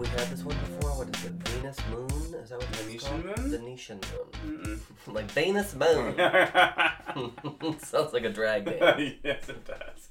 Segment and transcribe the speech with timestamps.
[0.00, 0.96] we had this one before?
[1.04, 1.32] What is it?
[1.32, 2.34] Venus Moon?
[2.40, 3.36] Is that what it's Venetian called?
[3.36, 3.50] Moon?
[3.50, 4.00] Venetian
[4.56, 4.80] Moon.
[5.06, 6.14] Like Venus Moon.
[7.80, 9.18] Sounds like a drag name.
[9.22, 10.08] yes, it does.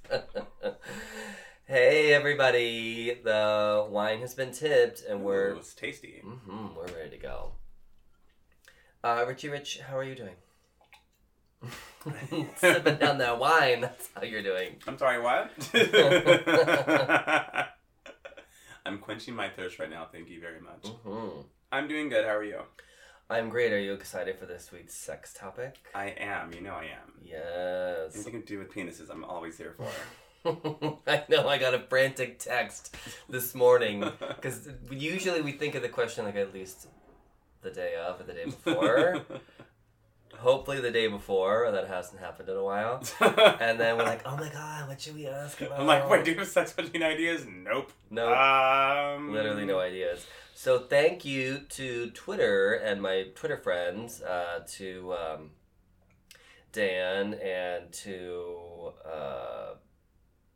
[1.65, 6.21] hey everybody, the wine has been tipped and we're Ooh, it's tasty.
[6.23, 7.53] hmm we're ready to go.
[9.03, 10.35] Uh, Richie Rich, how are you doing?
[12.57, 13.81] Sipping down that wine.
[13.81, 14.75] That's how you're doing.
[14.85, 15.49] I'm sorry, what?
[18.85, 20.07] I'm quenching my thirst right now.
[20.11, 20.87] Thank you very much.
[21.03, 22.25] hmm I'm doing good.
[22.25, 22.61] How are you?
[23.29, 23.71] I'm great.
[23.71, 25.75] Are you excited for this week's sex topic?
[25.93, 26.51] I am.
[26.51, 27.13] You know I am.
[27.23, 28.15] Yes.
[28.15, 29.87] Anything to do with penises, I'm always here for.
[31.07, 31.47] I know.
[31.47, 32.95] I got a frantic text
[33.29, 36.87] this morning because usually we think of the question like at least
[37.61, 39.21] the day of or the day before.
[40.39, 41.71] Hopefully the day before.
[41.71, 43.03] That hasn't happened in a while.
[43.59, 45.79] And then we're like, oh my god, what should we ask about?
[45.79, 47.45] I'm like, wait, do you have sex machine ideas?
[47.47, 47.91] Nope.
[48.09, 50.25] No, Um, literally no ideas.
[50.53, 55.51] So thank you to Twitter and my Twitter friends, uh, to um,
[56.71, 59.73] Dan and to uh,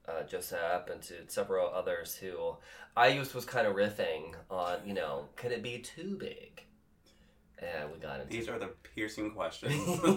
[0.08, 2.56] uh, Joseph and to several others who
[2.96, 6.64] I just was kind of riffing on, you know, can it be too big?
[7.64, 9.74] And we got into These are the piercing questions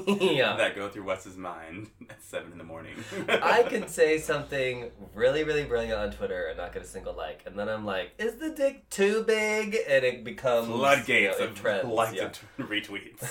[0.20, 0.56] yeah.
[0.58, 2.94] that go through Wes's mind at 7 in the morning.
[3.28, 7.42] I could say something really, really brilliant on Twitter and not get a single like,
[7.46, 11.44] and then I'm like, "Is the dick too big?" And it becomes Floodgates you know,
[11.44, 12.30] it of trends, likes yeah.
[12.58, 13.24] and retweets.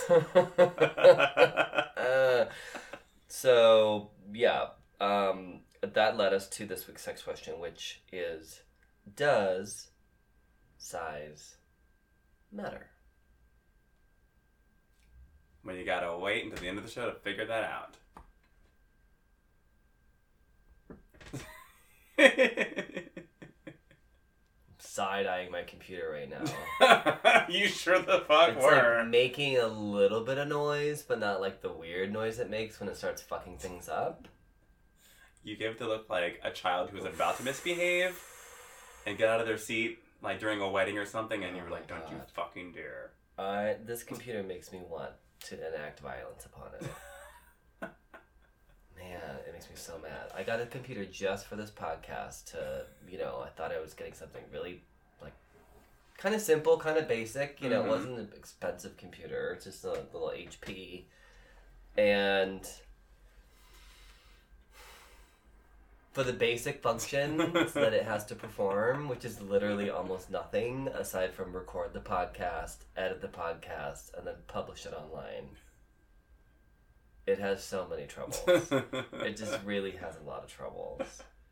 [1.98, 2.46] Uh,
[3.28, 4.68] so yeah,
[5.00, 8.62] um, that led us to this week's sex question, which is:
[9.16, 9.90] Does
[10.78, 11.56] size
[12.52, 12.88] matter?
[15.66, 17.96] When you gotta wait until the end of the show to figure that out.
[24.78, 27.46] Side eyeing my computer right now.
[27.50, 28.98] you sure the fuck It's were.
[29.00, 32.80] like making a little bit of noise, but not like the weird noise it makes
[32.80, 34.28] when it starts fucking things up.
[35.44, 38.18] You give it to look like a child who's about to misbehave
[39.06, 41.70] and get out of their seat, like during a wedding or something, and Oh you're
[41.70, 43.12] like, don't you fucking dare.
[43.38, 45.12] I this computer makes me want
[45.46, 46.88] to enact violence upon it.
[48.98, 50.32] Man, it makes me so mad.
[50.36, 53.94] I got a computer just for this podcast to, you know, I thought I was
[53.94, 54.82] getting something really
[55.22, 55.34] like
[56.18, 57.62] kind of simple, kind of basic.
[57.62, 57.86] You know, Mhm.
[57.86, 61.06] it wasn't an expensive computer, it's just a little HP.
[61.98, 62.68] And
[66.16, 67.42] for the basic functions
[67.74, 72.78] that it has to perform, which is literally almost nothing aside from record the podcast,
[72.96, 75.50] edit the podcast, and then publish it online.
[77.28, 78.42] It has so many troubles.
[78.48, 81.02] it just really has a lot of troubles.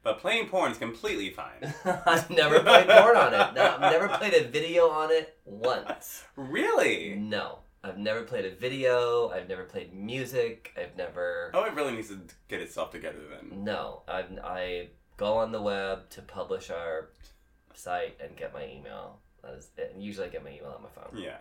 [0.02, 1.74] but playing porn's completely fine.
[2.06, 3.54] I've never played porn on it.
[3.56, 6.24] No, I've never played a video on it once.
[6.38, 7.16] Really?
[7.16, 7.63] No.
[7.84, 9.30] I've never played a video.
[9.30, 10.72] I've never played music.
[10.78, 11.52] I've never.
[11.54, 13.64] Oh, it really needs to get itself together then.
[13.64, 17.10] No, I I go on the web to publish our
[17.74, 19.20] site and get my email.
[19.42, 19.92] That is it.
[19.94, 21.22] And usually I get my email on my phone.
[21.22, 21.38] Yeah.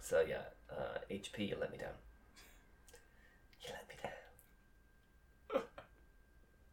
[0.00, 1.88] So yeah, uh, HP, you let me down.
[3.62, 5.62] You let me down.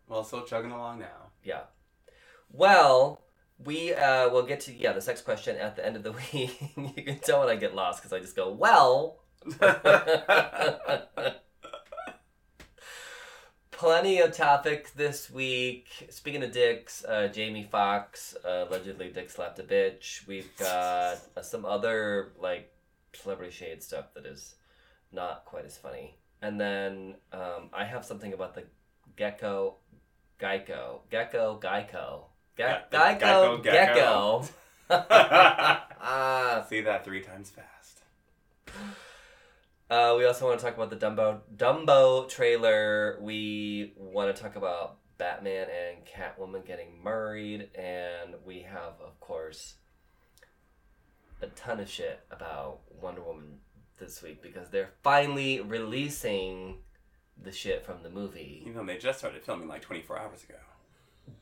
[0.08, 1.32] Well, still chugging along now.
[1.44, 1.64] Yeah.
[2.50, 3.20] Well,
[3.64, 6.60] we uh, will get to yeah the sex question at the end of the week.
[6.96, 9.20] you can tell when I get lost because I just go well.
[13.72, 16.08] Plenty of topics this week.
[16.10, 20.26] Speaking of dicks, uh, Jamie Foxx uh, allegedly dick slapped a bitch.
[20.26, 22.74] We've got uh, some other like
[23.14, 24.56] celebrity shade stuff that is
[25.12, 26.18] not quite as funny.
[26.42, 28.64] And then um, I have something about the
[29.16, 29.76] gecko,
[30.40, 32.26] Geico, gecko, Geico,
[32.58, 34.44] Ge- Geico, Geico gecko.
[36.00, 36.66] Ah.
[36.70, 38.02] See that three times fast.
[39.90, 43.18] Uh, we also want to talk about the Dumbo Dumbo trailer.
[43.22, 49.76] We want to talk about Batman and Catwoman getting married, and we have, of course,
[51.42, 53.60] a ton of shit about Wonder Woman
[54.00, 56.78] this week because they're finally releasing
[57.42, 58.64] the shit from the movie.
[58.66, 60.56] You know, they just started filming like 24 hours ago.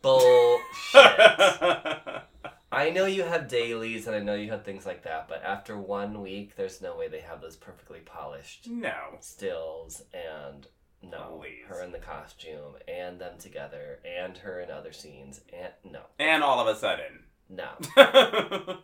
[0.02, 0.64] Bullshit.
[2.72, 5.78] I know you have dailies and I know you have things like that, but after
[5.78, 8.94] one week, there's no way they have those perfectly polished no.
[9.22, 10.68] stills and
[11.02, 11.64] no Please.
[11.70, 16.44] her in the costume and them together and her in other scenes and no And
[16.44, 17.24] all of a sudden.
[17.50, 18.76] no yeah.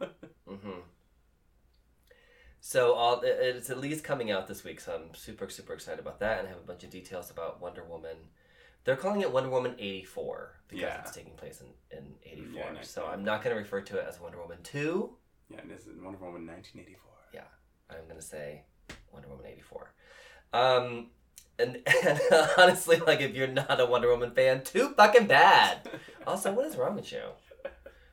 [0.48, 0.80] hmm
[2.64, 6.20] so all it's at least coming out this week so i'm super super excited about
[6.20, 8.18] that and I have a bunch of details about wonder woman
[8.84, 11.02] They're calling it Wonder Woman 84 because Yeah.
[11.02, 12.54] it's taking place in, in 84.
[12.76, 15.10] Yeah, so I'm not going to refer to it as Wonder Woman 2.
[15.50, 17.12] Yeah, this is Wonder Woman 1984.
[17.34, 17.42] Yeah,
[17.90, 18.64] I'm going to say
[19.12, 19.94] Wonder Woman 84.
[20.54, 21.08] Um,
[21.60, 22.20] and, and
[22.58, 25.90] honestly, like, if you're not a Wonder Woman fan, too fucking bad.
[26.28, 27.24] Also, what is wrong with you?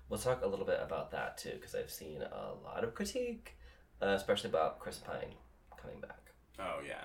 [0.09, 3.55] We'll talk a little bit about that too, because I've seen a lot of critique,
[4.01, 5.35] uh, especially about Chris Pine
[5.77, 6.33] coming back.
[6.59, 7.05] Oh yeah.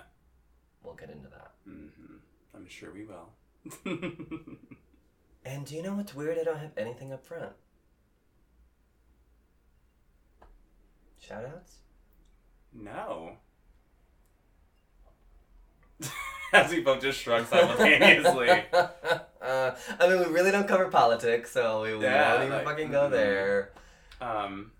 [0.81, 1.51] We'll get into that.
[1.65, 1.87] hmm
[2.55, 3.31] I'm sure we will.
[5.45, 6.37] And do you know what's weird?
[6.39, 7.51] I don't have anything up front.
[11.21, 11.75] Shoutouts?
[12.73, 13.37] no.
[16.53, 18.49] As we both just shrug simultaneously.
[18.71, 18.87] uh,
[19.99, 22.91] I mean, we really don't cover politics, so we, we Yeah, won't even like, fucking
[22.91, 23.71] go there.
[24.21, 24.71] um.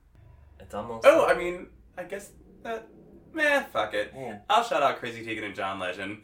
[0.60, 1.06] It's almost.
[1.06, 2.32] Oh, I mean, I guess
[2.64, 2.88] that.
[3.34, 4.14] Meh, fuck it.
[4.16, 4.40] Yeah.
[4.50, 6.20] I'll shout out Chrissy Teigen and John Legend.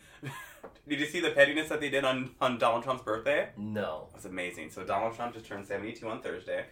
[0.89, 3.49] Did you see the pettiness that they did on, on Donald Trump's birthday?
[3.55, 4.07] No.
[4.09, 4.71] It was amazing.
[4.71, 6.65] So Donald Trump just turned 72 on Thursday.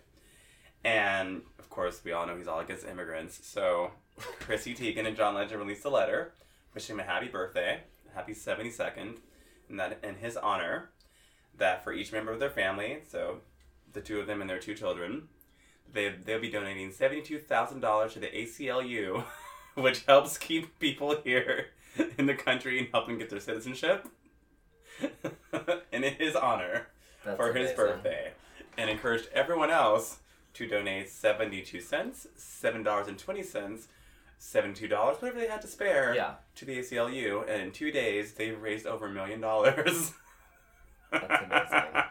[0.84, 3.40] And, of course, we all know he's all against immigrants.
[3.44, 3.92] So
[4.40, 6.34] Chrissy Teigen and John Legend released a letter
[6.74, 7.82] wishing him a happy birthday,
[8.12, 9.18] a happy 72nd,
[9.70, 10.90] and that in his honor,
[11.58, 13.40] that for each member of their family, so
[13.94, 15.28] the two of them and their two children,
[15.92, 19.24] they, they'll be donating $72,000 to the ACLU,
[19.76, 21.68] which helps keep people here
[22.18, 24.08] in the country and help them get their citizenship.
[25.92, 26.88] in his honor
[27.24, 28.32] That's for his birthday
[28.78, 30.18] and encouraged everyone else
[30.56, 33.86] to donate 72 cents, $7.20,
[34.40, 36.34] $72, whatever they had to spare Yeah.
[36.56, 37.42] to the ACLU.
[37.48, 40.14] And in two days, they've raised over a million dollars.
[41.12, 42.04] That's amazing.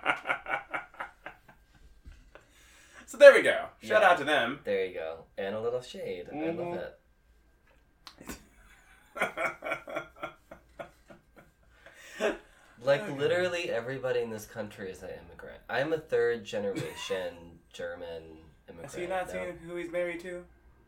[3.06, 3.66] so there we go.
[3.82, 4.10] Shout Yeah.
[4.10, 4.60] out to them.
[4.64, 5.24] There you go.
[5.38, 6.26] And a little shade.
[6.32, 6.76] I love Mhm.
[6.78, 6.98] it.
[12.82, 15.58] Like literally everybody in this country is an immigrant.
[15.68, 17.34] I'm a third generation
[17.72, 18.22] German
[18.68, 18.92] immigrant.
[18.92, 19.32] Has he not now.
[19.32, 20.44] seen who he's married to?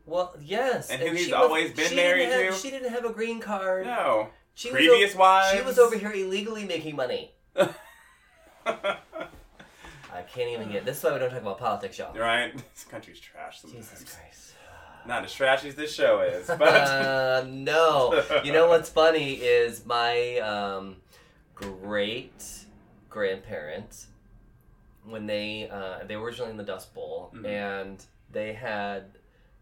[0.07, 0.91] Well, yes.
[0.91, 2.61] And who he's she always been married didn't have, to?
[2.61, 3.87] She didn't have a green card.
[3.87, 4.29] No.
[4.55, 5.59] She Previous was o- wives?
[5.59, 7.33] She was over here illegally making money.
[7.57, 7.69] I
[10.33, 10.85] can't even get.
[10.85, 12.15] This is why we don't talk about politics, y'all.
[12.17, 12.55] right?
[12.75, 13.89] This country's trash sometimes.
[13.91, 14.53] Jesus Christ.
[15.07, 16.61] Not as trashy as this show is, but.
[16.63, 18.23] Uh, no.
[18.45, 20.97] You know what's funny is my um,
[21.55, 22.43] great
[23.09, 24.07] grandparents
[25.05, 27.47] when they uh, they were originally in the Dust Bowl Mhm.
[27.47, 29.05] and they had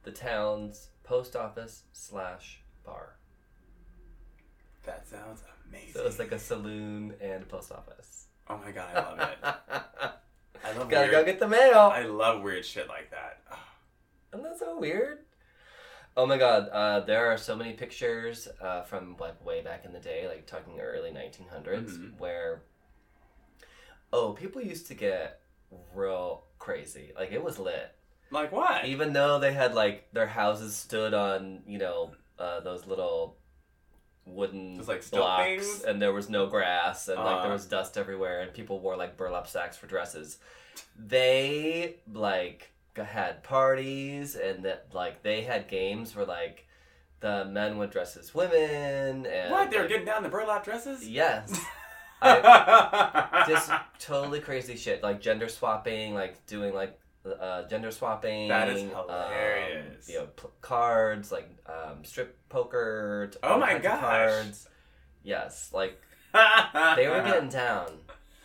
[0.02, 3.14] the town's post office slash bar.
[4.84, 5.92] That sounds amazing.
[5.94, 8.26] So it was like a saloon and post office.
[8.48, 9.38] oh my god, I love it.
[10.64, 10.90] I love it.
[10.90, 11.10] Gotta weird.
[11.12, 11.78] go get the mail.
[11.92, 13.40] I love weird shit like that.
[14.32, 15.20] Isn't that so weird?
[16.16, 19.92] Oh my god, uh, there are so many pictures uh, from like way back in
[19.92, 22.18] the day, like talking early 1900s, Mhm.
[22.18, 22.62] where
[24.12, 25.40] oh, people used to get
[25.94, 27.12] real crazy.
[27.14, 27.94] Like it was lit,
[28.30, 28.86] Like what?
[28.86, 33.36] even though they had like their houses stood on you know uh, those little
[34.24, 35.82] wooden Just, like, blocks, things?
[35.84, 37.42] and there was no grass, and like Uh.
[37.42, 40.38] there was dust everywhere, and people wore like burlap sacks for dresses.
[40.98, 42.72] They like
[43.04, 46.66] had parties, and that like they had games where like
[47.20, 49.70] the men would dress as women, and what?
[49.70, 51.06] They were getting down the burlap dresses?
[51.08, 51.58] yes.
[52.22, 56.98] I, just totally crazy shit like gender swapping like doing like
[57.40, 60.08] uh, gender swapping That is um, hilarious.
[60.08, 64.00] you know p- cards like um, strip poker Oh my gosh.
[64.00, 64.68] cards
[65.22, 66.00] yes like
[66.32, 67.86] they were getting down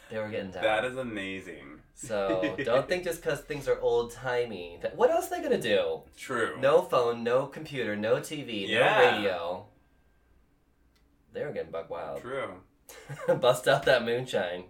[0.10, 1.71] they were getting down That is amazing.
[2.08, 5.62] So don't think just because things are old timey that what else are they gonna
[5.62, 6.56] do True.
[6.60, 8.98] no phone no computer no tv Yeah.
[8.98, 9.66] no radio
[11.34, 12.56] they were getting buck wild True.
[13.40, 14.64] bust out that moonshine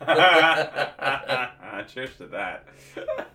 [1.86, 2.66] Cheers to that.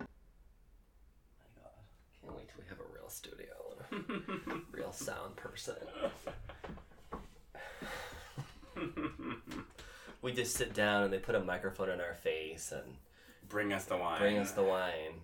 [0.00, 1.66] Oh
[2.22, 3.46] Can't wait till we have a real studio
[3.90, 4.04] and
[4.48, 5.74] a real sound person.
[10.20, 12.96] We just sit down and they put a microphone in our face and
[13.48, 14.18] Bring us the wine.
[14.20, 15.20] bring us the wine.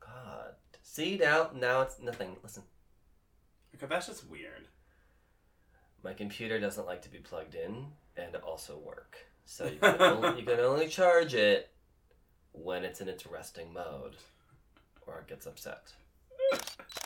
[0.00, 0.54] God.
[0.82, 2.36] See now now it's nothing.
[2.42, 2.62] Listen.
[3.74, 4.68] Okay, that's just weird.
[6.02, 9.18] My computer doesn't like to be plugged in and also work.
[9.44, 11.70] So you can only, you can only charge it
[12.52, 14.16] when it's in its resting mode
[15.06, 15.92] or it gets upset.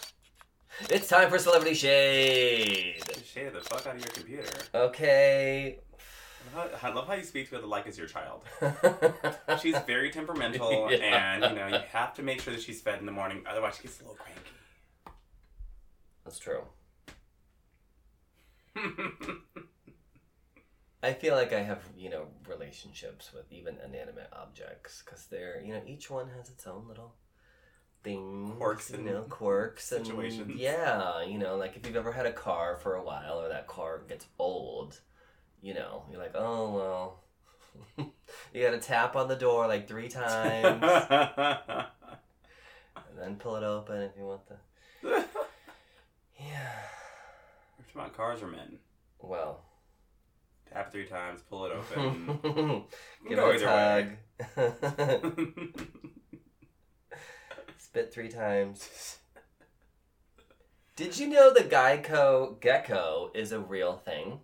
[0.88, 3.02] It's time for Celebrity Shade!
[3.24, 4.48] Shade the fuck out of your computer.
[4.74, 5.78] Okay.
[6.52, 8.42] I love how- I love how you speak to it like it's your child.
[9.62, 11.34] She's very temperamental, Yeah.
[11.34, 13.44] and you know you have to make sure that she's fed in the morning.
[13.48, 14.40] Otherwise, she gets a little cranky.
[16.24, 16.62] That's true.
[21.02, 25.72] I feel like I have, you know, relationships with even inanimate objects because they're, you
[25.72, 27.14] know, each one has its own little
[28.02, 30.50] things, Quirks you and know, quirks situations.
[30.50, 33.48] And, yeah, you know, like if you've ever had a car for a while or
[33.48, 35.00] that car gets old,
[35.62, 37.20] you know, you're like, oh well,
[38.54, 41.86] you got to tap on the door like three times and
[43.18, 44.56] then pull it open if you want the.
[46.38, 46.72] Yeah.
[47.78, 48.78] We're about cars are men.
[49.20, 49.64] Well.
[50.72, 52.84] Tap three times, pull it open.
[53.28, 54.16] Give it a
[54.56, 56.10] tug.
[57.90, 59.18] Spit three times.
[60.96, 64.38] Did you know the Geico gecko is a real thing?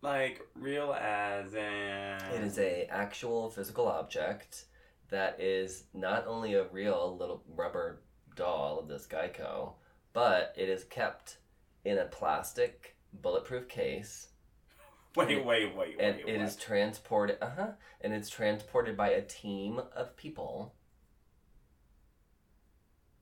[0.00, 2.18] like real as in.
[2.34, 4.66] It is a actual physical object
[5.10, 8.02] that is not only a real little rubber
[8.36, 9.72] doll of this Geico,
[10.12, 11.38] but it is kept
[11.84, 14.28] in a plastic bulletproof case
[15.16, 16.28] Wait, wait, wait, and wait.
[16.28, 16.46] it what?
[16.48, 20.74] is transported uh-huh and it's transported by a team of people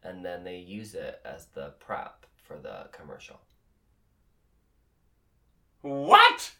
[0.02, 3.40] and then they use it as the prep for the commercial
[5.82, 6.52] What?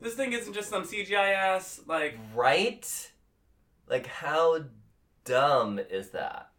[0.00, 2.18] This thing isn't just some CGI ass like.
[2.34, 3.10] right
[3.88, 4.64] like how
[5.24, 6.50] dumb is that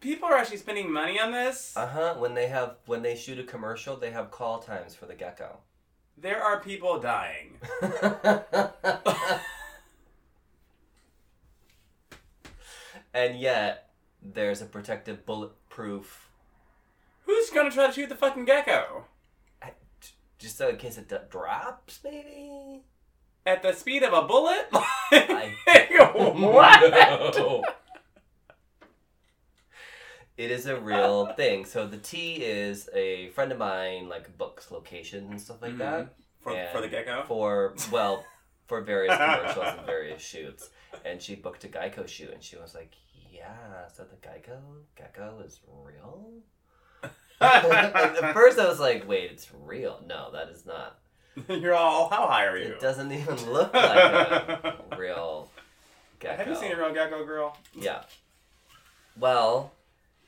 [0.00, 1.76] People are actually spending money on this.
[1.76, 5.14] uh-huh when they have when they shoot a commercial they have call times for the
[5.14, 5.58] gecko
[6.16, 7.58] there are people dying.
[13.14, 13.90] and yet
[14.22, 16.26] there's a protective bulletproof
[17.26, 19.04] Who's gonna try to shoot the fucking gecko?
[20.38, 22.80] just so in case it d- drops maybe
[23.44, 24.68] At the speed of a bullet?
[24.72, 25.54] I-
[26.34, 26.90] what?
[27.36, 27.62] No.
[30.36, 31.64] It is a real thing.
[31.66, 36.00] So the T is a friend of mine, like books locations and stuff like that.
[36.00, 36.12] Mm-hmm.
[36.40, 37.24] For, And for the gecko?
[37.26, 38.24] For well,
[38.70, 40.70] for various commercials and various shoots.
[41.04, 42.94] And she booked a Geico shoot, and she was like,
[43.32, 44.58] "Yeah, so the Geico
[44.96, 46.30] gecko is real."
[47.40, 50.00] At first, I was like, "Wait, it's real?
[50.06, 51.00] No, that is not.
[51.48, 52.66] You're all, how high are you?
[52.68, 55.50] It doesn't even look like a real
[56.20, 57.56] gecko." Have you seen a real gecko girl?
[57.74, 58.02] Yeah.
[59.18, 59.72] Well,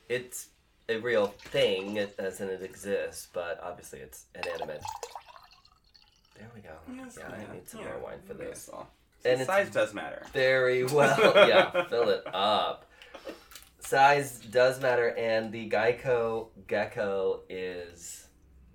[0.09, 0.47] it's
[0.89, 4.83] a real thing, as in it exists, but obviously it's inanimate.
[6.35, 6.69] There we go.
[6.95, 8.69] Yes, yeah, I need some more wine for this.
[8.71, 8.89] well,
[9.23, 10.23] And it's- size does matter.
[10.33, 11.47] Very well.
[11.47, 12.89] yeah, fill it up.
[13.79, 18.27] Size does matter, and the Geico Gecko is,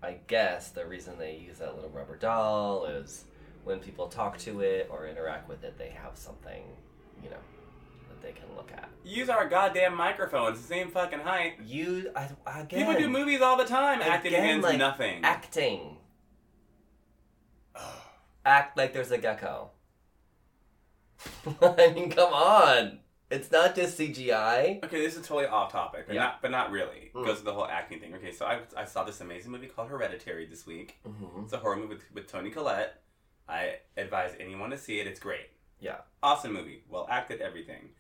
[0.03, 3.25] I guess, the reason they use that little rubber doll is
[3.65, 6.63] when people talk to it or interact with it, they have something,
[7.23, 7.37] you know,
[8.11, 8.89] that they can look at.
[9.03, 11.55] Use our goddamn microphones, the same fucking height.
[11.65, 12.29] You, I,
[12.61, 15.21] again, People do movies all the time, acting Again, against like, nothing.
[15.25, 15.97] acting.
[18.49, 19.71] Act like there's a gecko.
[21.61, 23.01] I mean, come on.
[23.31, 24.83] It's not just CGI.
[24.83, 26.23] Okay, this is totally off topic, but Yeah.
[26.23, 27.11] not but not really.
[27.15, 27.27] Mm.
[27.27, 28.15] Goes to the whole acting thing.
[28.15, 30.97] Okay, so I, I saw this amazing movie called Hereditary this week.
[31.05, 33.03] hmm It's a horror movie with, with Toni Collette.
[33.47, 35.07] I advise anyone to see it.
[35.07, 35.51] It's great.
[35.79, 35.99] Yeah.
[36.23, 36.85] Awesome movie.
[36.89, 37.91] Well acted, everything.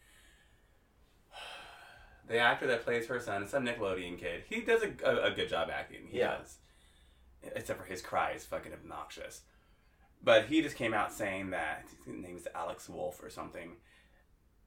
[2.26, 5.48] The actor that plays her son, some Nickelodeon kid, he does a, a, a good
[5.48, 6.08] job acting.
[6.08, 6.36] He Yeah.
[6.38, 6.56] does.
[7.54, 9.42] Except for his cry is fucking obnoxious.
[10.22, 13.72] But he just came out saying that his name is Alex Wolff or something.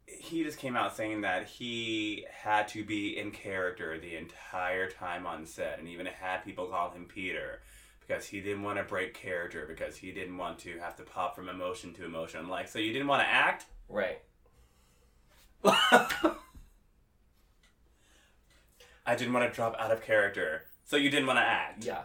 [0.05, 5.25] He just came out saying that he had to be in character the entire time
[5.25, 7.61] on set, and even had people call him Peter
[8.05, 11.35] because he didn't want to break character because he didn't want to have to pop
[11.35, 12.41] from emotion to emotion.
[12.41, 13.65] I'm like, so you didn't want to act?
[13.87, 14.19] Right.
[15.63, 16.35] I
[19.15, 21.85] didn't want to drop out of character, so you didn't want to act.
[21.85, 22.01] Yeah.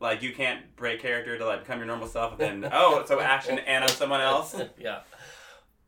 [0.00, 3.20] Like you can't break character to like become your normal self, and then oh, so
[3.20, 4.54] action and I'm someone else.
[4.78, 5.00] yeah.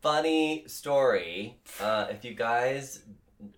[0.00, 1.59] Funny story.
[1.81, 3.04] Uh, if you guys,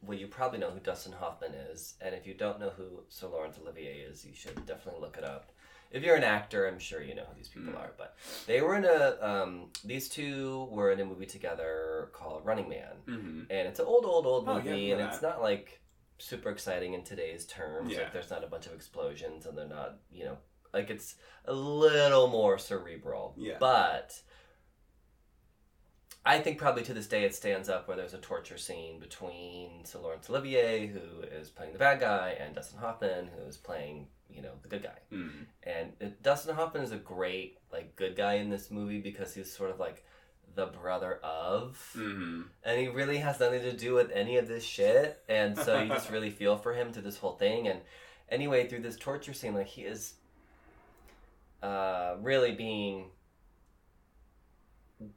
[0.02, 3.28] well, you probably know who Dustin Hoffman is, and if you don't know who Sir
[3.28, 5.50] Laurence Olivier is, you should definitely look it up.
[5.90, 7.78] If you're an actor, I'm sure you know who these people Mm.
[7.80, 7.92] are.
[7.96, 9.16] But they were in a.
[9.22, 13.40] Um, these two were in a movie together called Running Man, Mm-hmm.
[13.50, 15.80] and it's an old, old, old Oh, yeah, movie, and it's not like
[16.18, 17.92] super exciting in today's terms.
[17.92, 18.00] Yeah.
[18.00, 20.38] Like, there's not a bunch of explosions, and they're not, you know,
[20.72, 23.34] like it's a little more cerebral.
[23.36, 23.56] Yeah.
[23.60, 24.20] But
[26.26, 29.84] I think probably to this day it stands up where there's a torture scene between
[29.84, 34.08] Sir Laurence Olivier, who is playing the bad guy, and Dustin Hoffman, who is playing,
[34.28, 34.98] you know, the good guy.
[35.12, 35.46] Mm.
[35.62, 39.70] And Dustin Hoffman is a great like good guy in this movie because he's sort
[39.70, 40.04] of like
[40.54, 42.42] the brother of, Mm-hmm.
[42.64, 45.22] and he really has nothing to do with any of this shit.
[45.28, 47.68] And so you just really feel for him through this whole thing.
[47.68, 47.80] And
[48.28, 50.14] anyway, through this torture scene, like he is
[51.62, 53.06] uh, really being,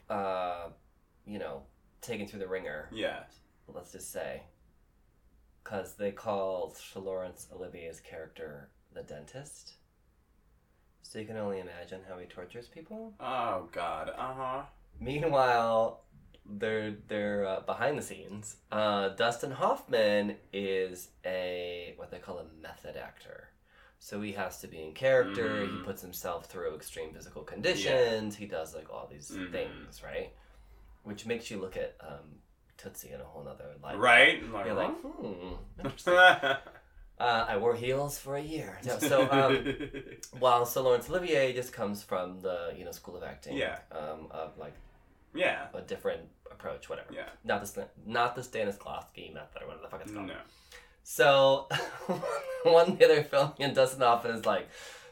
[0.09, 0.69] uh,
[1.25, 1.63] you know,
[2.01, 2.89] taken through the ringer.
[2.91, 3.23] Yeah.
[3.67, 4.43] Let's just say,
[5.63, 9.73] because they call Laurence Olivier's character the dentist.
[11.01, 13.13] So you can only imagine how he tortures people.
[13.19, 14.09] Oh God.
[14.17, 14.61] Uh huh.
[14.99, 16.01] Meanwhile,
[16.45, 18.57] they're they're uh, behind the scenes.
[18.71, 23.49] Uh, Dustin Hoffman is a what they call a method actor.
[23.99, 25.61] So he has to be in character.
[25.63, 25.83] He Mhm.
[25.83, 28.35] puts himself through extreme physical conditions.
[28.35, 29.51] He does like all these Mhm.
[29.51, 30.31] things, right?
[31.03, 32.39] Which makes you look at um,
[32.77, 33.97] Tootsie in a whole nother light.
[33.97, 34.43] Right.
[34.65, 36.13] You're like, hmm, interesting.
[36.13, 36.59] uh,
[37.19, 38.77] I wore heels for a year.
[38.85, 39.65] No, so um,
[40.39, 43.79] while so Laurence Olivier just comes from the you know school of acting, Yeah.
[43.91, 44.75] um, of like
[45.33, 45.67] yeah.
[45.73, 47.13] a different approach, whatever.
[47.13, 47.29] Yeah.
[47.43, 50.27] Not the not the Stanislavski method or whatever the fuck it's called.
[50.27, 50.35] No.
[51.03, 51.67] So
[52.63, 54.67] one day they're filming and Dustin Hoffman is like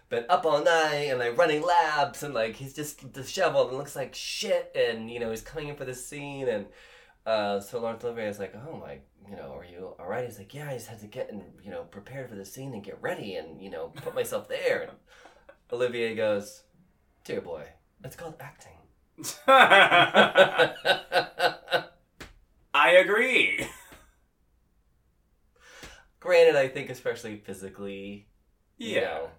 [0.09, 3.95] been up all night and like running laps and like he's just disheveled and looks
[3.95, 6.65] like shit and you know he's coming in for this scene and
[7.25, 10.25] uh, so Laurence Olivier is like, oh my, you know, are you all right?
[10.25, 12.73] He's like, yeah, I just had to get and you know prepared for the scene
[12.73, 14.83] and get ready and you know put myself there.
[14.83, 14.91] And
[15.71, 16.63] Olivier goes,
[17.23, 17.63] dear boy,
[18.03, 18.74] it's called acting.
[22.73, 23.65] I agree.
[26.19, 28.27] Granted, I think especially physically,
[28.77, 29.01] you Yeah.
[29.01, 29.29] know,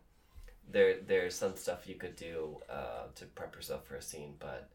[0.68, 4.71] there there's some stuff you could do uh, to prep yourself for a scene, but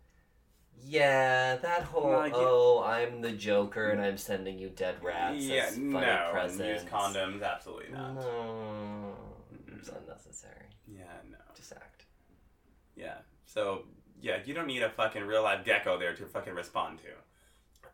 [0.84, 5.66] yeah, that whole oh I'm the Joker and I'm sending you dead rats yeah.
[5.68, 6.30] as funny No.
[6.32, 6.84] Presents.
[6.84, 7.44] use condoms.
[7.44, 8.16] Absolutely not.
[8.16, 9.16] No,
[9.78, 10.66] it's unnecessary.
[10.88, 11.04] Yeah.
[11.30, 11.38] No.
[11.56, 12.06] Just act.
[12.96, 13.18] Yeah.
[13.46, 13.84] So
[14.22, 17.08] yeah, you don't need a fucking real life gecko there to fucking respond to.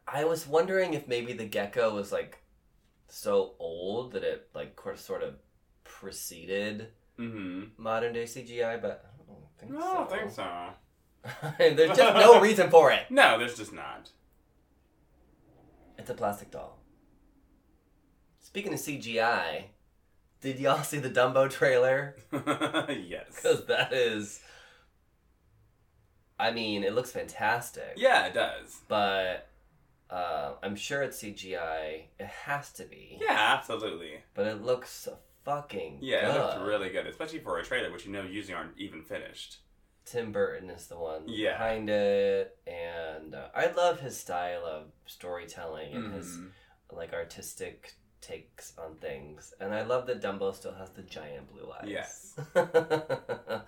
[0.08, 2.40] I was wondering if maybe the gecko was like
[3.10, 5.34] so old that it like sort of sort of
[5.84, 7.82] preceded Mm-hmm.
[7.82, 9.88] modern day CGI, but I don't think No, so.
[9.88, 11.48] I don't think so.
[11.76, 13.10] There's just no reason for it.
[13.10, 14.12] No, there's just not.
[15.98, 16.78] It's a plastic doll.
[18.40, 19.63] Speaking of CGI,
[20.42, 22.16] did y'all see the Dumbo trailer?
[22.32, 23.26] yes.
[23.36, 24.42] Because that is.
[26.39, 27.93] I mean, it looks fantastic.
[27.97, 28.82] Yeah, it does.
[28.88, 29.47] But
[30.10, 32.04] uh, I'm sure it's CGI.
[32.19, 33.17] It has to be.
[33.21, 34.23] Yeah, absolutely.
[34.34, 35.08] But it looks
[35.43, 36.36] fucking Yeah, good.
[36.36, 39.58] it looked really good, especially for a trailer, which you know usually aren't even finished.
[40.06, 41.54] Tim Burton is the one Yeah.
[41.58, 46.52] behind it, and uh, I love his style of storytelling and his Mhm.
[46.91, 49.54] like artistic takes on things.
[49.60, 51.89] And I love that Dumbo still has the giant blue eyes.
[51.89, 52.36] Yes.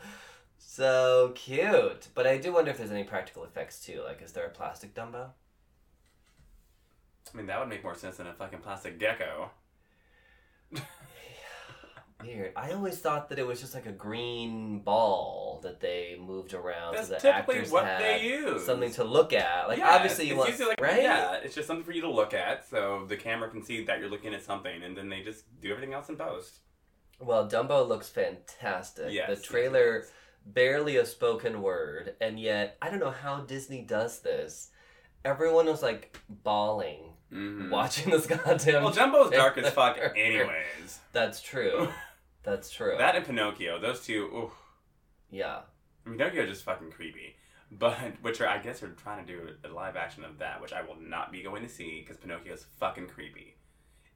[0.60, 2.10] so cute.
[2.13, 4.02] But I do wonder if there's any practical effects too.
[4.06, 5.30] Like, is there a plastic Dumbo?
[7.34, 9.50] I mean, that would make more sense than a fucking plastic gecko.
[12.24, 12.52] Weird.
[12.56, 16.95] I always thought that it was just like a green ball that they moved around
[16.95, 18.65] That's so the typically actors what had they use.
[18.65, 19.69] something to look at.
[19.69, 21.02] Like, Yeah, obviously you want like, right.
[21.02, 24.00] Yeah, it's just something for you to look at, so the camera can see that
[24.00, 26.60] you're looking at something, and then they just do everything else in post.
[27.22, 29.12] Well, Dumbo looks fantastic.
[29.12, 30.06] Yes, the trailer.
[30.45, 34.69] Barely a spoken word, and yet I don't know how Disney does this.
[35.25, 37.69] Everyone was like bawling Mhm.
[37.69, 38.84] watching this goddamn.
[38.84, 40.99] Well, Jumbo's dark as fuck, anyways.
[41.12, 41.89] That's true.
[42.43, 42.95] That's true.
[42.97, 44.23] That and Pinocchio, those two.
[44.25, 44.52] Ooh,
[45.30, 45.60] yeah.
[46.06, 47.36] I mean, Pinocchio is just fucking creepy.
[47.71, 50.73] But which are I guess they're trying to do a live action of that, which
[50.73, 53.58] I will not be going to see because Pinocchio is fucking creepy.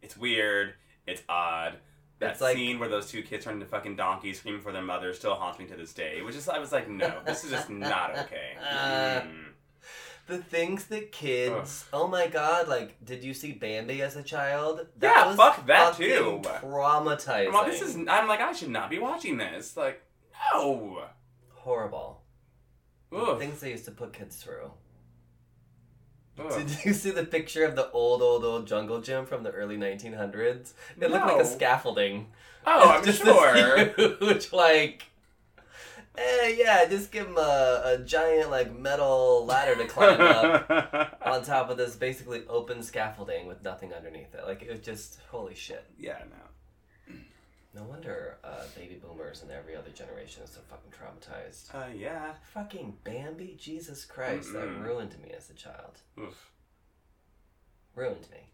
[0.02, 0.74] It's weird.
[1.06, 1.78] It's odd.
[2.24, 4.82] That It's like- scene where those two kids turn into fucking donkeys screaming for their
[4.82, 6.22] mother still haunts me to this day.
[6.22, 8.58] Which is I was like, no, this is just not okay.
[8.62, 9.44] Uh, Mm.
[10.26, 11.84] The things that kids.
[11.92, 12.70] Oh my god!
[12.70, 14.88] Like, did you see Bambi as a child?
[15.02, 16.40] Yeah, fuck that too.
[16.62, 17.48] Traumatizing.
[17.48, 17.98] I'm like, this is.
[18.08, 19.76] I'm like, I should not be watching this.
[19.76, 20.02] Like,
[20.54, 21.04] no.
[21.56, 22.22] horrible.
[23.12, 24.72] The things they used to put kids through.
[26.40, 26.52] Ugh.
[26.68, 29.78] Did you see the picture of the old, old, old jungle gym from the early
[29.78, 30.74] 1900s?
[31.00, 32.28] It looked like a scaffolding.
[32.66, 33.94] Oh, It's I'm just sure.
[34.20, 35.04] huge, like,
[36.18, 41.44] eh, yeah, just give him a, a giant, like, metal ladder to climb up on
[41.44, 44.44] top of this basically open scaffolding with nothing underneath it.
[44.48, 45.86] Like, it was just, holy shit.
[46.00, 47.16] yeah, no.
[47.76, 51.74] No wonder uh, baby boomers and every other generation is so fucking traumatized.
[51.74, 52.34] Uh, yeah.
[52.54, 53.58] Fucking Bambi?
[53.60, 54.54] Jesus Christ, Mm-mm.
[54.54, 56.00] that ruined me as a child.
[56.20, 56.52] Oof.
[57.96, 58.50] ruined me.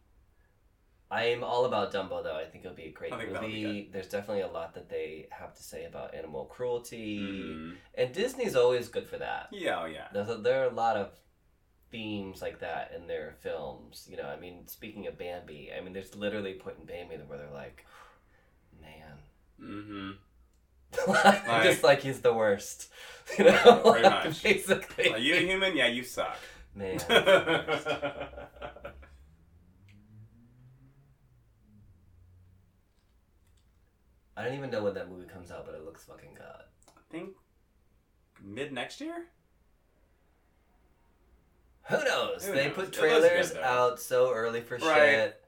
[1.11, 2.35] I'm all about Dumbo though.
[2.37, 3.89] I think it'll be a great I think that'll be movie.
[3.91, 7.77] There's definitely a lot that they have to say about animal cruelty, Mhm.
[7.95, 9.47] and Disney's always good for that.
[9.51, 10.07] Yeah, oh, yeah.
[10.13, 11.11] There's a, there are a lot of
[11.89, 14.07] themes like that in their films.
[14.09, 17.15] You know, I mean, speaking of Bambi, I mean, there's literally a point in Bambi
[17.25, 17.87] where they're like,
[19.61, 20.11] Mm-hmm.
[21.63, 22.87] just like he's the worst.
[23.37, 24.41] You know, Pretty Like, much.
[24.41, 25.11] basically.
[25.13, 25.77] Are you a human?
[25.77, 26.35] Yeah, you suck.
[26.73, 26.97] Man.
[34.37, 36.45] I don't even know when that movie comes out, but it looks fucking good.
[36.87, 37.31] I think
[38.41, 39.25] mid next year.
[41.89, 42.45] Who knows?
[42.45, 42.75] Who they knows?
[42.75, 44.83] put trailers good, out so early for Right.
[45.11, 45.38] shit.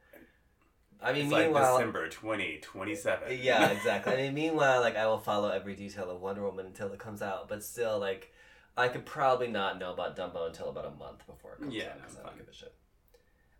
[1.03, 3.39] I mean, it's like meanwhile, December twenty twenty seven.
[3.41, 4.13] yeah, exactly.
[4.13, 7.21] I mean, meanwhile, like I will follow every detail of Wonder Woman until it comes
[7.21, 8.31] out, but still, like
[8.77, 11.85] I could probably not know about Dumbo until about a month before it comes Yeah,
[11.89, 12.73] out no, because I don't give a shit.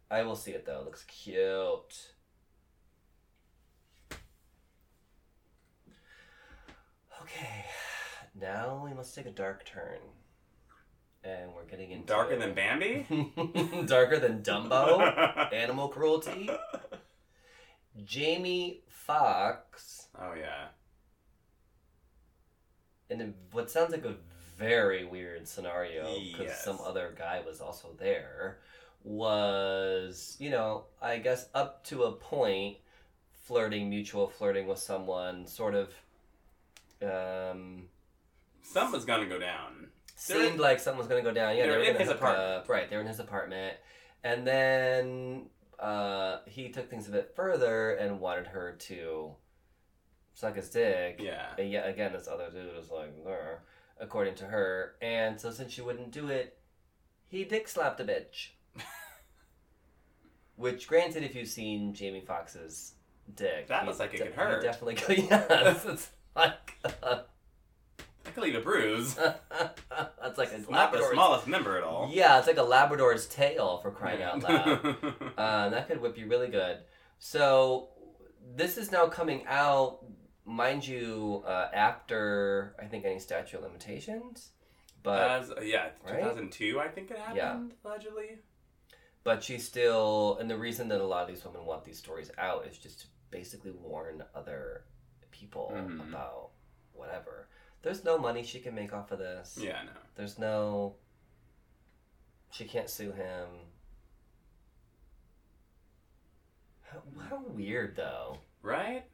[0.10, 0.80] I will see it though.
[0.82, 2.12] It looks cute.
[7.21, 7.65] Okay,
[8.39, 9.99] now we must take a dark turn,
[11.23, 13.06] and we're getting into Darker than Bambi.
[13.86, 15.51] darker than Dumbo.
[15.54, 16.49] Animal cruelty.
[18.06, 20.67] Jamie Foxx oh yeah.
[23.10, 24.15] in a, what sounds like a
[24.58, 26.63] very weird scenario because Yes.
[26.63, 28.60] some other guy was also there
[29.04, 32.77] was you know i guess up to a point
[33.32, 35.89] flirting mutual flirting with someone sort of
[37.01, 37.88] um
[38.63, 39.88] Something's gonna go down.
[40.15, 42.47] Seemed in- like something was to go down yeah they're they were in his apartment.
[42.63, 42.69] up.
[42.69, 43.75] right they're in his apartment
[44.23, 45.47] and then
[45.82, 49.32] uh he took things a bit further and wanted her to
[50.34, 51.48] suck his dick Yeah.
[51.58, 53.13] and yet again, this other dude was like,
[54.00, 54.96] according to her.
[55.02, 56.58] And so since she wouldn't do it,
[57.28, 58.50] he dick slapped a bitch.
[60.56, 62.94] Which, granted, if you've seen Jamie Foxx's
[63.36, 64.62] dick, That he looks like it de- could hurt.
[64.62, 65.24] Definitely.
[65.30, 66.78] Yes, it's like
[68.32, 69.15] I could leave a bruise.
[69.50, 71.13] that's like a It's not the Labrador's.
[71.13, 72.10] smallest member at all.
[72.13, 74.96] Yeah, it's like a Labrador's tail for crying out loud.
[75.38, 76.78] Uh, that could whip you really good.
[77.20, 77.89] So
[78.56, 80.00] this is now coming out,
[80.46, 84.52] mind you, uh, after I think any statute of limitations.
[85.04, 86.20] But As, yeah, Right?
[86.20, 88.38] 2002, I think it happened, allegedly.
[89.24, 92.30] but she's still, and the reason that a lot of these women want these stories
[92.38, 94.84] out is just to basically warn other
[95.32, 96.08] people Mhm.
[96.08, 96.52] about
[96.94, 97.48] whatever.
[97.82, 99.58] There's no money she can make off of this.
[99.60, 99.91] Yeah, I know.
[100.15, 100.96] There's no.
[102.52, 103.48] She can't sue him.
[106.82, 108.38] How, how weird though.
[108.62, 109.06] Right?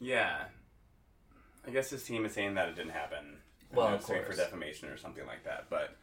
[0.00, 0.44] Yeah.
[1.66, 3.38] I guess his team is saying that it didn't happen.
[3.72, 5.96] Well, of suing for defamation or something like that, but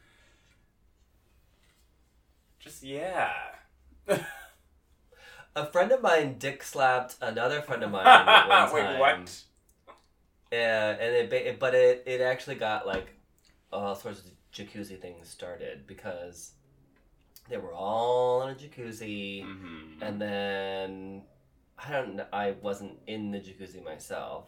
[2.58, 3.32] just yeah.
[5.56, 8.72] A friend of mine dick slapped another friend of mine.
[8.72, 9.42] Wait, what?
[10.52, 13.14] Yeah, and it, but it it actually got like
[13.72, 16.52] all sorts of jacuzzi things started because
[17.48, 20.02] they were all in a jacuzzi, Mm-hmm.
[20.02, 21.22] and then
[21.78, 22.26] I don't know.
[22.32, 24.46] I wasn't in the jacuzzi myself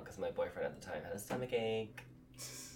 [0.00, 2.00] because my boyfriend at the time had a stomach ache,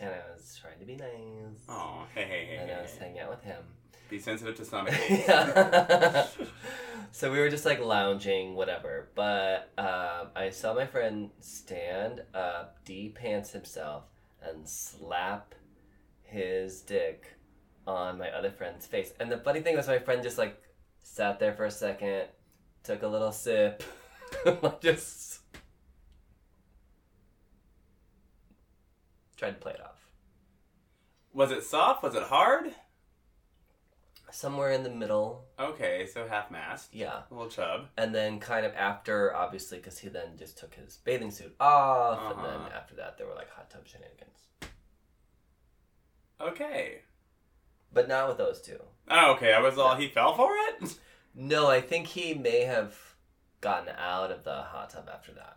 [0.01, 3.19] and I was trying to be nice, Oh, hey, hey, hey, and I was hanging
[3.21, 3.63] out with him.
[4.09, 4.95] Be sensitive to stomach.
[5.11, 6.27] yeah.
[7.13, 9.09] so we were just like lounging, whatever.
[9.15, 14.05] But um, I saw my friend stand up, de-pants himself,
[14.43, 15.55] and slap
[16.23, 17.35] his dick
[17.87, 19.13] on my other friend's face.
[19.21, 20.63] And the funny thing was, my friend just like
[21.03, 22.25] sat there for a second,
[22.83, 23.83] took a little sip,
[24.63, 25.41] like just
[29.37, 30.11] tried to play it off.
[31.33, 32.03] Was it soft?
[32.03, 32.75] Was it hard?
[34.31, 36.95] Somewhere in the middle, Okay, so half mast.
[36.95, 37.23] yeah.
[37.31, 37.87] A little chub.
[37.97, 42.37] And then kind of after, obviously, because he then just took his bathing suit off,
[42.37, 42.71] and then Uh-huh.
[42.77, 44.39] after that, there were like hot tub shenanigans.
[46.41, 47.03] Okay.
[47.93, 48.81] But not with those two.
[49.11, 49.53] Oh, okay.
[49.55, 50.99] I was all he fell for it.
[51.35, 52.97] No, I think he may have
[53.61, 55.57] gotten out of the hot tub after that.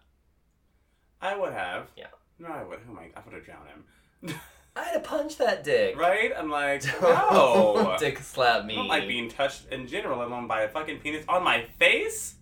[1.22, 1.90] I would have.
[1.96, 2.08] Yeah.
[2.40, 2.80] No, I would.
[2.90, 3.10] Oh my!
[3.16, 4.40] I would have drowned him.
[4.76, 5.98] I had to punch that dick.
[5.98, 6.32] Right?
[6.38, 7.96] I'm like, no.
[8.00, 8.76] dick slap I me.
[8.76, 12.36] don't like being touched in general, let alone by a fucking penis on my face.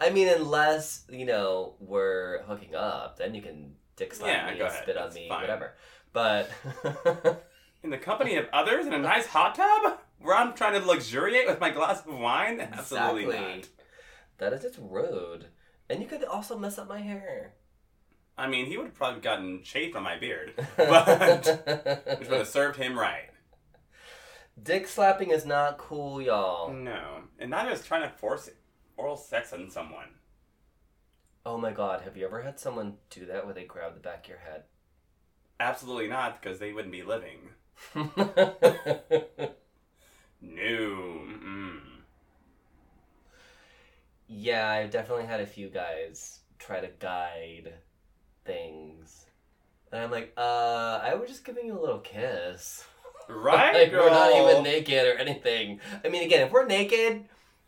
[0.00, 4.58] I mean, unless you know we're hooking up, then you can dick slap Yeah, me,
[4.58, 4.82] go ahead.
[4.82, 5.40] spit on That's me, fine.
[5.42, 5.74] whatever.
[6.12, 6.50] But
[7.82, 11.46] In the company of others in a nice hot tub, where I'm trying to luxuriate
[11.46, 12.60] with my glass of wine.
[12.60, 13.54] Absolutely Exactly.
[13.56, 13.68] not.
[14.38, 15.46] that is just rude.
[15.88, 17.52] And you could also mess up my hair.
[18.38, 22.48] I mean, he would have probably gotten chafe on my beard, but which would have
[22.48, 23.30] served him right.
[24.62, 26.72] Dick slapping is not cool, y'all.
[26.72, 28.48] No, and neither is trying to force
[28.96, 30.08] oral sex on someone.
[31.44, 34.24] Oh my god, have you ever had someone do that where they grab the back
[34.24, 34.64] of your head?
[35.60, 37.50] Absolutely not, because they wouldn't be living.
[40.40, 40.62] No.
[40.62, 41.80] Mm-mm.
[44.28, 47.74] yeah, I've definitely had a few guys try to guide
[48.46, 49.26] things.
[49.92, 52.84] And I'm like, uh, I was just giving you a little kiss.
[53.28, 55.80] Right, like, we're not even naked or anything.
[56.04, 57.24] I mean, again, if we're naked,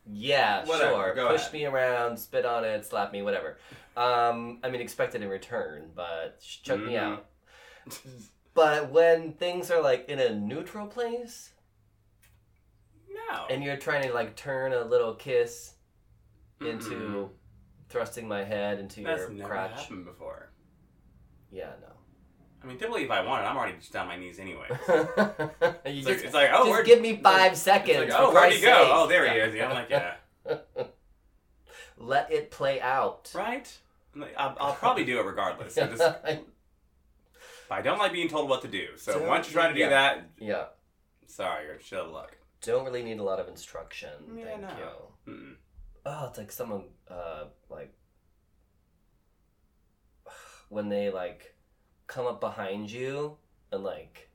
[0.07, 1.27] yeah, Whatever, sure.
[1.31, 1.53] Push ahead.
[1.53, 3.59] me around, spit on it, slap me, whatever.
[3.97, 6.99] Um, I mean, expect it in return, but sh- choke me Mhm.
[7.03, 7.27] out.
[8.55, 11.51] But when things are like in a neutral place,
[13.09, 13.47] No.
[13.51, 15.75] and you're trying to like turn a little kiss
[16.61, 17.31] into Mm-mm.
[17.88, 19.73] thrusting my head into That's your never crotch.
[19.83, 20.53] happened before.
[21.50, 21.88] Yeah, no.
[22.62, 24.66] I mean, typically, if I wanted, I'm already just on my knees anyway.
[25.84, 28.11] It's like, it's like, oh, just give me five seconds.
[28.11, 28.66] like, oh, where'd he go?
[28.66, 28.88] sake.
[28.92, 29.44] Oh, there he Yeah.
[29.46, 29.54] is.
[29.54, 30.14] Yeah, I'm like, yeah.
[31.96, 33.30] Let it play out.
[33.34, 33.76] Right?
[34.14, 35.74] Like, I'll, I'll probably do it regardless.
[35.74, 36.02] So just,
[37.70, 38.88] I don't like being told what to do.
[38.96, 39.88] So So, once you try to do yeah.
[39.88, 40.64] that, yeah.
[41.26, 42.37] sorry, you're shit out of luck.
[42.62, 44.11] Don't really need a lot of instruction.
[44.37, 44.68] Yeah, Thank no.
[45.26, 45.32] you.
[45.32, 45.54] Mm-mm.
[46.06, 47.92] Oh, it's like someone uh like
[50.68, 51.54] when they like
[52.07, 53.37] come up behind you
[53.72, 54.28] and like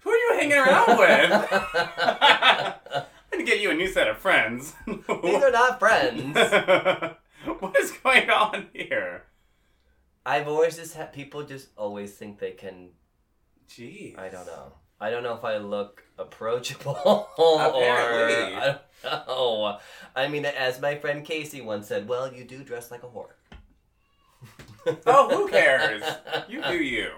[0.00, 1.48] Who are you hanging around with?
[1.52, 4.74] I'm gonna get you a new set of friends.
[4.86, 6.34] These are not friends.
[6.36, 9.24] what is going on here?
[10.24, 12.90] I've always just had people just always think they can.
[13.68, 14.18] Jeez.
[14.18, 14.72] I don't know.
[15.00, 18.54] I don't know if I look approachable or Apparently.
[18.54, 19.78] I don't know.
[20.14, 23.30] I mean, as my friend Casey once said, "Well, you do dress like a whore."
[25.06, 26.02] Oh, who cares?
[26.48, 27.10] You do you.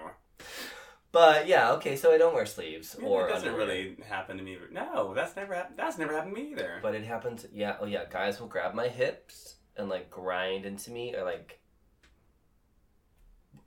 [1.11, 1.95] But yeah, okay.
[1.95, 3.67] So I don't wear sleeves or it doesn't underwear.
[3.67, 4.57] really happen to me.
[4.71, 5.77] No, that's never happened.
[5.77, 6.79] That's never happened to me either.
[6.81, 7.45] But it happens.
[7.53, 7.77] Yeah.
[7.79, 8.03] Oh yeah.
[8.09, 11.59] Guys will grab my hips and like grind into me or like.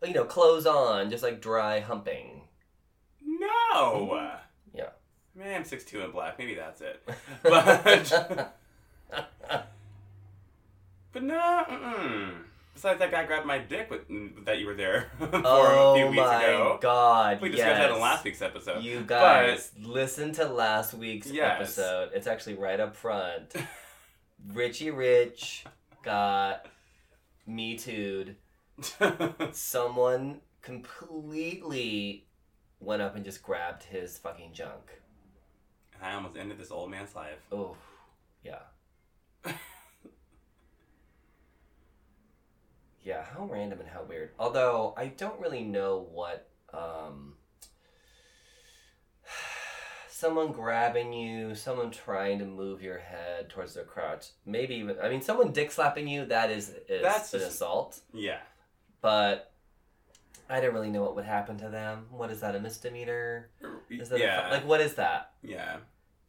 [0.04, 2.42] You know, clothes on, just like dry humping.
[3.24, 3.48] no.
[4.12, 4.36] Mm-hmm.
[4.74, 4.90] Yeah.
[5.34, 6.38] Man, I'm six two and black.
[6.38, 7.02] Maybe that's it.
[7.42, 7.82] But
[11.12, 11.64] but no.
[11.68, 12.34] Mm-mm.
[12.78, 14.02] Besides, that guy grabbed my dick with
[14.44, 16.78] that you were there for oh a few oh weeks my ago.
[16.80, 17.40] god!
[17.40, 18.84] We discussed that in last week's episode.
[18.84, 21.56] You guys, listen to last week's Yes.
[21.60, 22.10] episode.
[22.14, 23.52] It's actually right up front.
[24.52, 25.64] Richie Rich
[26.04, 26.66] got
[27.48, 28.36] me too'd.
[29.50, 32.28] Someone completely
[32.78, 35.00] went up and just grabbed his fucking junk.
[36.00, 37.40] I almost ended this old man's life.
[37.50, 37.76] Oh,
[38.44, 38.60] yeah.
[43.02, 44.30] Yeah, how random and how weird.
[44.38, 47.34] Although I don't really know what um
[50.08, 54.26] someone grabbing you, someone trying to move your head towards their crotch.
[54.46, 58.00] Maybe even I mean someone dick slapping you, that is, is That's an just- assault.
[58.12, 58.38] Yeah.
[59.00, 59.52] But
[60.50, 62.06] I don't really know what would happen to them.
[62.10, 63.50] What is that, a misdemeanor?
[63.90, 64.48] Is that a- yeah.
[64.50, 65.32] like what is that?
[65.42, 65.76] yeah.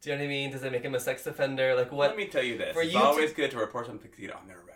[0.02, 0.50] Do you know what I mean?
[0.50, 1.74] Does it make him a sex offender?
[1.74, 2.72] Like what Let me tell you this.
[2.72, 4.10] For it's you to- always good to report something
[4.46, 4.69] their record.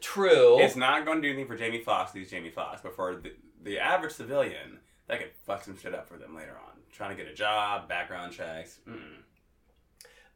[0.00, 0.60] True.
[0.60, 3.32] It's not going to do anything for Jamie Foxx, these Jamie Foxx, but for the,
[3.62, 6.72] the average civilian, that could fuck some shit up for them later on.
[6.92, 8.80] Trying to get a job, background checks.
[8.88, 9.22] Mm-mm.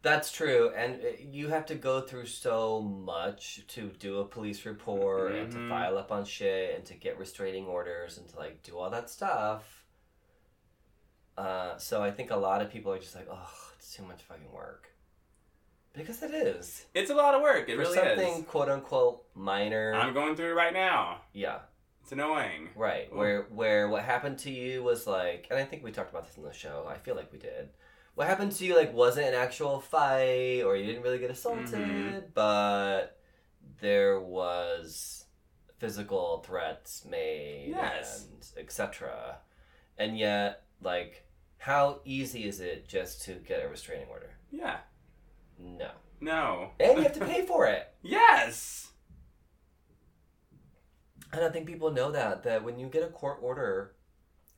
[0.01, 4.65] That's true, and uh, you have to go through so much to do a police
[4.67, 5.69] report and to Mhm.
[5.69, 9.09] file up on shit and to get restraining orders and to like do all that
[9.11, 9.85] stuff.
[11.39, 14.23] Uh, so I think a lot of people are just like, oh, it's too much
[14.23, 14.89] fucking work,
[15.95, 17.69] because it is It's a lot of work.
[17.69, 18.45] It for really something is.
[18.47, 19.95] quote unquote minor.
[19.95, 21.21] I'm going through it right now.
[21.33, 21.61] yeah,
[22.03, 22.71] It's annoying.
[22.77, 23.09] right.
[23.13, 23.17] Ooh.
[23.17, 26.37] Where where what happened to you was like, and I think we talked about this
[26.37, 26.87] in the show.
[26.89, 27.71] I feel like we did.
[28.15, 31.73] What happened to you like wasn't an actual fight or you didn't really get assaulted,
[31.73, 32.35] Mhm.
[32.35, 33.19] but
[33.81, 35.25] there was
[35.79, 38.27] physical threats made Yes.
[38.27, 39.39] and etc.
[39.99, 41.25] And yet, like,
[41.59, 44.31] how easy is it just to get a restraining order?
[44.51, 44.79] Yeah.
[45.63, 45.91] No.
[46.21, 46.71] No.
[46.81, 47.89] And you have to pay for it.
[48.03, 48.89] yes.
[51.33, 53.95] I don't think people know that that when you get a court order,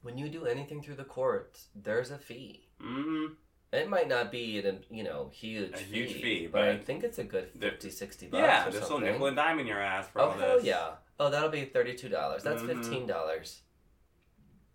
[0.03, 2.69] when you do anything through the courts, there's a fee.
[2.83, 3.35] Mm-hmm.
[3.73, 7.19] It might not be a you know huge A huge fee, but, I think it's
[7.19, 10.09] a good the- 50, 60 bucks Yeah, there's still nickel and dime in your ass
[10.09, 10.64] for oh all hell this.
[10.64, 10.90] yeah!
[11.21, 12.43] Oh, that'll be thirty two dollars.
[12.43, 12.67] That's Mhm.
[12.83, 13.62] fifteen dollars.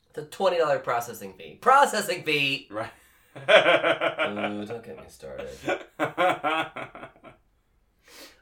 [0.09, 1.59] It's a twenty dollar processing fee.
[1.61, 2.67] Processing fee.
[2.71, 2.91] Right.
[3.37, 5.49] Ooh, don't get me started.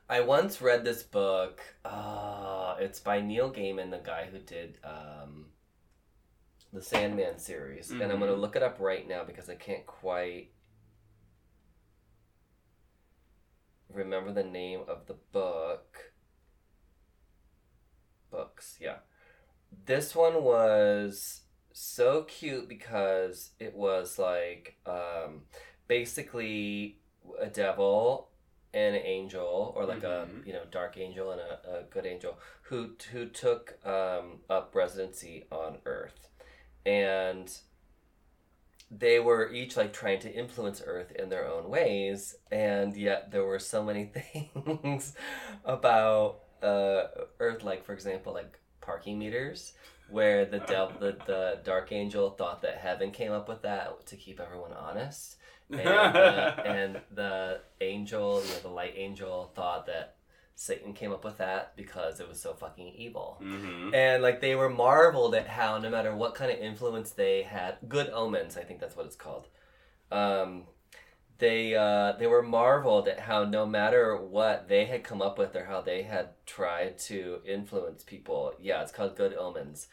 [0.09, 1.59] I once read this book.
[1.83, 5.47] Uh, it's by Neil Gaiman, the guy who did um,
[6.71, 8.19] the Sandman series, and I'm Mhm.
[8.21, 10.51] gonna look it up right now because I can't quite
[13.89, 16.13] remember the name of the book.
[18.29, 18.97] Books, yeah.
[19.85, 21.41] this one was
[21.77, 25.41] so cute because it was like um,
[25.87, 26.97] basically
[27.39, 28.29] a devil
[28.73, 30.43] and an angel, or like Mhm.
[30.45, 34.75] a you know dark angel and a, a good angel who who took um, up
[34.75, 36.29] residency on Earth,
[36.85, 37.59] and
[38.89, 43.43] they were each like trying to influence Earth in their own ways, and yet there
[43.43, 44.05] were so many
[44.81, 45.13] things
[45.65, 47.03] about uh,
[47.39, 49.73] Earth, like for example, like parking meters,
[50.09, 54.15] where the devil, the, the dark angel thought that heaven came up with that to
[54.15, 55.37] keep everyone honest,
[55.69, 60.15] and, uh, and the angel, you know, the light angel, thought that
[60.55, 63.37] Satan came up with that because it was so fucking evil.
[63.39, 67.43] hmm And like they were marveled at how no matter what kind of influence they
[67.43, 69.47] had, good omens, I think that's what it's called.
[70.11, 70.63] Um,
[71.39, 75.55] they uh, they were marveled at how no matter what they had come up with
[75.55, 79.87] or how they had tried to influence people, yeah, it's called good omens.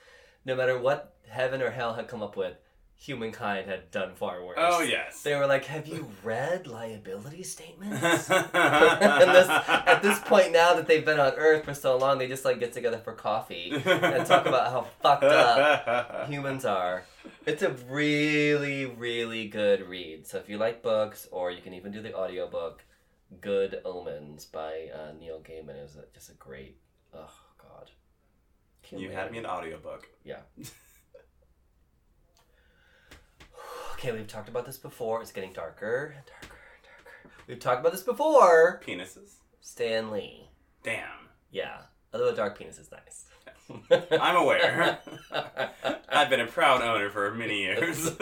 [0.44, 2.56] No matter what heaven or hell had come up with,
[2.96, 4.56] humankind had done far worse.
[4.58, 5.22] Oh yes.
[5.22, 10.86] They were like, "Have you read liability statements?" and this, at this point now that
[10.86, 14.26] they've been on Earth for so long, they just like get together for coffee and
[14.26, 17.04] talk about how fucked up humans are.
[17.46, 20.26] It's a really, really good read.
[20.26, 22.84] So if you like books, or you can even do the audiobook,
[23.40, 26.76] Good Omens by uh, Neil Gaiman is just a great.
[27.14, 27.90] Oh God.
[28.82, 30.08] Can't You had me an audiobook.
[34.04, 35.22] Okay, we've talked about this before.
[35.22, 37.30] It's getting darker, darker, darker.
[37.46, 38.82] We've talked about this before.
[38.86, 39.36] Penises.
[39.62, 40.50] Stan Lee.
[40.82, 41.30] Damn.
[41.50, 41.78] Yeah.
[42.12, 43.24] Although a dark penis is nice.
[44.20, 44.98] I'm aware.
[46.10, 48.08] I've been a proud owner for many years.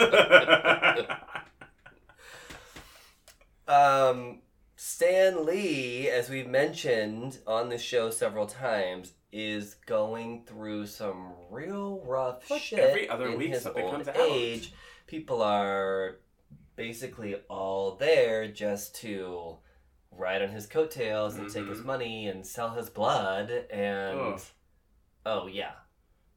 [3.66, 4.38] um,
[4.76, 12.00] Stan Lee, as we've mentioned on the show several times, is going through some real
[12.06, 12.78] rough Like shit.
[12.78, 14.14] every other in week his something old comes out.
[15.12, 16.20] People are
[16.74, 19.58] basically all there just to
[20.10, 21.84] ride on his coattails and take his Mhm.
[21.84, 24.40] money and sell his blood and Ugh.
[25.26, 25.74] oh yeah,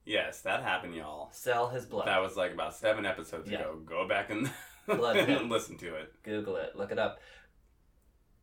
[0.04, 1.32] yes, that happened, y'all.
[1.32, 2.06] sell his blood.
[2.08, 3.60] That was like about seven episodes Yeah.
[3.62, 3.78] ago.
[3.86, 4.52] Go back and
[5.50, 6.12] listen to it.
[6.24, 7.22] Google it, look it up.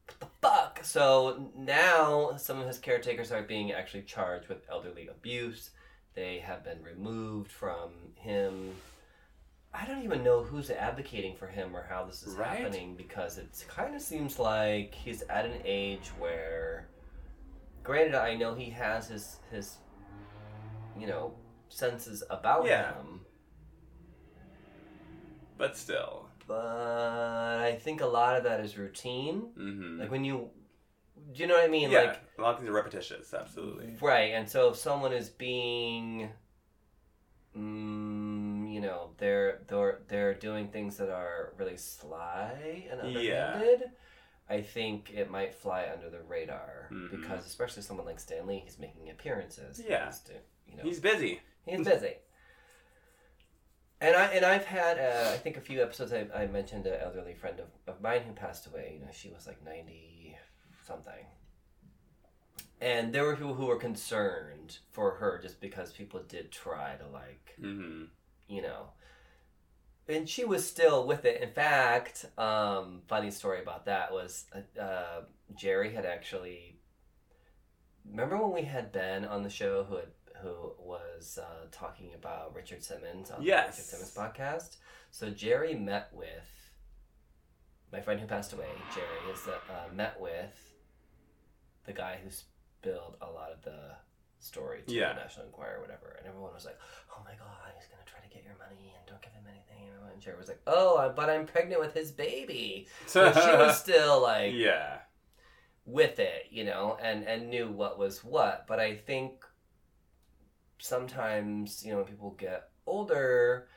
[0.06, 0.80] What the fuck?
[0.82, 5.72] So now some of his caretakers are being actually charged with elderly abuse.
[6.14, 8.76] They have been removed from him.
[9.74, 12.58] I don't even know who's advocating for him or how this is Right?
[12.58, 16.88] happening because it kind of seems like he's at an age where,
[17.82, 19.78] granted, I know he has his his,
[20.98, 21.34] you know,
[21.70, 22.94] senses about Yeah.
[22.94, 23.20] him,
[25.56, 26.28] But still.
[26.46, 29.52] but I think a lot of that is routine.
[29.58, 30.00] Mm-hmm.
[30.00, 30.50] Like when you,
[31.32, 31.90] do you know what I mean?
[31.90, 33.32] yeah, Like a lot of things are repetitious.
[33.32, 33.96] Absolutely.
[34.00, 36.28] right, and so if someone is being,
[37.56, 37.91] mm,
[38.82, 43.78] know, they're they're they're doing things that are really sly and Yeah.
[44.50, 47.10] I think it might fly under the radar Mhm.
[47.10, 49.80] because, especially someone like Stan Lee, he's making appearances.
[49.88, 50.04] Yeah.
[50.06, 50.32] has to,
[50.66, 51.40] you know, He's busy.
[51.64, 52.16] He's busy.
[54.00, 57.00] And I and I've had uh, I think a few episodes I, I mentioned an
[57.00, 58.94] elderly friend of, of mine who passed away.
[58.98, 60.36] You know, she was like ninety
[60.84, 61.24] something.
[62.80, 67.06] And there were people who were concerned for her just because people did try to
[67.06, 68.04] like Mm-hmm.
[68.48, 68.86] You know.
[70.08, 71.40] And she was still with it.
[71.42, 75.20] In fact, um, funny story about that was uh, uh,
[75.54, 76.78] Jerry had actually.
[78.08, 80.08] Remember when we had Ben on the show who had,
[80.42, 83.76] who was uh, talking about Richard Simmons on Yes.
[83.76, 84.76] the Richard Simmons podcast?
[85.12, 86.50] So Jerry met with
[87.92, 88.66] my friend who passed away.
[88.94, 90.74] Jerry is uh, uh, met with
[91.84, 93.94] the guy who spilled a lot of the
[94.40, 95.12] story to Yeah.
[95.12, 96.78] the National Enquirer or whatever, and everyone was like,
[97.16, 98.01] "Oh my God, he's gonna try to get
[98.52, 101.80] your money and don't give him anything." And Jerry was like, "Oh, but I'm pregnant
[101.80, 104.98] with his baby." So she was still like yeah.
[105.86, 108.66] with it, you know, and and knew what was what.
[108.66, 109.44] But I think
[110.78, 113.68] sometimes, you know, when people get older,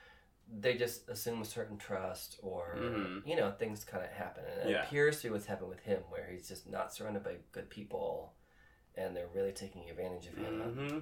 [0.60, 3.26] they just assume a certain trust, or Mhm.
[3.28, 4.84] you know, things kind of happen, and it Yeah.
[4.84, 8.36] appears to be what's happened with him, where he's just not surrounded by good people,
[8.96, 10.62] and they're really taking advantage of him.
[10.62, 11.00] Mm-hmm.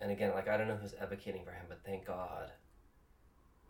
[0.00, 2.50] And again, like I don't know who's advocating for him, but thank God,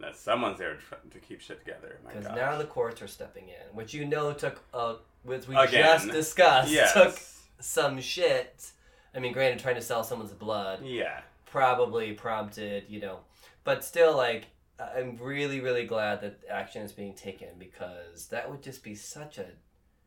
[0.01, 0.77] That someone's there
[1.11, 1.99] to, keep shit together.
[2.07, 5.83] Because now the courts are stepping in, which you know took, uh, which we Again.
[5.83, 6.93] just discussed, yes.
[6.93, 7.19] took
[7.61, 8.71] some shit.
[9.15, 11.23] I mean, granted, trying to sell someone's blood Yeah.
[11.47, 13.21] probably prompted, you know,
[13.65, 14.45] but still, like,
[14.79, 19.39] I'm really, really glad that action is being taken because that would just be such
[19.39, 19.47] a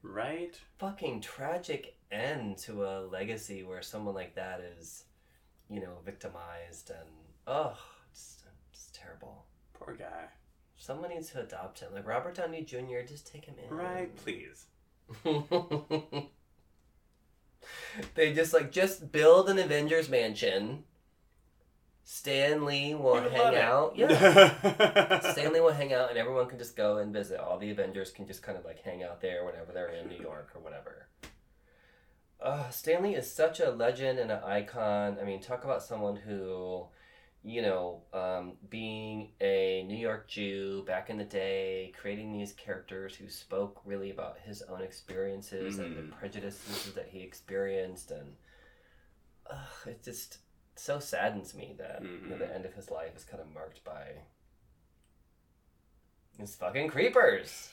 [0.03, 0.57] Right.
[0.78, 5.03] fucking tragic end to a legacy where someone like that is,
[5.72, 7.09] you know, victimized and
[7.47, 7.78] oh,
[8.11, 9.45] it's, it's terrible.
[9.74, 10.26] Poor guy.
[10.78, 11.93] Someone needs to adopt him.
[11.93, 13.74] Like Robert Downey Jr., just take him in.
[13.76, 14.65] Right, please.
[18.15, 20.84] they just like just build an Avengers mansion.
[22.03, 23.93] Stan Lee will hang out.
[23.97, 25.32] Yeah.
[25.32, 27.39] Stan Lee will hang out and everyone can just go and visit.
[27.39, 30.17] All the Avengers can just kind of like hang out there whenever they're in New
[30.17, 31.07] York or whatever.
[32.42, 35.18] Uh, Stan Lee is such a legend and an icon.
[35.22, 36.88] I mean, talk about someone who,
[37.44, 43.16] you know, um, being a New York Jew back in the day, creating these characters
[43.16, 46.18] who spoke really about his own experiences and the Mhm.
[46.18, 48.10] prejudices that he experienced.
[48.10, 48.36] And
[49.46, 50.39] uh, it just
[50.76, 53.84] so saddens me that you know, the end of his life is kind of marked
[53.84, 54.24] by
[56.39, 57.70] his fucking creepers.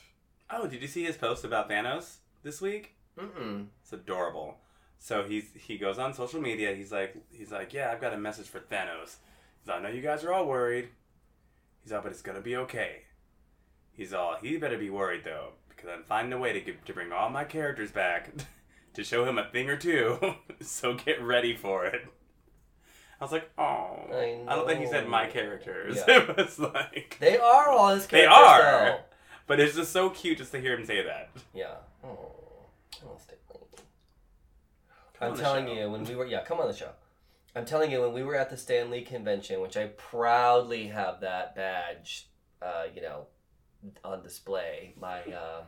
[0.51, 2.98] Oh, did you see his post about Thanos this week?
[3.19, 3.67] Mm-mm.
[3.83, 4.57] It's adorable.
[4.99, 6.75] So he's he goes on social media.
[6.75, 9.17] He's like he's like, yeah, I've got a message for Thanos.
[9.61, 10.89] He's like, I know you guys are all worried.
[11.83, 13.03] He's all, but it's gonna be okay.
[13.93, 16.93] He's all, he better be worried though, because I'm finding a way to get to
[16.93, 18.31] bring all my characters back
[18.95, 20.19] to show him a thing or two.
[20.61, 22.07] so get ready for it.
[23.21, 25.99] I was like, oh, I I, don't think he said my characters.
[26.07, 26.21] Yeah.
[26.31, 28.11] It was like, They are all his characters.
[28.11, 28.85] They are.
[28.85, 28.99] though.
[29.49, 31.31] but it's just so cute just to hear him say that.
[31.53, 31.75] Yeah.
[32.05, 32.31] Oh,
[35.19, 35.73] Come I'm telling show.
[35.75, 36.91] you, when we were yeah, come on the show.
[37.57, 41.21] I'm telling you, when we were at the Stan Lee convention, which I proudly have
[41.21, 42.29] that badge,
[42.63, 43.27] uh, you know,
[44.05, 45.63] on display, my uh,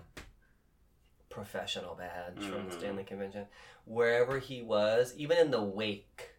[1.28, 2.78] professional badge from the Mhm.
[2.78, 3.46] Stan Lee convention,
[3.86, 6.30] wherever he was, even in the wake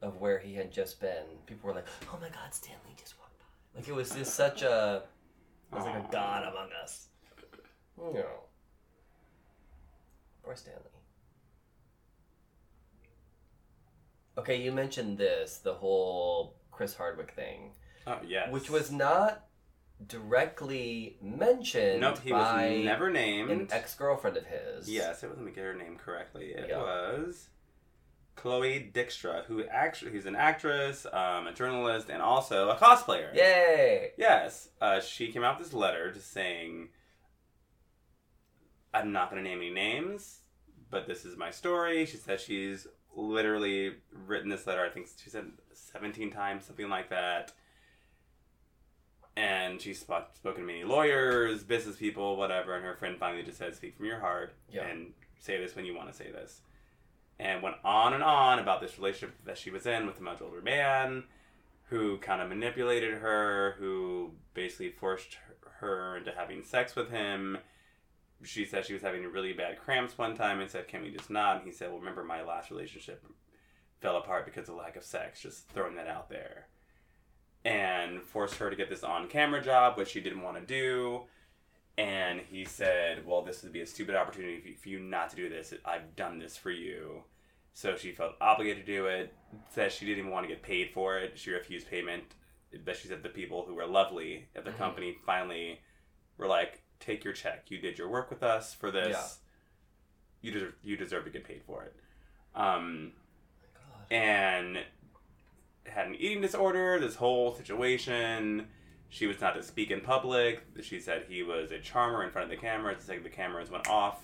[0.00, 3.18] of where he had just been, people were like, "Oh my God, Stan Lee just
[3.18, 5.02] walked by!" Like it was just such a,
[5.72, 7.08] it was like a god among us.
[7.98, 8.40] You know,
[10.46, 11.00] poor Stan Lee.
[14.38, 17.72] Okay, you mentioned this, the whole Chris Hardwick thing,
[18.06, 18.52] Oh yes.
[18.52, 19.46] which was not
[20.06, 23.50] directly mentioned Nope, he was never named.
[23.50, 24.88] an ex-girlfriend of his.
[24.90, 25.38] Yes, it was.
[25.38, 26.52] Let me get her name correctly.
[26.52, 26.78] It Yeah.
[26.78, 27.48] was
[28.36, 33.34] Chloe Dykstra, who actually who's an actress, um, a journalist, and also a cosplayer.
[33.34, 34.12] Yay!
[34.18, 36.90] Yes, uh, she came out with this letter just saying,
[38.96, 40.40] "I'm not going to name any names,
[40.90, 44.84] but this is my story." She said she's literally written this letter.
[44.84, 47.52] I think she said 17 times, something like that.
[49.36, 52.74] And she's sp- spoken to many lawyers, business people, whatever.
[52.74, 54.86] And her friend finally just said, "Speak from your heart Yeah.
[54.86, 56.62] and say this when you want to say this."
[57.38, 60.40] And went on and on about this relationship that she was in with a much
[60.40, 61.24] older man
[61.90, 65.36] who kind of manipulated her, who basically forced
[65.80, 67.58] her into having sex with him.
[68.44, 71.30] She said she was having really bad cramps one time and said, Can we just
[71.30, 71.56] not?
[71.56, 73.24] And he said, Well, remember, my last relationship
[74.00, 75.40] fell apart because of lack of sex.
[75.40, 76.66] Just throwing that out there.
[77.64, 81.22] And forced her to get this on camera job, which she didn't want to do.
[81.98, 85.48] And he said, Well, this would be a stupid opportunity for you- not to do
[85.48, 85.72] this.
[85.84, 87.24] I've done this for you.
[87.72, 89.34] So she felt obligated to do it.
[89.68, 91.38] Says she didn't even want to get paid for it.
[91.38, 92.34] She refused payment.
[92.84, 94.78] But she said the people who were lovely at the Mhm.
[94.78, 95.80] company finally
[96.36, 97.70] were like, "Take your check.
[97.70, 99.38] You did your work with us for this.
[100.42, 100.48] Yeah.
[100.48, 101.94] You deserve you deserve to get paid for it."
[102.54, 103.12] Um,
[103.74, 104.16] God.
[104.16, 104.78] and
[105.84, 106.98] had an eating disorder.
[106.98, 108.66] This whole situation.
[109.08, 110.62] She was not to speak in public.
[110.82, 112.98] She said he was a charmer in front of the cameras.
[113.00, 114.20] It's like the cameras went off.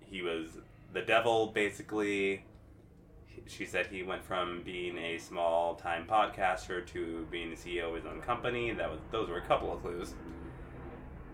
[0.00, 0.48] He was
[0.92, 2.44] the devil, basically.
[3.46, 7.94] She said he went from being a small time podcaster to being the CEO of
[7.96, 8.72] his own company.
[8.72, 10.14] That was those were a couple of clues.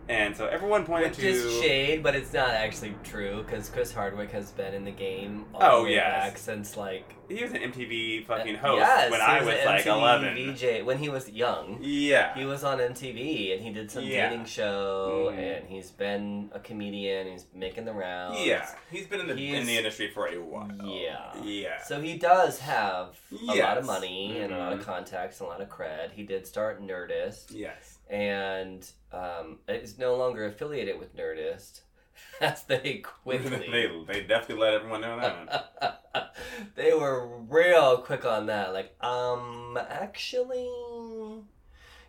[0.08, 3.92] And so everyone pointed Which to is shade, but it's not actually true because Chris
[3.92, 6.24] Hardwick has been in the game all Oh, the way yes.
[6.30, 9.64] back since like he was an MTV fucking uh, host yes, when I was an
[9.64, 10.54] like MTV eleven.
[10.80, 11.78] VJ when he was young.
[11.80, 12.34] Yeah.
[12.36, 14.28] He was on MTV and he did some Yeah.
[14.28, 15.38] dating show Mhm.
[15.38, 17.28] and he's been a comedian.
[17.30, 18.44] He's making the rounds.
[18.44, 20.68] Yeah, he's been in the He's- in the industry for a while.
[20.84, 21.30] Yeah.
[21.42, 21.80] yeah.
[21.84, 24.84] So he does have a lot of money and a lot of Mhm.
[24.84, 26.12] contacts and a lot of cred.
[26.12, 27.91] He did start Nerdist Yes.
[28.08, 31.82] And um, is no longer affiliated with Nerdist.
[32.40, 36.34] As they quickly they they definitely let everyone know that.
[36.76, 38.72] they were real quick on that.
[38.72, 40.68] Like, um, actually,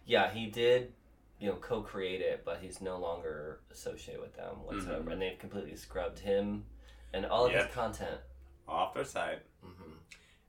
[0.06, 0.92] yeah, he did,
[1.40, 5.14] you know, co-create it, but he's no longer associated with them whatsoever, Mhm.
[5.14, 6.66] and they've completely scrubbed him
[7.14, 7.66] and all of Yep.
[7.68, 8.20] his content.
[8.68, 9.94] Off their side, hmm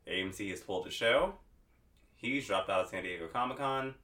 [0.07, 1.35] AMC has pulled the show.
[2.17, 3.95] He's dropped out of San Diego Comic Con.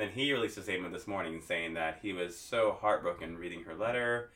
[0.00, 3.64] And then he released a statement this morning saying that he was so heartbroken reading
[3.64, 4.30] her letter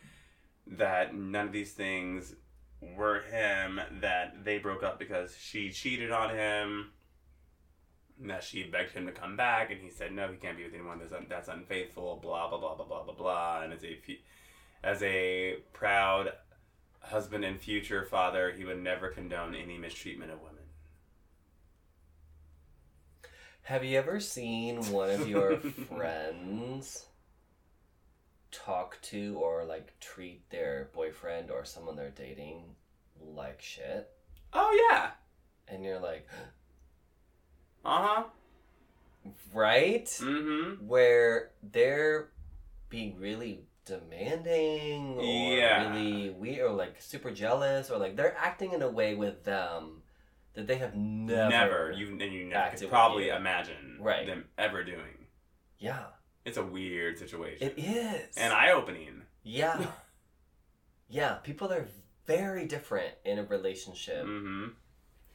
[0.66, 2.34] that none of these things
[2.82, 6.90] were him that they broke up because she cheated on him.
[8.20, 10.74] That she begged him to come back, and he said no, he can't be with
[10.74, 12.18] anyone that's un- that's unfaithful.
[12.22, 13.62] Blah blah blah blah blah blah blah.
[13.62, 13.98] And as a
[14.82, 16.32] as a proud
[17.00, 20.53] husband and future father, he would never condone any mistreatment of women.
[23.64, 25.56] Have you ever seen one of your
[25.88, 27.06] friends
[28.52, 32.62] talk to or like treat their boyfriend or someone they're dating
[33.20, 34.10] like shit?
[34.52, 35.10] Oh yeah.
[35.68, 36.28] And you're like,
[37.84, 38.24] Uh huh.
[39.54, 40.04] right?
[40.06, 40.86] Mm-hmm.
[40.86, 42.28] Where they're
[42.90, 45.90] being really demanding or Yeah.
[45.94, 50.02] really weird or like super jealous or like they're acting in a way with them
[50.55, 51.48] that they have never.
[51.50, 51.92] Never.
[51.92, 53.34] You and you never could probably you.
[53.34, 54.26] imagine Right.
[54.26, 55.26] them ever doing.
[55.78, 56.05] Yeah,
[56.44, 57.68] It's a weird situation.
[57.68, 58.36] it is.
[58.36, 59.22] and eye opening.
[59.42, 59.86] Yeah.
[61.09, 61.86] yeah, people are
[62.26, 64.68] very different in a relationship Mm-hmm.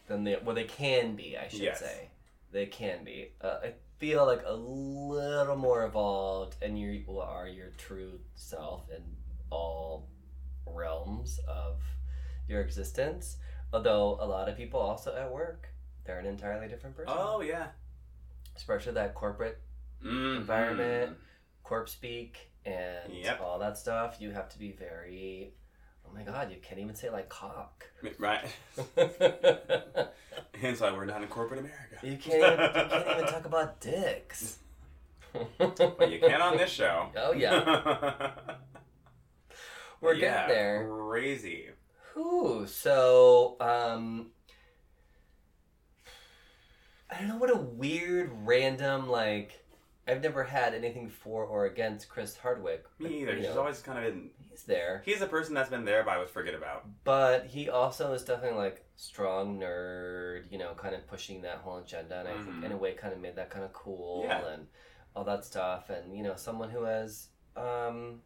[0.08, 1.80] than they well they can be, I should Yes.
[1.80, 2.10] say.
[2.52, 3.34] They can be.
[3.42, 9.04] Uh, I feel like a little more evolved and you are your true self in
[9.52, 10.08] all
[10.66, 11.82] realms of
[12.48, 13.38] your existence.
[13.72, 15.68] Although a lot of people also at work,
[16.06, 17.14] they're an entirely different person.
[17.16, 17.68] Oh yeah.
[18.56, 19.60] Especially that corporate
[20.04, 20.38] Mhm.
[20.38, 21.18] Environment.
[21.64, 23.42] corp speak and Yep.
[23.42, 24.18] all that stuff.
[24.20, 25.54] You have to be very
[26.08, 27.86] oh my god, you can't even say like cock.
[28.18, 28.44] Right.
[30.60, 31.98] Hence why we're not in corporate America.
[32.02, 34.58] can't even you can't even talk about dicks.
[35.60, 37.10] But you can on this show.
[37.16, 38.32] Oh yeah.
[40.02, 40.88] We're yeah, getting there.
[40.90, 41.70] Crazy.
[42.14, 44.32] Whew, so um
[47.12, 49.64] I don't know what a weird random like
[50.08, 52.84] I've never had anything for or against Chris Hardwick.
[52.98, 53.36] Me either.
[53.36, 54.30] you She's always kind of been.
[54.50, 55.04] he's there.
[55.06, 56.88] He's a person that's been there, but I always forget about.
[57.04, 61.78] But he also is definitely like strong nerd, you know, kind of pushing that whole
[61.78, 62.66] agenda, and I think Mhm.
[62.66, 64.48] in a way kind of made that kind of cool Yeah.
[64.48, 64.68] and
[65.16, 68.24] all that stuff, and you know, someone who has, um,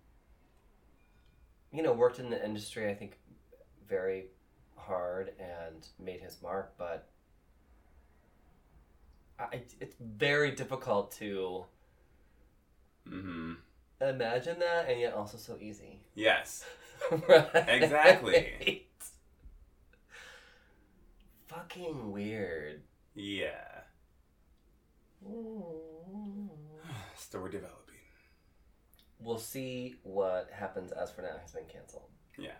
[1.73, 3.19] you know, worked in the industry, I think,
[3.93, 4.25] very
[4.75, 7.07] hard and made his mark, but
[9.39, 11.65] I, it's very difficult to
[13.07, 13.53] Mm-hmm.
[14.01, 15.99] imagine that, and yet also so easy.
[16.15, 16.65] Yes.
[17.27, 17.49] right?
[17.67, 18.87] Exactly.
[21.47, 22.81] Fucking weird.
[23.15, 23.81] Yeah.
[27.17, 27.79] Story developing.
[29.19, 31.35] We'll see what happens as for now.
[31.41, 32.09] He's been canceled.
[32.37, 32.51] Yeah.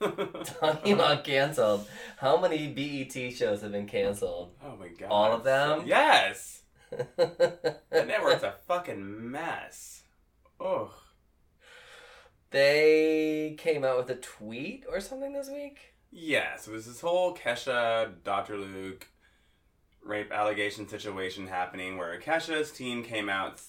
[0.00, 1.88] Talking about canceled,
[2.18, 4.52] how many BET shows have been canceled?
[4.64, 5.08] Oh my god.
[5.10, 5.82] All of them?
[5.86, 6.62] Yes.
[7.16, 10.02] The network's a fucking mess.
[10.60, 10.90] Ugh.
[12.50, 15.94] they came out with a tweet or something this week.
[16.10, 18.56] Yeah, so there's this whole Kesha, Dr.
[18.56, 19.06] Luke
[20.02, 23.60] rape allegation situation happening where Kesha's team came out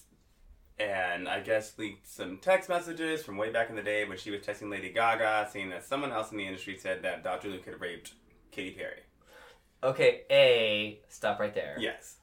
[0.80, 4.30] and I guess leaked some text messages from way back in the day when she
[4.30, 7.48] was texting Lady Gaga saying that someone else in the industry said that Dr.
[7.48, 8.12] Luke had raped
[8.50, 9.00] Katy Perry.
[9.82, 11.76] Okay, A, stop right there.
[11.78, 12.16] Yes.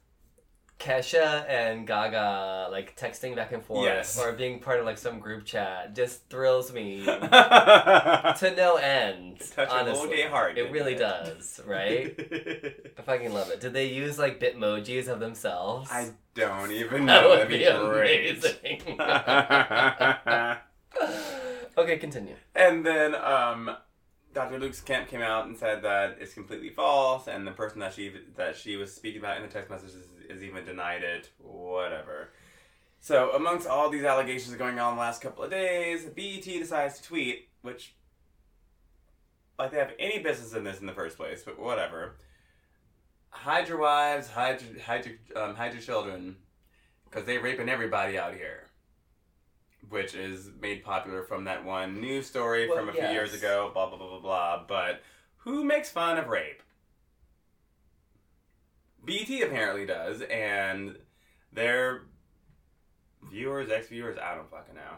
[0.80, 4.20] Kesha and Gaga like texting back and forth Yes.
[4.20, 9.42] or being part of like some group chat just thrills me to no end.
[9.58, 10.18] honestly.
[10.18, 10.56] gay heart.
[10.58, 12.14] It really does, right?
[12.98, 13.60] I fucking love it.
[13.60, 15.90] Did they use like bitmojis of themselves?
[15.92, 17.30] I don't even that know.
[17.30, 19.00] would That'd be be amazing.
[21.78, 22.36] okay, continue.
[22.56, 23.76] And then um,
[24.38, 24.60] Dr.
[24.60, 28.14] Luke's camp came out and said that it's completely false, and the person that she
[28.36, 31.32] that she was speaking about in the text messages is even denied it.
[31.40, 32.30] Whatever.
[33.00, 37.04] So amongst all these allegations going on the last couple of days, BET decides to
[37.04, 37.96] tweet, which
[39.58, 42.18] like they have any business in this in the first place, but whatever.
[43.30, 46.36] Hide your wives, hide your, hide your, um, hide your children,
[47.06, 48.67] because they're raping everybody out here
[49.90, 53.72] which is made popular from that one news story Well, from a few years ago,
[53.74, 54.64] blah, blah, blah, blah, blah.
[54.68, 55.02] But
[55.38, 56.62] who makes fun of rape?
[59.04, 60.98] BET apparently does, and
[61.54, 62.04] their
[63.30, 64.98] viewers, ex viewers, I don't fucking know,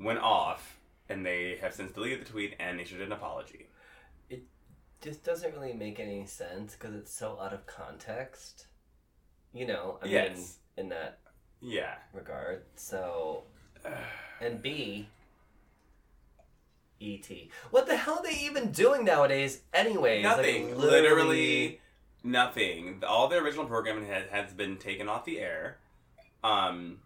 [0.00, 3.68] went off, and they have since deleted the tweet and issued an apology.
[4.30, 4.44] It
[5.02, 8.68] just doesn't really make any sense because it's so out of context.
[9.52, 10.36] You know, I Yes.
[10.36, 11.18] mean, in that
[11.60, 11.96] Yeah.
[12.12, 12.64] regard.
[12.76, 13.44] So,
[14.40, 15.08] and B,
[17.00, 17.50] E.T.
[17.70, 20.24] What the hell are they even doing nowadays, anyways?
[20.24, 20.76] Like, Nothing.
[20.78, 21.80] literally,
[22.24, 23.02] nothing.
[23.06, 25.78] All the original programming has, has been taken off the air.
[26.42, 27.00] Um,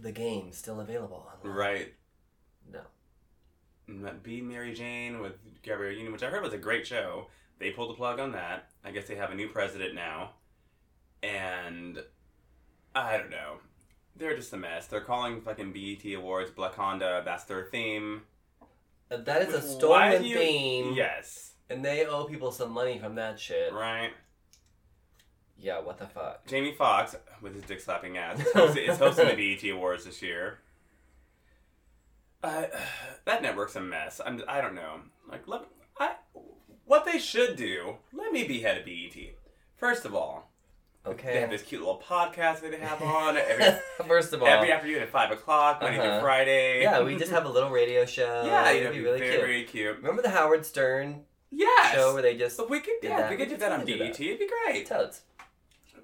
[0.00, 1.26] the game's still available.
[1.44, 1.56] online.
[1.56, 1.94] right.
[2.72, 4.10] No.
[4.22, 5.32] Being Mary Jane with
[5.62, 7.26] Gabrielle Union, which I heard was a great show.
[7.58, 8.70] They pulled the plug on that.
[8.84, 10.30] I guess they have a new president now.
[11.22, 12.02] And
[12.94, 13.56] I don't know.
[14.16, 14.86] They're just a mess.
[14.86, 17.22] They're calling fucking BET Awards Black Honda.
[17.24, 18.22] That's their theme.
[19.10, 21.54] Uh, That is a stolen you- theme, Yes.
[21.70, 23.72] and they owe people some money from that shit.
[23.72, 24.12] Right.
[25.58, 26.46] Yeah, what the fuck?
[26.46, 30.22] Jamie Foxx, with his dick slapping ass, is hosting, is hosting the BET Awards this
[30.22, 30.58] year.
[32.42, 32.66] Uh,
[33.24, 34.20] that network's a mess.
[34.24, 35.00] I'm, I don't know.
[35.30, 35.62] Like, let,
[35.98, 36.14] I,
[36.84, 39.14] what they should do, let me be head of BET.
[39.76, 40.49] First of all,
[41.04, 41.40] they Okay.
[41.40, 45.02] have this cute little podcast that they have on every, First of all, every afternoon
[45.02, 46.10] at 5 o'clock, Monday Uh-huh.
[46.10, 46.82] through Friday.
[46.82, 48.42] yeah, we just have a little radio show.
[48.46, 49.32] Yeah, it'd be really cute.
[49.40, 49.96] very cute.
[49.96, 51.94] Remember the Howard Stern Yes!
[51.94, 53.30] show where they just So we could, yeah, that.
[53.30, 54.12] we could do that on totally do BET.
[54.18, 54.24] that.
[54.24, 54.86] It'd be great.
[54.86, 55.22] totes.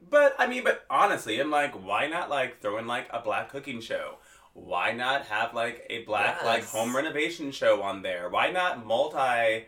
[0.09, 3.49] But I mean, but honestly, I'm like, why not like throw in like a black
[3.51, 4.19] cooking show?
[4.55, 8.29] Why not have like a black like home renovation show on there?
[8.31, 9.67] Why not multi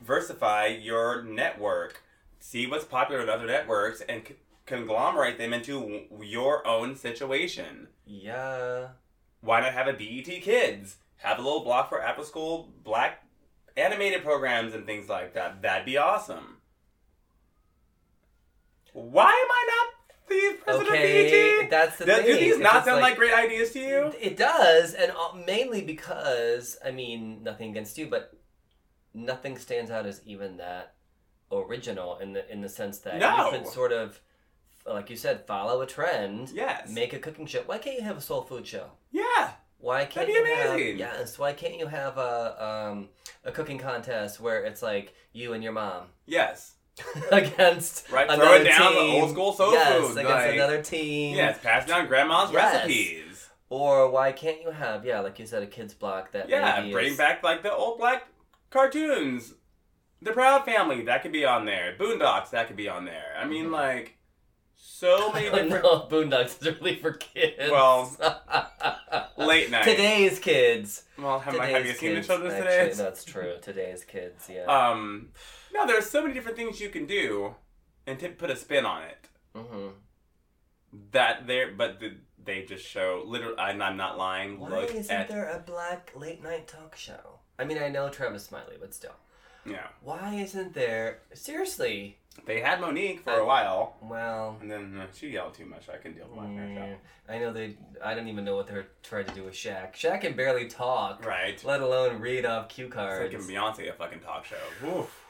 [0.00, 2.02] versify your network?
[2.40, 4.36] See what's popular in other networks and c-
[4.68, 7.88] conglomerate them into your own situation.
[8.06, 8.88] Yeah.
[9.40, 10.96] Why not have a BET Kids?
[11.16, 13.24] Have a little block for after school black
[13.76, 15.62] animated programs and things like that.
[15.62, 16.58] That'd be awesome.
[18.92, 21.70] Why am I not the president Okay, of BET?
[21.70, 22.26] that's the Do, thing.
[22.26, 24.12] do these not sound like, great ideas to you?
[24.20, 28.32] It does, and uh, mainly because I mean, nothing against you, but
[29.14, 30.94] nothing stands out as even that
[31.52, 33.50] original in the in the sense that No.
[33.50, 34.20] you could sort of,
[34.92, 36.90] like you said, follow a trend, Yes.
[36.90, 37.62] make a cooking show.
[37.66, 38.90] Why can't you have a soul food show?
[39.10, 39.50] yeah.
[39.80, 40.98] Why can't That'd be you amazing.
[40.98, 41.38] have yes?
[41.38, 43.08] Why can't you have a um,
[43.44, 46.74] a cooking contest where it's like you and your mom Yes.
[47.30, 50.82] against Right, throw another it down the old school soul yes, food, against like- another
[50.82, 51.36] team.
[51.36, 51.58] Yes.
[51.62, 52.74] Pass down grandma's Yes.
[52.74, 53.48] recipes.
[53.70, 56.80] Or why can't you have yeah, like you said, a kids block that Yeah.
[56.90, 58.26] Bring is- back like the old black
[58.70, 59.54] cartoons.
[60.22, 61.94] The Proud Family that could be on there.
[61.98, 63.36] Boondocks that could be on there.
[63.38, 63.72] I mean, Mhm.
[63.72, 64.17] like
[64.98, 65.84] so many different.
[66.10, 67.70] Boondocks is really for kids.
[67.70, 68.10] Well,
[69.36, 69.84] Late night.
[69.84, 71.04] Today's kids.
[71.16, 73.02] Well, have, Today's have you seen the children children's Actually, today?
[73.02, 73.54] That's true.
[73.62, 74.64] Today's kids, yeah.
[74.64, 75.28] Um,
[75.72, 77.54] no, there's so many different things you can do,
[78.06, 79.28] and to put a spin on it.
[79.54, 79.88] hmm
[81.12, 83.58] That there, but the, they just show literally.
[83.58, 84.58] I'm, I'm not lying.
[84.58, 87.38] Why isn't at there a black late night talk show?
[87.58, 89.14] I mean, I know Tavis Smiley, but still.
[89.64, 89.88] yeah.
[90.02, 91.18] Why isn't there?
[91.34, 92.18] Seriously.
[92.46, 95.88] They had Mo'Nique for a while, Well, and then uh, she yelled too much.
[95.92, 96.96] I can deal with watching her
[97.28, 97.76] I know they.
[98.02, 99.92] I don't even know what they're trying to do with Shaq.
[99.94, 101.24] Shaq can barely talk.
[101.26, 101.62] Right.
[101.64, 103.20] let alone read off cue It's cards.
[103.20, 104.56] like giving Beyonce a fucking talk show.
[104.86, 105.24] Oof.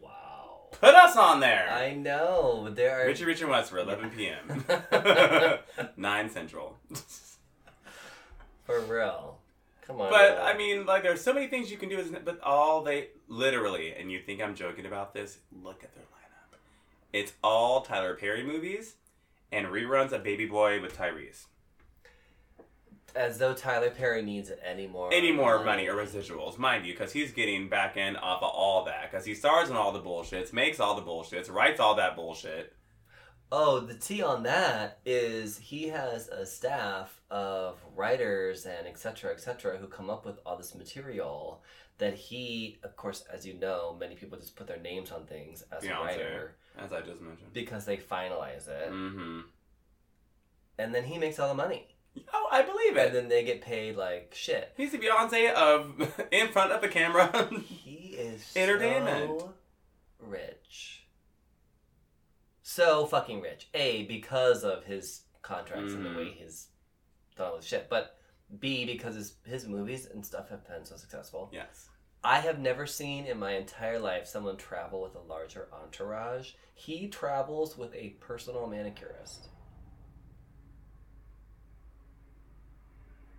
[0.00, 0.66] wow.
[0.72, 1.70] Put us on there.
[1.70, 3.06] I know But there are.
[3.06, 4.64] Richard Richard West for 11 p.m.
[5.96, 6.76] 9 Central.
[8.64, 9.38] For real.
[9.86, 10.10] Come on.
[10.10, 10.44] But now.
[10.44, 12.02] I mean, like, there's so many things you can do.
[12.24, 15.38] But all they literally, and you think I'm joking about this?
[15.62, 16.02] Look at their.
[17.16, 18.96] It's all Tyler Perry movies
[19.50, 21.46] and reruns of Baby Boy with Tyrese.
[23.14, 25.08] as though Tyler Perry needs it anymore.
[25.14, 28.84] Any more money or residuals, mind you, because he's getting back end off of all
[28.84, 29.10] that.
[29.10, 32.74] Because he stars in all the bullshits, makes all the bullshits, writes all that bullshit.
[33.50, 39.14] Oh, the T on that is he has a staff of writers and etc.
[39.16, 41.62] cetera, et cetera, who come up with all this material
[41.96, 45.64] that he, of course, as you know, many people just put their names on things
[45.72, 47.52] as a writer As I just mentioned.
[47.52, 49.40] because they finalize it, Mm-hmm.
[50.78, 51.88] and then he makes all the money,
[52.32, 53.06] Oh, I believe it.
[53.08, 54.72] and then they get paid like shit.
[54.76, 56.00] He's the Beyonce of
[56.32, 57.48] in front of the camera.
[57.62, 59.40] He is Entertainment.
[59.40, 59.54] so
[60.20, 61.06] rich.
[62.62, 63.68] So fucking rich.
[63.74, 66.12] A, because of his contracts and Mhm.
[66.12, 66.68] the way he's
[67.36, 67.88] done all this shit.
[67.88, 68.16] But
[68.58, 71.50] B, because his, his movies and stuff have been so successful.
[71.52, 71.88] yes.
[72.26, 76.54] I have never seen in my entire life someone travel with a larger entourage.
[76.74, 79.46] He travels with a personal manicurist.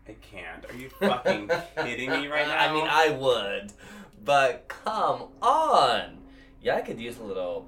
[0.08, 0.64] I can't.
[0.70, 2.58] Are you fucking kidding me right now?
[2.58, 3.74] I mean, I would.
[4.24, 6.20] But come on.
[6.62, 7.68] Yeah, I could use a little.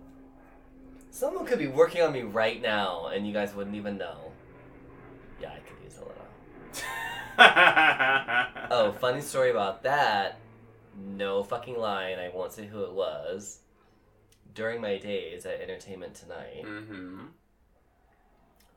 [1.12, 4.32] Someone could be working on me right now and you guys wouldn't even know.
[5.42, 6.16] Yeah, I could use a little.
[8.72, 10.40] Oh, funny story about that.
[11.08, 13.60] No fucking lie, and I won't say who it was.
[14.54, 17.26] During my days at Entertainment Tonight, Mm-hmm.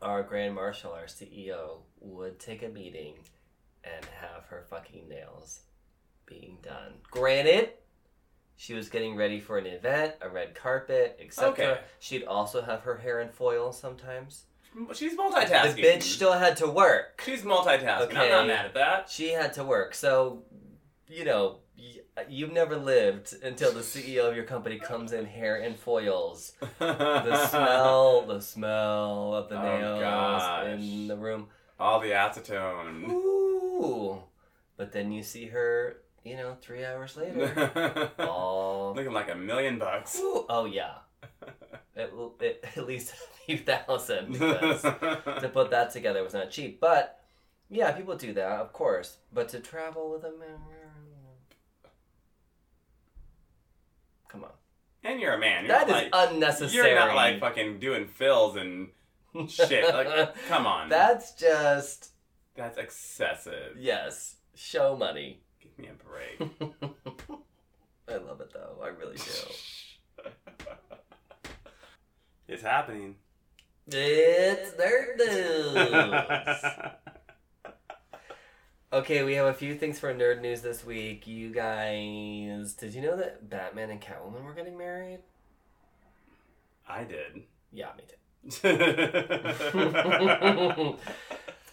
[0.01, 3.15] our Grand Marshal, our CEO, would take a meeting
[3.85, 5.61] and have her fucking nails
[6.27, 6.93] being done.
[7.11, 7.71] Granted,
[8.57, 11.49] she was getting ready for an event, a red carpet, etc.
[11.53, 11.81] Okay.
[12.01, 14.45] She'd also have her hair in foil sometimes.
[14.95, 15.75] She's multitasking.
[15.77, 17.21] The bitch still had to work.
[17.25, 18.17] She's multitasking.
[18.17, 19.11] I'm not mad at that.
[19.11, 19.95] She had to work.
[19.95, 20.45] So
[21.09, 21.59] you know,
[22.29, 26.53] you've never lived until the CEO of your company comes in hair and foils.
[26.79, 30.67] The smell, the smell of the Oh, nails gosh.
[30.79, 31.49] in the room.
[31.81, 33.09] All the acetone.
[33.11, 34.23] Ooh.
[34.77, 38.11] But then you see her, you know, three hours later.
[38.19, 38.93] all.
[38.95, 40.19] Looking like a million bucks.
[40.19, 40.95] Ooh, oh, yeah.
[41.97, 42.11] At,
[42.43, 44.35] at, at least a few thousand.
[44.35, 46.79] To put that together was not cheap.
[46.81, 47.21] But,
[47.71, 49.17] yeah, people do that, of course.
[49.33, 50.59] But to travel with a man.
[54.29, 54.51] Come on.
[55.05, 55.65] And you're a man.
[55.67, 56.91] You're That is like, unnecessary.
[56.91, 58.89] You're not like fucking doing fills and
[59.49, 59.93] shit.
[59.93, 60.89] Like, uh, come on.
[60.89, 62.11] That's just,
[62.55, 63.77] That's excessive.
[63.79, 65.41] yes, show money.
[65.61, 66.51] Give me a break.
[68.09, 68.79] I love it though.
[68.83, 69.33] I really do.
[72.49, 73.17] it's happening.
[73.87, 76.63] It's nerd news.
[78.93, 81.27] Okay, we have a few things for nerd news this week.
[81.27, 85.21] You guys, did you know that Batman and Catwoman were getting married?
[86.87, 87.45] I did.
[87.73, 88.17] Yeah, me too.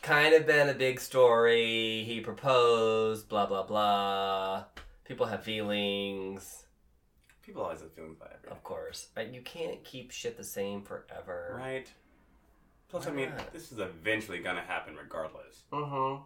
[0.01, 2.03] kind of been a big story.
[2.05, 4.63] He proposed, blah blah blah.
[5.03, 6.63] People have feelings,
[7.41, 8.51] People always have feelings about everything.
[8.51, 9.07] of course.
[9.17, 11.55] Uh, You can't keep shit the same forever.
[11.59, 11.91] Right?
[12.89, 13.51] Plus, Why I mean, not?
[13.51, 15.63] this is eventually gonna happen regardless.
[15.73, 16.21] Mm-hmm.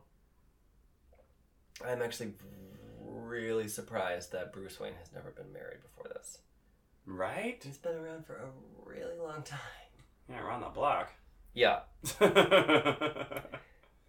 [1.85, 2.33] I'm actually
[2.99, 6.39] really surprised that Bruce Wayne has never been married before this.
[7.05, 7.61] Right?
[7.63, 8.47] He's been around for a
[8.85, 9.59] really long time.
[10.29, 11.11] Yeah, around the block.
[11.53, 11.81] Yeah,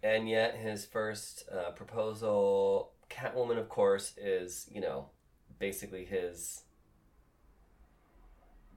[0.03, 5.09] and yet his first uh, proposal, Catwoman, of course, is you know
[5.59, 6.63] basically his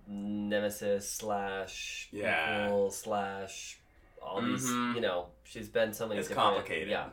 [0.07, 2.89] nemesis slash Yeah.
[2.91, 3.79] slash
[4.23, 4.67] all these.
[4.67, 4.95] Mhm.
[4.97, 6.21] You know, she's been so many.
[6.21, 6.89] it's complicated.
[6.89, 7.07] Yeah,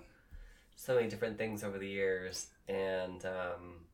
[0.86, 3.86] so many different things over the years, and um,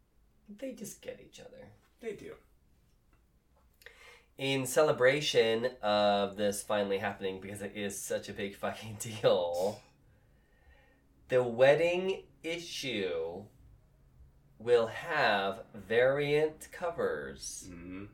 [0.59, 1.67] they just get each other.
[2.01, 2.33] They do.
[4.37, 9.81] in celebration of this finally happening because it is such a big fucking deal
[11.29, 13.43] the wedding issue
[14.59, 18.05] will have variant covers hmm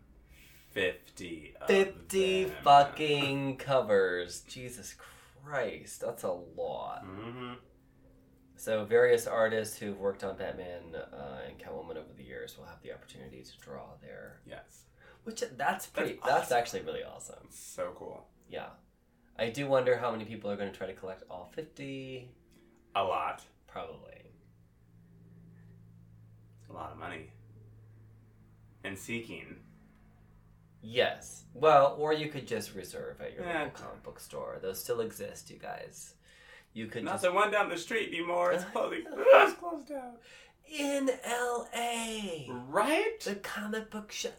[0.71, 2.53] 50 of 50 them.
[2.63, 4.95] fucking covers jesus
[5.43, 7.53] christ that's a lot hmm
[8.57, 12.81] so various artists who've worked on batman uh, and catwoman over the years will have
[12.83, 14.83] the opportunity to draw their Yes.
[15.23, 16.57] which that's pretty That's that's awesome.
[16.57, 18.25] actually really awesome So cool.
[18.49, 18.67] Yeah.
[19.39, 22.31] I do wonder how many people are going to try to collect all 50.
[22.95, 23.43] A lot.
[23.67, 24.23] Probably.
[26.61, 27.29] It's a lot of money.
[28.83, 29.57] And seeking.
[30.81, 31.43] Yes.
[31.53, 33.63] Well, or you could just reserve at your Yeah.
[33.65, 34.59] local comic book store.
[34.61, 36.15] Those still exist, you guys.
[36.77, 37.23] You could Not just.
[37.23, 38.51] the one down the street anymore.
[38.51, 39.03] It's closing.
[39.17, 40.13] it's closed down.
[40.71, 42.53] In LA!
[42.69, 43.19] Right?
[43.21, 44.33] The comic book shop.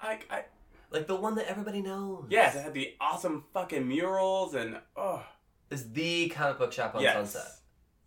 [0.00, 0.44] I, I,
[0.90, 2.24] Like the one that everybody knows.
[2.30, 5.24] yes, it had the awesome fucking murals and oh
[5.70, 7.52] Is the comic book shop on yes, Sunset.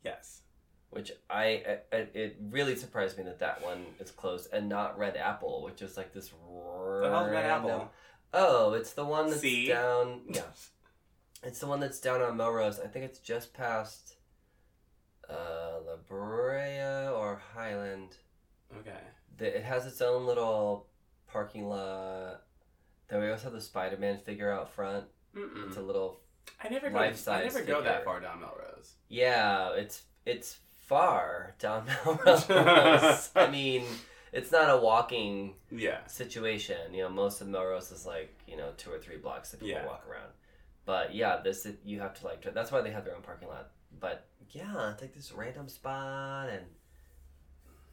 [0.03, 0.41] yes.
[0.89, 5.15] Which I, I, it really surprised me that that one is closed and not Red
[5.15, 6.29] Apple, which is like this.
[6.29, 7.89] Hell's Red Apple?
[8.33, 9.67] Oh, it's the one that's See?
[9.67, 10.21] down.
[10.27, 10.41] Yeah,
[11.43, 12.79] it's the one that's down on Melrose.
[12.79, 14.15] I think it's just past
[15.29, 18.17] uh, La Brea or Highland.
[18.79, 18.99] Okay.
[19.37, 20.87] The, it has its own little
[21.31, 22.43] parking lot.
[23.07, 25.05] Then we also have the Spider-Man figure out front.
[25.35, 26.19] It's a little
[26.63, 26.97] I never go.
[26.99, 27.09] I
[27.43, 28.93] never go that far down Melrose.
[29.07, 29.71] yeah.
[29.73, 33.29] It's it's far down Melrose.
[33.35, 33.83] I mean,
[34.33, 36.05] it's not a walking Yeah.
[36.07, 36.93] situation.
[36.93, 39.69] You know, most of Melrose is like you know two or three blocks that people
[39.81, 39.85] Yeah.
[39.85, 40.31] walk around.
[40.85, 42.41] But yeah, this is, you have to like.
[42.53, 43.71] That's why they have their own parking lot.
[43.99, 46.63] But yeah, it's like this random spot, and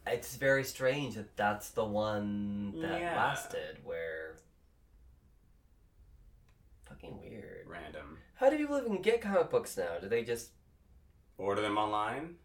[0.06, 3.14] it's very strange that that's the one that Yeah.
[3.16, 3.78] lasted.
[3.84, 4.36] Where
[6.88, 7.66] fucking weird.
[7.68, 8.18] Random.
[8.36, 9.98] How do people even get comic books now?
[10.00, 10.50] Do they just
[11.36, 12.36] Order them online.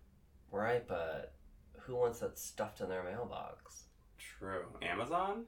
[0.52, 0.86] right?
[0.88, 1.34] But
[1.80, 3.86] who wants that stuffed in their mailbox?
[4.18, 4.66] True.
[4.82, 5.46] Amazon.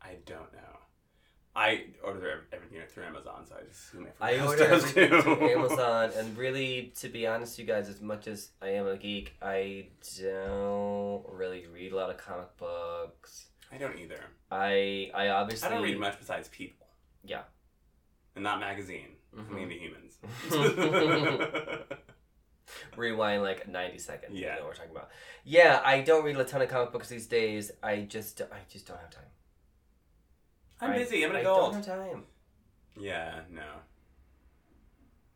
[0.00, 0.78] I don't know.
[1.56, 6.36] I order everything through Amazon, so I just assume I order everything through Amazon, and
[6.44, 9.86] really, to be honest, you guys, as much as I am a geek, I
[10.20, 13.46] don't really read a lot of comic books.
[13.72, 14.18] I don't either.
[14.50, 16.86] I I obviously I don't read much besides people.
[17.24, 17.42] Yeah.
[18.34, 19.10] And not magazine.
[19.36, 19.50] I Mhm.
[19.54, 20.18] mean the humans.
[22.96, 24.32] rewind like ninety seconds.
[24.34, 24.40] Yeah.
[24.40, 25.10] you know what we're talking about.
[25.44, 27.70] Yeah, I don't read a ton of comic books these days.
[27.82, 29.24] I just I just don't have time.
[30.84, 31.24] I'm I- busy.
[31.24, 31.72] I'm an I adult.
[31.72, 32.24] don't have time.
[32.98, 33.62] Yeah, no.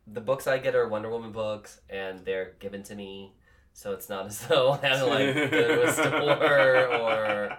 [0.06, 3.34] The books I get are Wonder Woman books, and they're given to me.
[3.72, 7.58] So it's not as though I'm like go to a store or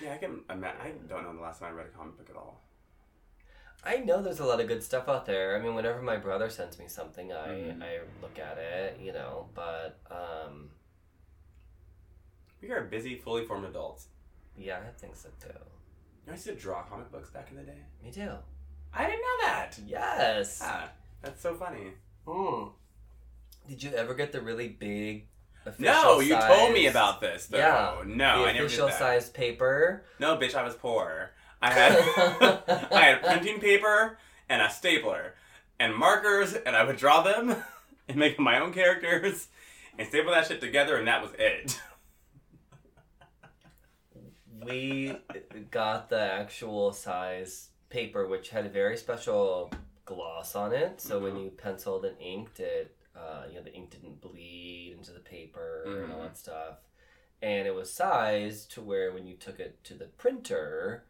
[0.00, 0.40] Yeah, I can.
[0.48, 2.62] I, mean, I don't know the last time I read a comic book at all.
[3.84, 5.56] I know there's a lot of good stuff out there.
[5.56, 7.82] I mean, whenever my brother sends me something, I Mhm.
[7.82, 9.48] I look at it, you know.
[9.54, 10.70] But um,
[12.62, 14.08] We are busy, fully formed adults.
[14.56, 15.50] yeah, I think so too.
[16.28, 17.78] I used to draw comic books back in the day.
[18.04, 18.30] Me too.
[18.92, 19.78] I didn't know that.
[19.86, 20.60] Yes.
[20.62, 20.88] Ah,
[21.22, 21.92] that's so funny.
[22.26, 22.68] Hmm.
[23.68, 25.26] Did you ever get the really big?
[25.78, 27.58] No, you told me about this though.
[27.58, 28.98] Yeah, No, the I never did official that.
[28.98, 30.04] size paper.
[30.18, 31.30] No, bitch, I was poor.
[31.62, 31.92] I had
[32.92, 34.18] I had printing paper
[34.48, 35.34] and a stapler
[35.80, 37.56] and markers, and I would draw them
[38.08, 39.48] and make my own characters
[39.98, 41.80] and staple that shit together, and that was it.
[44.68, 45.16] We
[45.70, 49.70] got the actual size paper, which had a very special
[50.04, 51.00] gloss on it.
[51.00, 51.44] So when Mhm.
[51.44, 55.82] you penciled and inked it, uh, you know, the ink didn't bleed into the paper
[55.86, 56.22] and all Mhm.
[56.24, 56.78] that stuff.
[57.40, 61.04] And it was sized to where when you took it to the printer,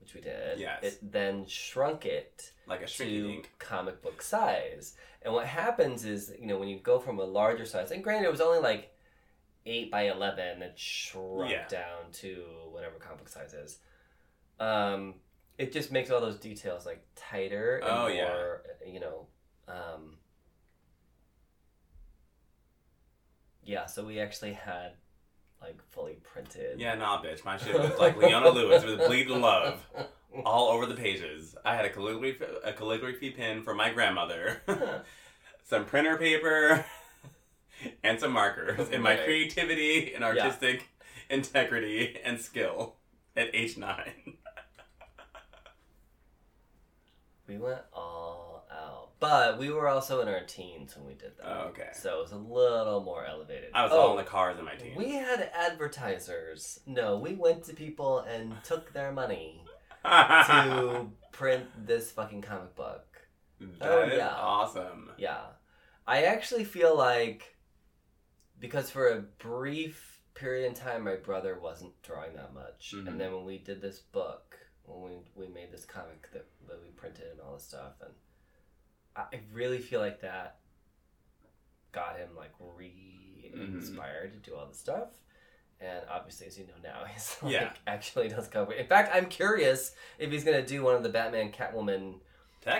[0.00, 0.82] which we did, Yes.
[0.82, 3.52] it then shrunk it Like a to dink.
[3.58, 4.96] comic book size.
[5.22, 8.26] And what happens is, you know, when you go from a larger size, and granted,
[8.28, 8.93] it was only like
[9.66, 11.66] eight by eleven, it shrunk Yeah.
[11.68, 13.78] down to whatever comic size is.
[14.60, 15.14] Um,
[15.58, 18.92] it just makes all those details like tighter and Oh, more, yeah.
[18.92, 19.26] you know.
[19.68, 20.18] Um,
[23.62, 24.92] yeah, so we actually had
[25.62, 26.78] like fully printed.
[26.78, 27.44] Yeah, nah, bitch.
[27.44, 29.80] My shit was like Leona Lewis with bleeding love
[30.44, 31.56] all over the pages.
[31.64, 34.60] I had a calligraphy a calligraphy pin from my grandmother,
[35.64, 36.84] some printer paper,
[38.04, 38.88] and some markers.
[38.88, 40.88] in my creativity and artistic
[41.30, 42.96] integrity and skill
[43.36, 44.34] at age nine.
[47.46, 49.10] We went all out.
[49.20, 51.46] But we were also in our teens when we did that.
[51.46, 51.88] Oh, okay.
[51.92, 53.70] So it was a little more elevated.
[53.74, 54.96] I was oh, all in the cars in my teens.
[54.96, 56.80] We had advertisers.
[56.86, 59.62] No, we went to people and took their money
[60.04, 63.04] to print this fucking comic book.
[63.60, 64.34] That Oh, is yeah.
[64.36, 65.10] awesome.
[65.16, 65.42] Yeah.
[66.06, 67.53] I actually feel like
[68.66, 72.92] because for a brief period in time my brother wasn't drawing that much.
[72.96, 73.06] Mhm.
[73.08, 75.02] And then when we did this book, when
[75.36, 78.12] we, we made this comic that, that we printed and all this stuff and
[79.16, 80.58] I really feel like that
[81.92, 85.08] got him like re-inspired to do all this stuff.
[85.80, 87.72] And obviously, as you know now, he's like Yeah.
[87.86, 88.72] actually does cover.
[88.72, 92.20] In fact, I'm curious if he's gonna do one of the Batman Catwoman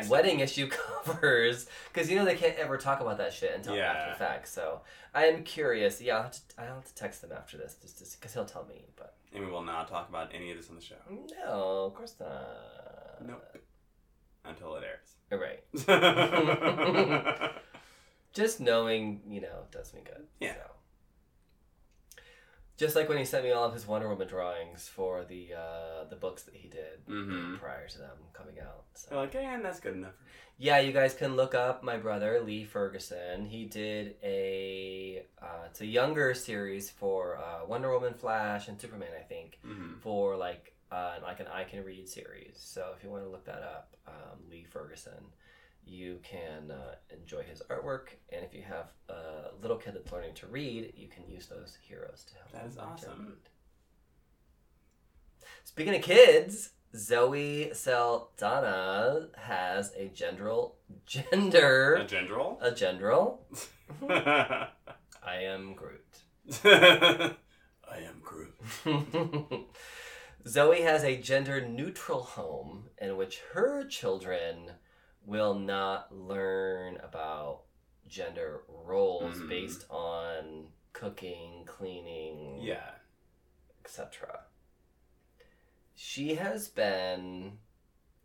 [0.08, 0.68] Wedding issue
[1.04, 3.92] covers because you know they can't ever talk about that shit until Yeah.
[3.92, 4.48] after the fact.
[4.48, 4.80] So
[5.14, 6.00] I am curious.
[6.00, 8.64] Yeah, I'll have to, I'll have to text them after this just because he'll tell
[8.66, 8.84] me.
[8.96, 10.96] But And we will not talk about any of this on the show.
[11.10, 13.26] no, of course not.
[13.26, 13.44] Nope.
[14.44, 14.84] Until it
[15.30, 15.62] You're right.
[18.34, 20.24] Just knowing, you know, does me good.
[20.40, 20.54] Yeah.
[20.54, 20.70] So.
[22.76, 26.04] Just like when he sent me all of his Wonder Woman drawings for the uh,
[26.10, 27.58] the books that he did Mhm.
[27.60, 28.84] prior to them coming out.
[28.94, 29.10] So.
[29.10, 30.14] They're like, and that's good enough.
[30.58, 33.44] Yeah, you guys can look up my brother Lee Ferguson.
[33.46, 39.08] He did a uh, it's a younger series for uh, Wonder Woman, Flash, and Superman.
[39.18, 39.98] I think Mm-hmm.
[40.00, 42.54] for like uh, like an I can read series.
[42.56, 45.24] So if you want to look that up, um, Lee Ferguson,
[45.86, 48.08] you can uh, enjoy his artwork.
[48.32, 51.76] And if you have a little kid that's learning to read, you can use those
[51.80, 52.52] heroes to help.
[52.52, 53.36] That is them learn awesome.
[55.64, 60.72] Speaking of kids, Zoe Saldana has a gendral
[61.06, 62.56] gender A gendral?
[62.62, 63.38] a gendral.
[65.22, 66.04] I am Groot.
[66.64, 67.34] I
[67.98, 68.54] am Groot.
[70.46, 74.72] Zoe has a gender neutral home in which her children
[75.24, 77.62] will not learn about
[78.06, 79.48] gender roles Mhm.
[79.48, 82.94] based on cooking, cleaning, Yeah.
[83.84, 84.44] etc.
[85.94, 87.58] She has been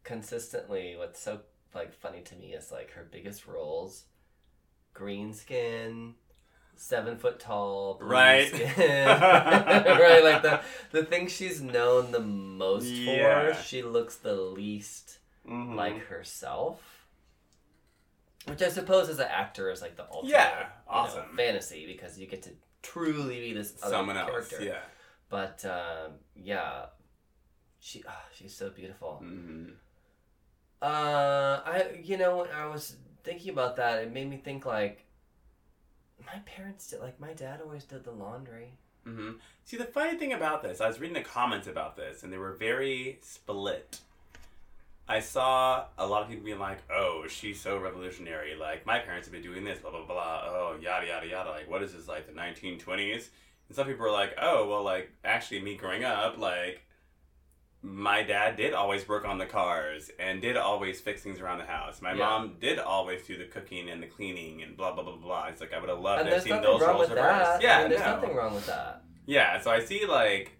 [0.03, 1.41] consistently what's so
[1.73, 4.05] like funny to me is like her biggest roles
[4.93, 6.15] green skin
[6.75, 8.47] seven foot tall blue Right.
[8.47, 9.05] skin.
[9.07, 13.53] right like the the thing she's known the most Yeah.
[13.53, 15.18] for she looks the least
[15.49, 15.75] Mhm.
[15.75, 17.05] like herself
[18.45, 21.35] which i suppose as an actor is like the ultimate Yeah, you know, awesome.
[21.35, 24.29] fantasy because you get to truly be this other someone else.
[24.29, 24.81] character Yeah.
[25.29, 26.85] but um, yeah,
[27.79, 29.21] she ah, she's so beautiful.
[29.23, 29.71] Mm-hmm.
[30.81, 35.05] Uh, I you know when I was thinking about that, it made me think like
[36.25, 38.77] my parents did like my dad always did the laundry.
[39.05, 39.31] Mm-hmm.
[39.65, 42.37] See, the funny thing about this, I was reading the comments about this, and they
[42.37, 43.99] were very split.
[45.09, 48.55] I saw a lot of people being like, "Oh, she's so revolutionary.
[48.55, 50.41] Like my parents have been doing this, blah blah blah.
[50.45, 51.49] Oh, yada yada yada.
[51.49, 53.29] Like what is this like the 1920s?"
[53.67, 56.85] And some people are like, "Oh, well, like actually, me growing up, like
[57.81, 61.65] my dad did always work on the cars and did always fix things around the
[61.65, 62.01] house.
[62.01, 62.25] My Yeah.
[62.25, 65.45] mom did always do the cooking and the cleaning and blah blah blah blah.
[65.47, 67.61] It's like I would have loved And to have seen those roles reversed.
[67.63, 68.15] Yeah, I mean, there's no.
[68.19, 69.01] nothing wrong with that.
[69.25, 70.58] Yeah, so I see like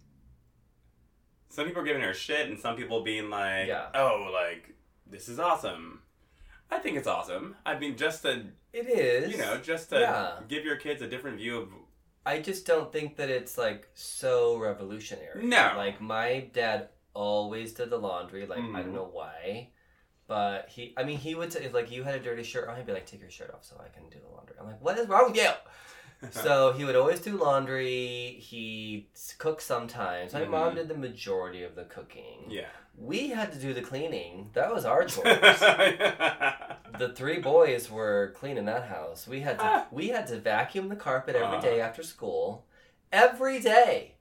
[1.50, 3.88] some people are giving her shit and some people being like, Yeah.
[3.93, 4.76] "Oh, like
[5.06, 6.02] this is awesome."
[6.72, 7.56] I think it's awesome.
[7.66, 9.32] I mean, just to It is.
[9.32, 10.39] you know, just to Yeah.
[10.47, 11.70] give your kids a different view of
[12.26, 15.43] I just don't think that it's like so revolutionary.
[15.43, 15.74] No.
[15.76, 18.45] Like my dad always did the laundry.
[18.45, 18.76] Like I Mhm.
[18.76, 19.72] don't know why,
[20.28, 20.93] but he.
[20.95, 22.93] I mean, he would say if like you had a dirty shirt on, he'd be
[22.93, 25.08] like, "Take your shirt off so I can do the laundry." I'm like, "What is
[25.08, 25.50] wrong with you?"
[26.32, 28.38] so he would always do laundry.
[28.39, 29.07] He
[29.38, 30.34] cooked sometimes.
[30.34, 30.76] My mom Mhm.
[30.76, 32.45] did the majority of the cooking.
[32.49, 32.67] yeah.
[32.97, 34.49] We had to do the cleaning.
[34.53, 35.24] That was our chores.
[36.97, 39.28] the three boys were cleaning that house.
[39.28, 39.88] We had to Ah.
[39.91, 41.61] we had to vacuum the carpet every Uh.
[41.61, 42.65] day after school.
[43.11, 44.15] Every day.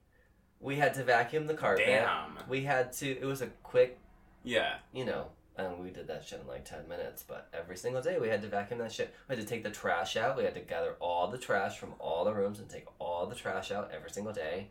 [0.61, 1.85] We had to vacuum the carpet.
[1.85, 2.37] Damn.
[2.47, 3.97] We had to it was a quick,
[4.43, 4.75] Yeah.
[4.93, 5.27] you know,
[5.59, 8.41] and we did that shit in like 10 minutes, but every single day we had
[8.41, 9.13] to vacuum that shit.
[9.27, 10.37] We had to take the trash out.
[10.37, 13.35] We had to gather all the trash from all the rooms and take all the
[13.35, 14.69] trash out every single day.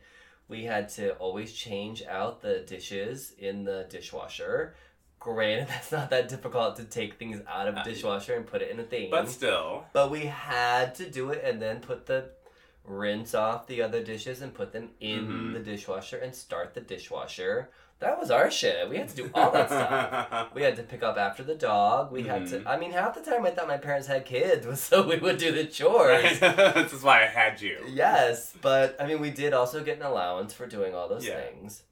[0.48, 4.74] We had to always change out the dishes in the dishwasher.
[5.20, 8.62] Granted, that's not that difficult to take things out of a Uh, dishwasher and put
[8.62, 9.10] it in a thing.
[9.10, 9.84] But still.
[9.92, 12.30] But we had to do it and then put the
[12.84, 15.52] rinse off the other dishes and put them in Mhm.
[15.52, 17.68] the dishwasher and start the dishwasher.
[18.00, 18.88] That was our shit.
[18.88, 20.48] We had to do all that stuff.
[20.54, 22.12] We had to pick up after the dog.
[22.12, 22.62] We had Mhm.
[22.62, 22.68] to.
[22.70, 25.38] I mean, half the time I thought my parents had kids, was so we would
[25.38, 26.38] do the chores.
[26.40, 27.78] this is why I had you.
[27.88, 31.40] yes, but I mean, we did also get an allowance for doing all those Yeah.
[31.40, 31.82] things.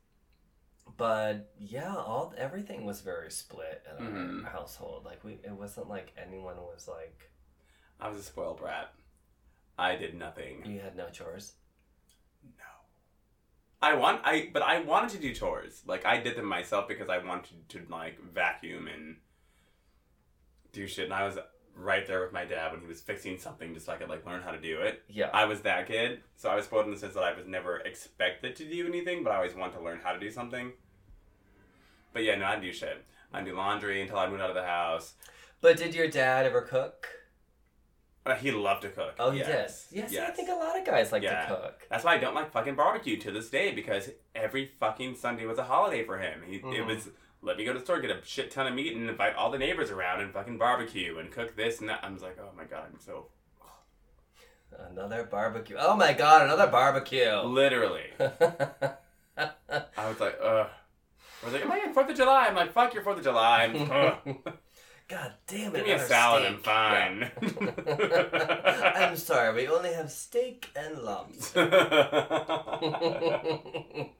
[0.96, 4.44] But yeah, all everything was very split in our Mhm.
[4.46, 5.04] household.
[5.04, 7.30] Like we, it wasn't like anyone was like
[8.00, 8.92] I was a spoiled brat.
[9.78, 10.64] I did nothing.
[10.64, 11.54] you had no chores.
[13.82, 15.82] I want I but I wanted to do chores.
[15.86, 19.16] Like I did them myself because I wanted to like vacuum and
[20.72, 21.38] do shit and I was
[21.76, 24.26] right there with my dad when he was fixing something just so I could like
[24.26, 25.02] learn how to do it.
[25.08, 25.28] Yeah.
[25.32, 26.20] I was that kid.
[26.36, 29.22] So I was spoiled in the sense that I was never expected to do anything,
[29.22, 30.72] but I always wanted to learn how to do something.
[32.12, 33.04] But yeah, no, I do shit.
[33.32, 35.14] I do laundry until I moved out of the house.
[35.60, 37.08] But did your dad ever cook?
[38.26, 39.14] Uh, he loved to cook.
[39.18, 39.86] Oh, he yes.
[39.88, 39.98] did.
[39.98, 40.28] Yes, yes.
[40.28, 41.46] I think a lot of guys like Yeah.
[41.46, 41.86] to cook.
[41.88, 45.58] That's why I don't like fucking barbecue to this day because every fucking Sunday was
[45.58, 46.42] a holiday for him.
[46.46, 46.86] He, It Mhm.
[46.86, 47.08] was
[47.42, 49.50] let me go to the store, get a shit ton of meat, and invite all
[49.50, 52.00] the neighbors around and fucking barbecue and cook this and that.
[52.02, 53.28] I was like, oh my god, I'm so
[54.90, 55.76] Another barbecue.
[55.78, 57.32] Oh my god, another barbecue.
[57.42, 58.10] literally.
[58.20, 60.66] I was like, ugh.
[61.42, 62.46] I was like, am I in Fourth of July?
[62.48, 63.68] I'm like, fuck your Fourth of July.
[65.08, 65.78] God damn it.
[65.78, 67.30] Give me a salad, I'm fine.
[67.40, 68.92] Yeah.
[68.96, 71.68] I'm sorry, we only have steak and lobster.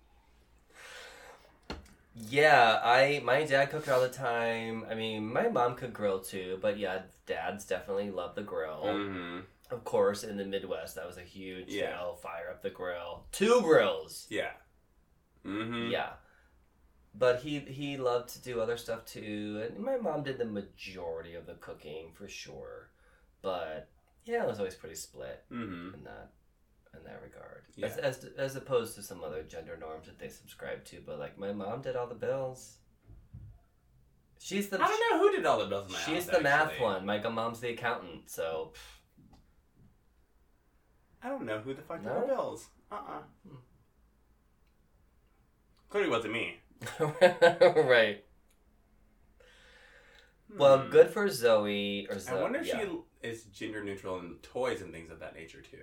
[2.29, 4.85] yeah, I my dad cooked all the time.
[4.91, 8.83] I mean, my mom could grill too, but yeah, dads definitely love the grill.
[8.85, 11.97] hmm Of course, in the Midwest, that was a huge Yeah.
[11.97, 12.17] deal.
[12.23, 14.27] Fire up the grill, two grills.
[14.31, 14.53] Yeah.
[15.43, 16.11] hmm Yeah.
[17.19, 21.35] But he he loved to do other stuff too, and my mom did the majority
[21.35, 22.91] of the cooking for sure.
[23.41, 23.89] But
[24.25, 26.33] yeah, it was always pretty split hmm in that
[26.95, 27.63] in that regard.
[27.75, 27.87] Yeah.
[27.87, 31.01] As, as as opposed to some other gender norms that they subscribe to.
[31.07, 32.77] But like my mom did all the bills.
[34.39, 37.07] She's the I don't know who did all the bills she's house, the math one.
[37.07, 38.73] My mom's the accountant, so
[41.23, 42.21] I don't know who the fuck did No?
[42.21, 42.67] the bills.
[42.93, 43.23] Uh-uh.
[43.49, 43.57] Hmm.
[45.89, 46.57] Clearly wasn't me.
[47.01, 48.25] right.
[50.57, 50.91] Well, Hmm.
[50.91, 52.81] good for Zoe or I wonder if yeah.
[52.81, 52.89] she
[53.29, 55.79] is gender neutral in toys and things of that nature too.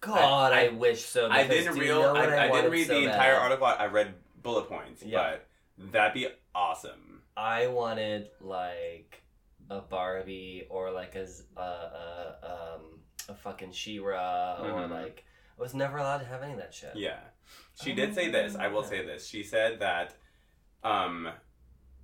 [0.00, 1.28] God, I, I- wish so.
[1.30, 3.14] I didn't do you know what I, I, didn't read so the bad?
[3.14, 3.66] entire article.
[3.66, 5.36] I read bullet points, Yeah.
[5.78, 7.22] but that'd be awesome.
[7.36, 9.22] I wanted like
[9.70, 12.36] a Barbie or like a z- a, a,
[12.76, 14.90] um, a fucking She-Ra or Mhm.
[14.90, 15.24] like
[15.58, 16.92] I was never allowed to have any of that shit.
[16.96, 17.20] Yeah.
[17.82, 18.54] She Oh, did say this.
[18.56, 19.26] I will say this.
[19.26, 20.14] She said that
[20.82, 21.28] um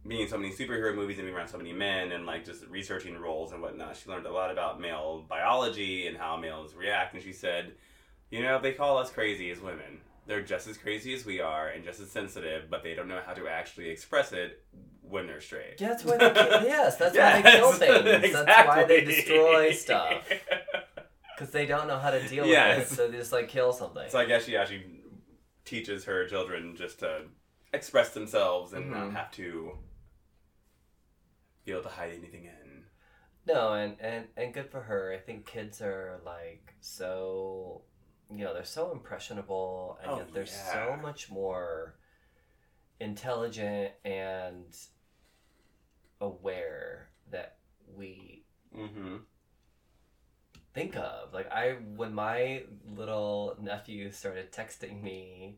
[0.07, 2.67] being in so many superhero movies and being around so many men and like just
[2.69, 7.13] researching roles and whatnot, she learned a lot about male biology and how males react.
[7.15, 7.73] And she said,
[8.31, 10.01] you know, they call us crazy as women.
[10.27, 13.21] They're just as crazy as we are and just as sensitive, but they don't know
[13.27, 14.63] how to actually express it
[15.03, 15.75] when they're straight.
[15.79, 17.79] Yeah, that's why they kill, yes, that's why they kill Yes,
[18.21, 18.33] things.
[18.33, 20.23] That's why they destroy stuff
[21.37, 22.79] because they don't know how to deal Yes.
[22.79, 24.09] with it, so they just like kill something.
[24.09, 24.85] So I guess she actually
[25.71, 27.27] teaches her children just to
[27.73, 28.91] express themselves and Mhm.
[28.91, 29.79] not have to
[31.65, 32.85] be able to hide anything in.
[33.47, 35.13] No, and, and and good for her.
[35.13, 37.83] I think kids are like so,
[38.31, 40.73] you know, they're so impressionable, and Oh, yet they're yeah.
[40.73, 41.95] so much more
[43.01, 44.77] intelligent and
[46.21, 47.59] aware that
[47.97, 48.45] we
[48.77, 49.17] Mm-hmm.
[50.75, 51.33] Think of.
[51.33, 52.63] Like I, when my
[52.97, 55.57] little nephew started texting me,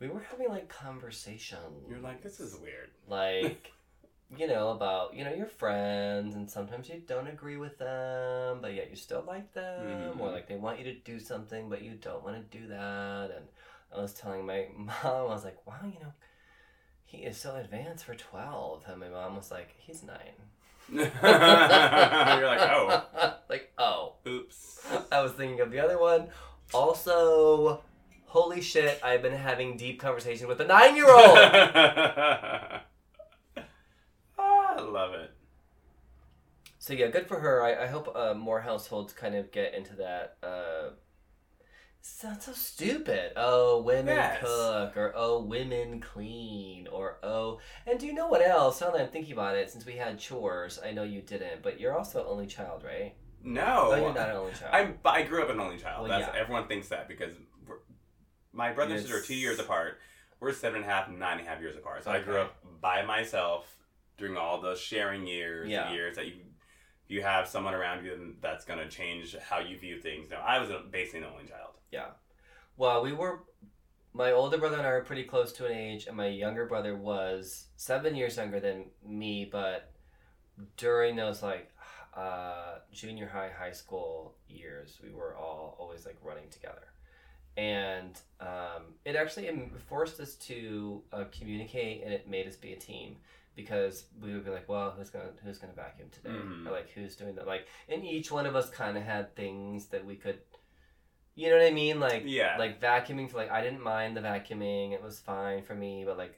[0.00, 1.84] we were having like conversations.
[1.88, 2.90] You're like, this is weird.
[3.08, 3.72] like
[4.36, 8.74] you know about you know your friends and sometimes you don't agree with them but
[8.74, 10.32] yet you still like them or Mhm.
[10.32, 13.46] like they want you to do something but you don't want to do that and
[13.96, 16.12] i was telling my mom i was like wow you know
[17.06, 20.16] he is so advanced for 12 and my mom was like he's 9
[20.92, 21.06] You're
[22.46, 23.02] like, oh,
[23.48, 24.86] like oh oops.
[25.12, 26.28] i was thinking of the other one
[26.74, 27.82] also
[28.26, 31.38] holy shit i've been having deep conversations with a nine-year-old
[34.40, 35.32] Ah, I love it.
[36.78, 37.62] So yeah, good for her.
[37.62, 40.36] I, I hope uh, more households kind of get into that.
[40.42, 40.90] Uh,
[42.00, 43.32] sounds so stupid.
[43.36, 44.40] Oh, women Yes.
[44.40, 47.58] cook, or oh, women clean, or oh.
[47.86, 48.80] And do you know what else?
[48.80, 51.80] Now that I'm thinking about it, since we had chores, I know you didn't, but
[51.80, 53.14] you're also only child, right?
[53.42, 53.90] No.
[53.92, 54.70] Oh, you're not an only child.
[54.74, 56.08] I'm, I grew up an only child.
[56.08, 56.40] Well, That's yeah.
[56.40, 57.34] everyone thinks that because
[57.66, 57.76] we're,
[58.52, 59.98] my brother and sister are two years apart.
[60.40, 62.04] We're seven and a half and nine and a half years apart.
[62.04, 63.66] So I grew up by myself
[64.16, 65.92] during all those sharing years, Yeah.
[65.92, 66.34] years that you
[67.10, 70.28] you have someone around you that's gonna change how you view things.
[70.30, 71.74] No, I was basically an only child.
[71.90, 72.08] Yeah.
[72.76, 73.44] Well, we were.
[74.12, 76.96] My older brother and I were pretty close to an age, and my younger brother
[76.96, 79.48] was seven years younger than me.
[79.50, 79.90] But
[80.76, 81.70] during those like
[82.18, 86.86] uh, junior high, high school years, we were all always like running together,
[87.56, 89.48] and um, it actually
[89.88, 93.16] forced us to uh, communicate, and it made us be a team
[93.54, 96.30] because we would be like, well, who's gonna who's gonna vacuum today?
[96.30, 96.66] Mhm.
[96.66, 97.46] Or like who's doing that?
[97.46, 100.38] Like, and each one of us kind of had things that we could.
[101.34, 102.00] You know what I mean?
[102.00, 102.56] Like, Yeah.
[102.58, 106.04] like vacuuming for like I didn't mind the vacuuming; it was fine for me.
[106.04, 106.34] But like,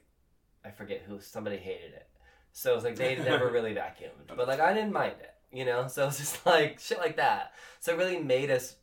[0.63, 2.07] I forget who somebody hated it,
[2.51, 4.27] so it's like they never really vacuumed.
[4.35, 5.87] But like I didn't mind it, you know.
[5.87, 7.53] So it's just like shit like that.
[7.79, 8.75] So it really made us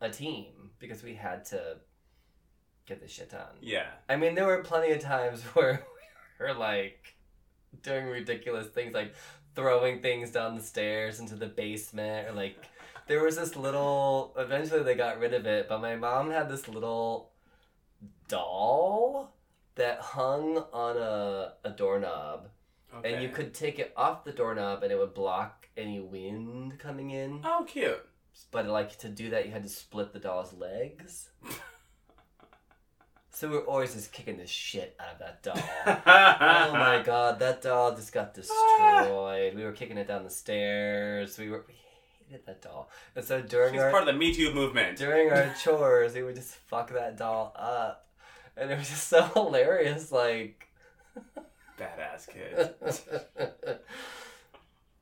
[0.00, 1.76] a team because we had to
[2.86, 3.56] get this shit done.
[3.60, 3.86] Yeah.
[4.08, 5.84] I mean, there were plenty of times where
[6.38, 7.14] we were like
[7.82, 9.14] doing ridiculous things, like
[9.54, 12.56] throwing things down the stairs into the basement, or like
[13.06, 14.34] there was this little.
[14.36, 17.30] Eventually, they got rid of it, but my mom had this little
[18.28, 19.34] doll
[19.74, 22.48] that hung on a, a doorknob,
[22.94, 23.12] Okay.
[23.14, 27.10] and you could take it off the doorknob, and it would block any wind coming
[27.10, 27.40] in.
[27.44, 28.04] Oh, cute.
[28.50, 31.30] But like to do that, you had to split the doll's legs.
[33.32, 35.56] So we're always just kicking the shit out of that doll.
[35.86, 39.02] oh my god, that doll just got ah.
[39.02, 39.54] destroyed.
[39.54, 41.38] We were kicking it down the stairs.
[41.38, 41.74] We were we
[42.28, 42.90] hated that doll.
[43.16, 44.98] And so during She's our part of the Me Too movement.
[44.98, 48.08] during our chores, we would just fuck that doll up.
[48.58, 50.68] And it was just so hilarious, like
[51.78, 53.78] Badass kid.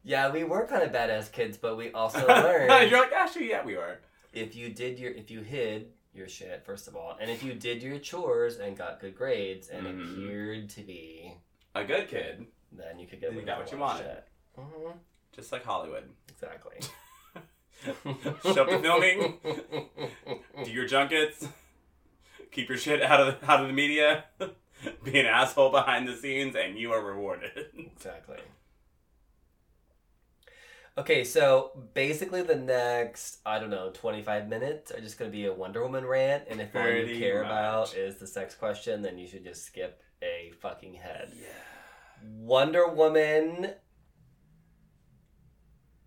[0.05, 3.65] Yeah, we were kind of badass kids, but we also learned You're like, actually, yeah,
[3.65, 3.99] we were.
[4.33, 7.55] if you did your if you hid your shit first of all, and if you
[7.55, 10.13] did your chores and got good grades and Mhm.
[10.15, 11.35] appeared to be,
[11.75, 14.07] A good kid, then you could get Then you got what you a lot of
[14.07, 14.23] wanted.
[14.89, 14.93] Mhm,
[15.33, 16.09] just like Hollywood.
[16.29, 16.77] Exactly.
[18.55, 19.39] Show up to filming,
[20.65, 21.47] do your junkets,
[22.51, 24.25] keep your shit out of the, out of the media,
[25.05, 27.67] be an asshole behind the scenes, and you are rewarded.
[27.77, 28.39] Exactly.
[30.99, 35.47] Okay, so basically the next, I don't know, 25 minutes are just going to be
[35.47, 37.51] a Wonder Woman rant, and if all you care much.
[37.51, 41.31] about is the sex question, then you should just skip a fucking head.
[41.41, 41.47] Yeah.
[42.25, 43.75] Wonder Woman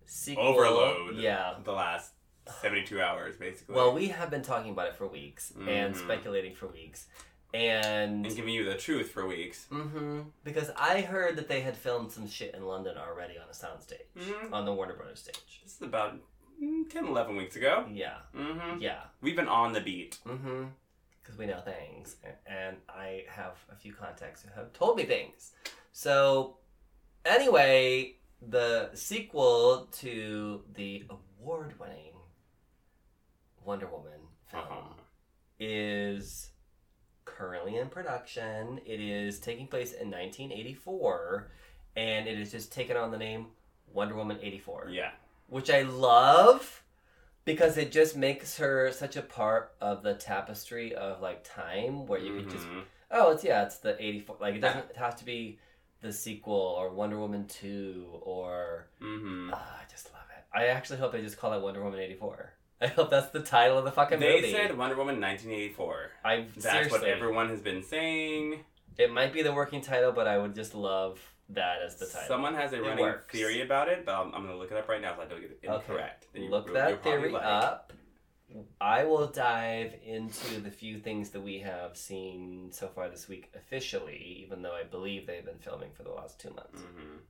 [0.04, 0.44] sequel.
[0.46, 1.16] Overload.
[1.16, 1.54] Yeah.
[1.64, 2.12] The last
[2.60, 3.74] seventy-two hours, basically.
[3.74, 6.04] Well, we have been talking about it for weeks and Mhm.
[6.04, 7.06] speculating for weeks.
[7.54, 9.66] And and giving you the truth for weeks.
[9.70, 13.52] hmm Because I heard that they had filmed some shit in London already on a
[13.52, 14.52] soundstage, Mhm.
[14.52, 15.60] on the Warner Brothers stage.
[15.62, 16.16] This is about
[16.62, 17.86] mm, 10, 11 weeks ago.
[17.92, 18.80] Yeah, Mm-hmm.
[18.80, 19.04] yeah.
[19.20, 20.18] We've been on the beat.
[20.26, 20.64] Mm-hmm.
[21.22, 22.16] Because we know things,
[22.46, 25.52] and I have a few contacts who have told me things.
[25.92, 26.56] So,
[27.24, 32.14] anyway, the sequel to the award-winning
[33.64, 34.94] Wonder Woman film Uh-huh.
[35.60, 36.51] is
[37.36, 38.80] currently in production.
[38.86, 41.48] It is taking place in 1984,
[41.96, 43.46] and it has just taken on the name
[43.92, 45.10] Wonder Woman 84 Yeah.
[45.48, 46.82] which I love
[47.44, 52.20] because it just makes her such a part of the tapestry of like time where
[52.20, 52.66] you can just
[53.10, 55.58] oh it's yeah it's the 84 like it doesn't have to be
[56.00, 59.50] the sequel or Wonder Woman 2 or Mm-hmm.
[59.52, 60.44] Ah, I just love it.
[60.58, 62.52] I actually hope they just call it Wonder Woman 84.
[62.82, 64.40] I hope that's the title of the fucking They movie.
[64.42, 66.10] They said Wonder Woman 1984.
[66.24, 68.64] I That's seriously, what everyone has been saying.
[68.98, 72.26] it might be the working title, but I would just love that as the title.
[72.28, 73.30] Someone has a It running works.
[73.32, 75.24] theory about it, but I'm, I'm going to look it up right now so I
[75.26, 75.74] don't get it Okay.
[75.74, 76.26] incorrect.
[76.32, 77.92] Then you- Look that theory like- up.
[78.82, 83.50] I will dive into the few things that we have seen so far this week
[83.56, 86.82] officially, even though I believe they've been filming for the last two months.
[86.82, 87.20] Mhm.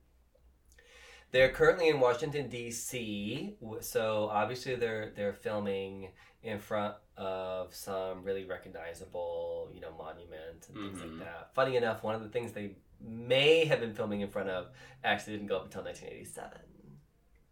[1.33, 6.09] They're currently in Washington D.C., so obviously they're they're filming
[6.43, 11.17] in front of some really recognizable, you know, monuments and things Mhm.
[11.17, 11.53] like that.
[11.55, 14.67] Funny enough, one of the things they may have been filming in front of
[15.03, 16.51] actually didn't go up until 1987.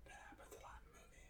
[0.08, 0.80] Happens a lot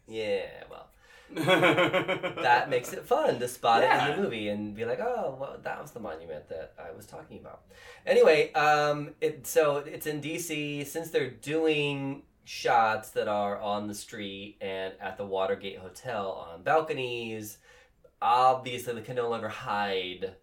[0.07, 0.87] Yeah, well,
[2.41, 5.57] that makes it fun to spot it in the movie and be like, oh, well,
[5.63, 7.61] that was the monument that I was talking about.
[8.05, 13.93] Anyway, um, it so it's in DC since they're doing shots that are on the
[13.93, 17.59] street and at the Watergate Hotel on balconies.
[18.21, 20.35] Obviously, they can no longer hide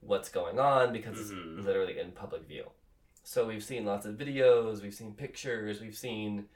[0.00, 1.58] what's going on because Mhm.
[1.58, 2.70] it's literally in public view.
[3.24, 6.48] So we've seen lots of videos, we've seen pictures, we've seen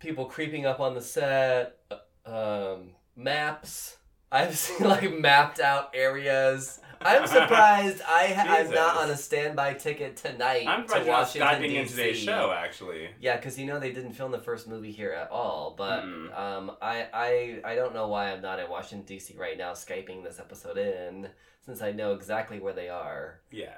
[0.00, 1.78] people creeping up on the set,
[2.26, 3.98] uh, um, maps.
[4.32, 6.80] I've seen like mapped out areas.
[7.04, 11.44] I'm surprised I ha- I'm not on a standby ticket tonight I'm to surprised you're
[11.44, 13.10] not Washington Skyping in today's show, actually.
[13.20, 15.74] Yeah, because you know they didn't film the first movie here at all.
[15.76, 16.38] But Mm.
[16.38, 19.34] um, I, I I don't know why I'm not in Washington D.C.
[19.36, 21.28] right now, skyping this episode in,
[21.66, 23.40] since I know exactly where they are.
[23.50, 23.74] Yeah.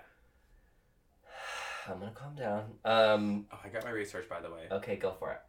[1.88, 2.64] I'm gonna calm down.
[2.84, 4.66] Um, Oh, I got my research, by the way.
[4.70, 5.40] okay, go for it.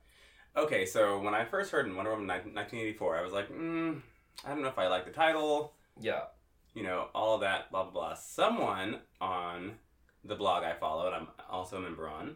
[0.58, 4.02] Okay, so when I first heard in Wonder Woman 1984, I was like, mm,
[4.46, 6.22] I don't know if I like the title, Yeah.
[6.76, 8.14] You know, all of that, blah, blah, blah.
[8.14, 9.76] Someone on
[10.24, 12.36] the blog I follow, and I'm also a member on,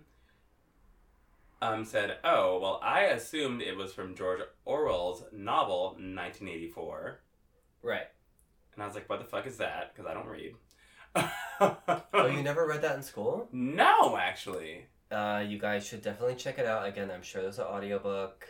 [1.61, 7.19] um, said, oh, well, I assumed it was from George Orwell's novel 1984.
[7.83, 8.07] Right.
[8.73, 9.93] And I was like, what the fuck is that?
[9.93, 10.53] Because I don't read.
[11.59, 13.49] Oh, you never read that in school?
[13.51, 14.85] No, actually.
[15.11, 16.87] Uh, you guys should definitely check it out.
[16.87, 18.47] Again, I'm sure there's an audiobook.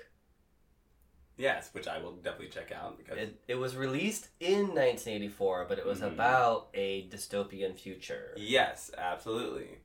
[1.39, 5.79] Yes, which I will definitely check out because It, it was released in 1984, but
[5.79, 6.13] it was Mhm.
[6.13, 8.33] about a dystopian future.
[8.35, 9.79] Yes, absolutely.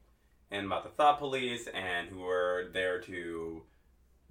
[0.51, 3.63] And about the thought police and who were there to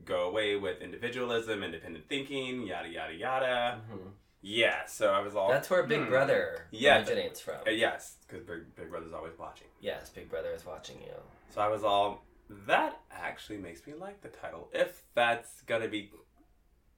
[0.03, 3.81] go away with individualism, independent thinking, yada yada yada.
[3.89, 4.11] Mhm.
[4.41, 6.09] Yeah, so I was all That's where Big hmm.
[6.09, 7.61] Brother Yeah, originates from.
[7.65, 9.67] Uh, yes, because Big, Big Brother's always watching.
[9.79, 11.15] Yes, Big Brother is watching you.
[11.51, 16.11] So I was all that actually makes me like the title if that's gonna be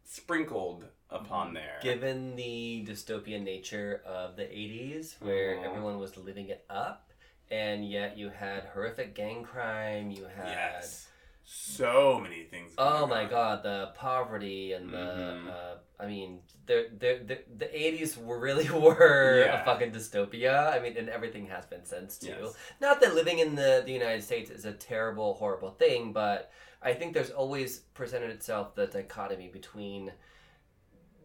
[0.06, 1.80] sprinkled upon there.
[1.82, 5.66] Given the dystopian nature of the 80s, where Mhm.
[5.66, 7.12] everyone was living it up,
[7.52, 10.48] and yet you had horrific gang crime, you had.
[10.48, 11.08] yes,
[11.44, 12.74] so many things.
[12.78, 13.30] Oh my on.
[13.30, 14.98] god, the poverty and the.
[14.98, 15.50] Mhm.
[15.50, 19.62] Uh, I mean, the the the the 80s were really were Yeah.
[19.62, 20.72] a fucking dystopia.
[20.74, 22.36] I mean, and everything has been since too.
[22.42, 22.56] Yes.
[22.82, 26.94] Not that living in the, the United States is a terrible, horrible thing, but I
[26.94, 30.12] think there's always presented itself the dichotomy between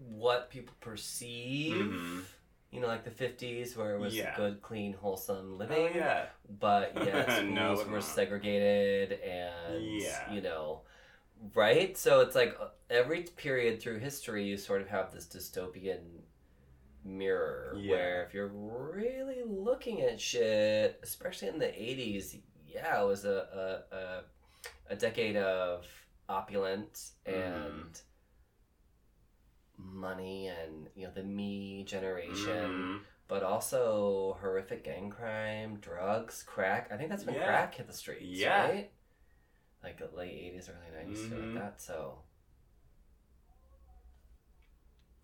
[0.08, 2.24] what people perceive, Mhm.
[2.70, 4.34] you know, like the 50s where it was Yeah.
[4.36, 6.26] good, clean, wholesome Oh living, yeah.
[6.48, 8.04] but yeah, schools No, were not.
[8.04, 10.32] segregated and, Yeah.
[10.32, 10.82] you know,
[11.54, 11.96] right?
[11.96, 16.22] So it's like uh, every period through history, you sort of have this dystopian
[17.04, 17.90] mirror Yeah.
[17.90, 22.36] where if you're really looking at shit, especially in the 80s,
[22.66, 24.24] yeah, it was a, a, a,
[24.90, 25.86] a decade of
[26.28, 27.98] opulence and
[29.78, 33.04] money and, you know, the me generation Mhm.
[33.28, 36.90] but also horrific gang crime, drugs, crack.
[36.92, 37.46] I think that's when Yeah.
[37.46, 38.62] crack hit the streets, Yeah.
[38.68, 38.92] right?
[39.82, 41.54] Like the late eighties, early 90s shit Mhm.
[41.54, 41.80] like that.
[41.80, 42.24] So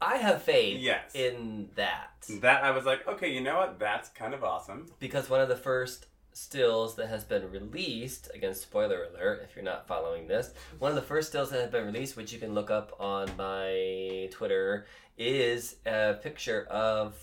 [0.00, 1.14] I have faith Yes.
[1.14, 3.78] in that That I was like, okay, you know what?
[3.78, 4.90] That's kind of awesome.
[4.98, 6.06] because one of the first
[6.36, 10.94] stills that has been released again spoiler alert if you're not following this one of
[10.94, 14.84] the first stills that has been released which you can look up on my twitter
[15.16, 17.14] is a picture of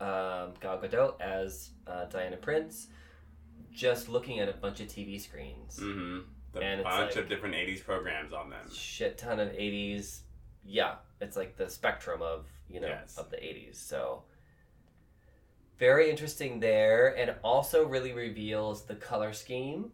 [0.00, 2.86] um, gal gadot as uh, diana prince
[3.72, 6.20] just looking at a bunch of tv screens Mm-hmm.
[6.54, 8.66] The And bunch like- of different '80s programs on them.
[8.72, 10.20] shit ton of 80s
[10.64, 13.18] yeah it's like the spectrum of you know Yes.
[13.18, 14.22] of the 80s so
[15.78, 19.92] very interesting there and also really reveals the color scheme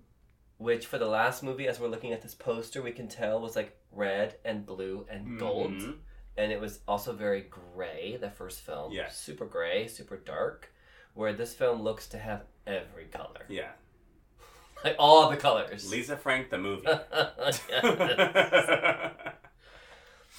[0.58, 3.56] which for the last movie as we're looking at this poster we can tell was
[3.56, 5.96] like red and blue and gold Mhm.
[6.36, 9.18] and it was also very gray the first film Yes.
[9.18, 10.72] super gray super dark
[11.14, 13.72] where this film looks to have every color Yeah.
[14.84, 15.90] like all the colors.
[15.90, 16.86] Lisa Frank the movie.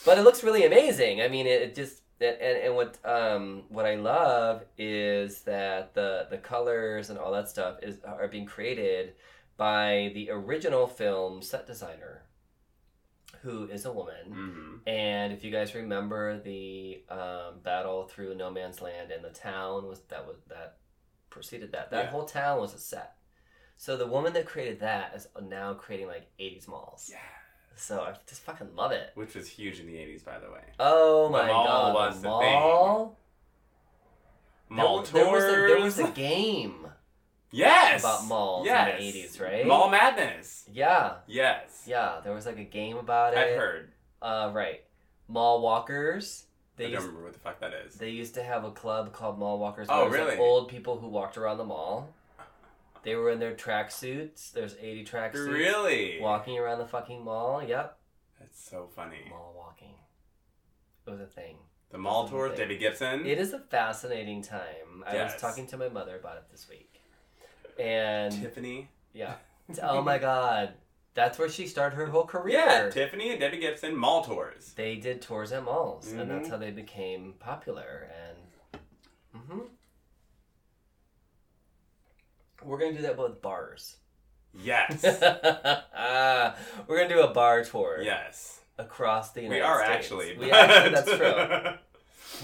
[0.06, 1.22] But it looks really amazing.
[1.22, 6.27] I mean, it, it just and, and what um what I love is that the
[6.29, 9.13] the colors and all that stuff is are being created
[9.57, 12.23] by the original film set designer,
[13.41, 14.25] who is a woman.
[14.31, 19.29] hmm And if you guys remember the um, battle through no man's land and the
[19.29, 20.77] town was that was that
[21.29, 22.09] preceded that that Yeah.
[22.11, 23.15] whole town was a set.
[23.77, 27.09] So the woman that created that is now creating like 80s malls.
[27.11, 27.17] Yeah.
[27.75, 29.11] So I just fucking love it.
[29.15, 30.61] Which was huge in the 80s, by the way.
[30.79, 33.19] Oh The my mall god, was the mall.
[34.69, 36.87] Mall there, was- there was a, there was a game.
[37.51, 38.01] Yes!
[38.01, 39.65] about malls in the 80s, right?
[39.67, 40.65] Mall Madness.
[40.71, 41.83] Yeah, Yes.
[41.85, 42.19] yeah.
[42.23, 43.37] There was like a game about it.
[43.39, 43.91] I've heard.
[44.21, 44.81] Uh, right.
[45.27, 46.45] Mall walkers.
[46.77, 47.93] They I used don't remember what the fuck that is.
[47.95, 49.85] They used to have a club called Mall Walkers.
[49.91, 50.37] Oh, it like, really?
[50.37, 52.09] old people who walked around the mall.
[53.03, 54.51] They were in their tracksuits.
[54.51, 55.47] There's 80 tracksuits.
[55.53, 56.19] Really?
[56.21, 57.61] Walking around the fucking mall.
[57.63, 57.97] Yep.
[58.39, 59.17] That's so funny.
[59.30, 59.93] Mall walking.
[61.05, 61.57] It was a thing.
[61.91, 62.57] The mall the tours.
[62.57, 63.25] Debbie Gibson.
[63.25, 65.03] It is a fascinating time.
[65.05, 67.01] I was talking to my mother about it this week.
[67.80, 68.89] And Tiffany.
[69.13, 69.35] yeah.
[69.81, 70.73] Oh my god.
[71.13, 72.57] That's where she started her whole career.
[72.57, 74.73] Yeah, Tiffany and Debbie Gibson, mall tours.
[74.75, 76.51] they did tours at malls, and that's Mhm.
[76.51, 78.09] how they became popular.
[78.19, 78.81] And
[79.43, 79.59] hmm
[82.65, 83.98] we're gonna do that with bars.
[84.53, 85.03] Yes.
[85.95, 86.56] Ah,
[86.88, 88.60] we're gonna do a bar tour yes.
[88.77, 89.95] across the United We are States.
[89.98, 90.38] actually.
[90.38, 91.73] We actually, that's true.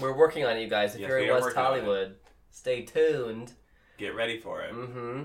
[0.00, 0.94] We're working on it, you guys.
[0.94, 1.66] If Yes, you're in West working on it.
[1.80, 2.14] Hollywood,
[2.50, 3.52] stay tuned.
[3.98, 4.72] Get ready for it.
[4.72, 5.22] hmm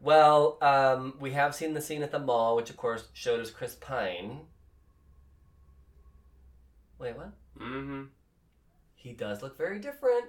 [0.00, 3.50] Well, um, we have seen the scene at the mall, which of course showed us
[3.50, 4.42] Chris Pine.
[6.98, 7.32] Wait, what?
[7.60, 8.04] Mm-hmm.
[8.94, 10.26] He does look very different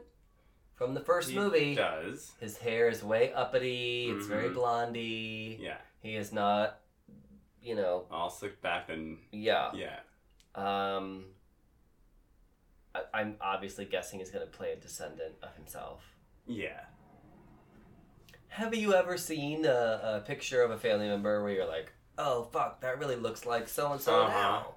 [0.75, 1.75] from the first he movie.
[1.75, 2.33] does.
[2.39, 4.09] His hair is way uppity.
[4.09, 4.53] It's very Mhm.
[4.53, 5.57] blondie.
[5.61, 5.77] Yeah.
[6.01, 6.79] He is not,
[7.61, 9.71] you know, All slicked back and yeah.
[9.73, 9.99] yeah.
[10.53, 11.25] Um,
[12.93, 16.01] I, I'm obviously guessing he's going to play a descendant of himself.
[16.47, 16.81] Yeah.
[18.49, 22.43] Have you ever seen a, a picture of a family member where you're like, oh
[22.43, 24.75] fuck, that really looks like so and so now?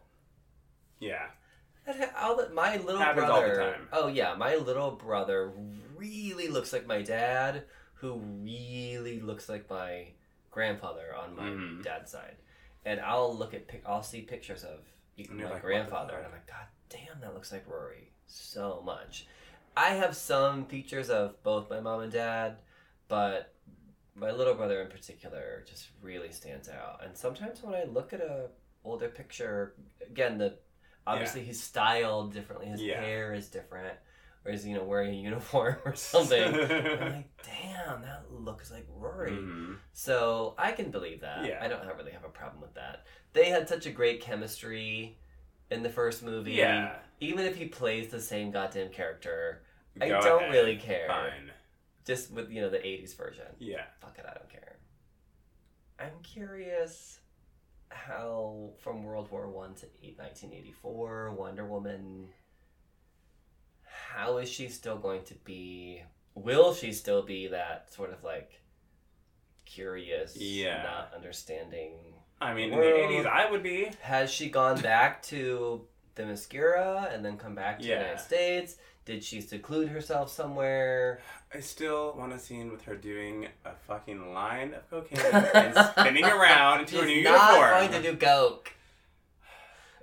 [0.98, 1.26] Yeah.
[1.86, 3.72] That all that my little Happens all the brother.
[3.72, 3.88] time.
[3.92, 5.52] Oh yeah, my little brother
[5.98, 7.64] really looks like my dad,
[7.94, 10.08] who really looks like my
[10.50, 11.82] grandfather on my Mhm.
[11.82, 12.36] dad's side.
[12.84, 14.86] And I'll look at pic- I'll see pictures of
[15.30, 19.26] my like, grandfather, and I'm like, God damn, that looks like Rory so much.
[19.76, 22.62] I have some features of both my mom and dad,
[23.08, 23.54] but
[24.14, 27.04] my little brother in particular just really stands out.
[27.04, 28.50] And sometimes when I look at a
[28.84, 30.58] older picture, again, the
[31.06, 32.66] obviously he's styled differently.
[32.68, 33.00] His Yeah.
[33.00, 33.98] hair is different,
[34.50, 36.42] he's you know wearing a uniform or something.
[36.42, 39.32] I'm like, damn, that looks like Rory.
[39.32, 39.76] Mhm.
[39.92, 41.44] So I can believe that.
[41.46, 41.58] Yeah.
[41.62, 43.04] I don't really have a problem with that.
[43.32, 45.18] They had such a great chemistry
[45.70, 46.52] in the first movie.
[46.52, 46.96] Yeah.
[47.20, 49.62] Even if he plays the same goddamn character,
[50.00, 50.52] I don't ahead.
[50.52, 51.08] really care.
[51.08, 51.50] Fine.
[52.04, 53.44] Just with you know the '80s version.
[53.58, 53.82] Yeah.
[54.00, 54.76] Fuck it, I don't care.
[55.98, 57.18] I'm curious
[57.90, 62.28] how from World War One to 1984, Wonder Woman.
[64.14, 66.02] How is she still going to be?
[66.34, 68.60] Will she still be that sort of like
[69.64, 70.82] curious, Yeah.
[70.82, 71.92] not understanding?
[72.40, 73.90] I mean, in the 80s, I would be.
[74.02, 75.82] Has she gone back to
[76.16, 78.76] Themyscira and then come back to the United States?
[79.04, 81.20] Did she seclude herself somewhere?
[81.52, 85.18] I still want a scene with her doing a fucking line of cocaine
[85.54, 87.70] and spinning around into She's a new not uniform.
[87.90, 88.72] going to do coke.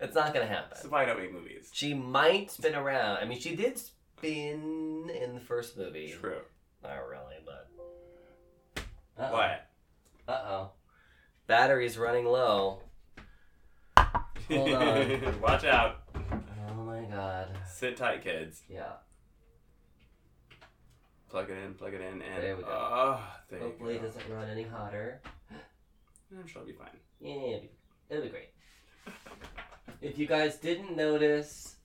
[0.01, 0.77] It's not to happen.
[0.81, 1.69] So why don't we movies?
[1.71, 3.17] She might spin around.
[3.17, 6.13] I mean, she did spin in the first movie.
[6.19, 6.41] True.
[6.83, 7.69] Not really, but.
[9.17, 9.31] Uh-oh.
[9.31, 9.67] What?
[10.27, 10.71] Uh oh.
[11.47, 12.81] Battery's running low.
[13.97, 15.41] Hold on.
[15.41, 16.03] Watch out.
[16.69, 17.49] Oh my god.
[17.71, 18.63] Sit tight, kids.
[18.69, 18.93] Yeah.
[21.29, 22.69] Plug it in, plug it in, and There we go.
[22.69, 23.19] Oh,
[23.49, 25.21] there Hopefully you it doesn't run any hotter.
[26.31, 26.89] I'm sure it'll be fine.
[27.19, 27.69] Yeah, it'll be,
[28.09, 28.49] it'll be great.
[30.05, 31.77] If you guys didn't notice,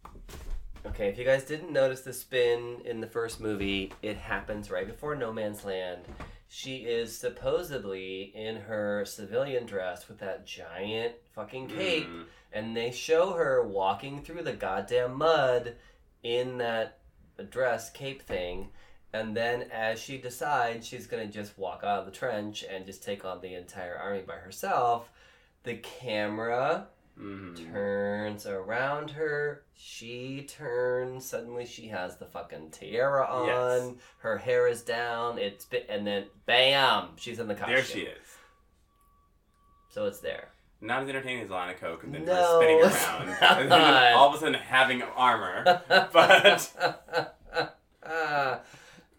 [0.84, 4.86] okay, if you guys didn't notice the spin in the first movie, it happens right
[4.86, 6.02] before No Man's Land.
[6.47, 12.26] She is supposedly in her civilian dress with that giant fucking cape, Mm.
[12.52, 15.76] and they show her walking through the goddamn mud
[16.22, 16.98] in that
[17.48, 18.70] dress cape thing.
[19.14, 23.02] And then, as she decides she's gonna just walk out of the trench and just
[23.02, 25.10] take on the entire army by herself,
[25.62, 26.88] the camera
[27.20, 27.72] Mhm.
[27.72, 29.64] turns around her.
[29.74, 31.26] She turns.
[31.28, 33.47] Suddenly, she has the fucking tiara on.
[33.47, 33.94] Yes.
[34.18, 35.38] Her hair is down.
[35.38, 37.74] It's bi- and then bam, she's in the costume.
[37.74, 38.26] There she is.
[39.90, 40.48] So it's there.
[40.80, 43.28] Not as entertaining as Lana Coke and then No, her spinning around.
[43.62, 45.82] and then all of a sudden having armor.
[46.12, 46.72] But-
[48.02, 48.59] uh,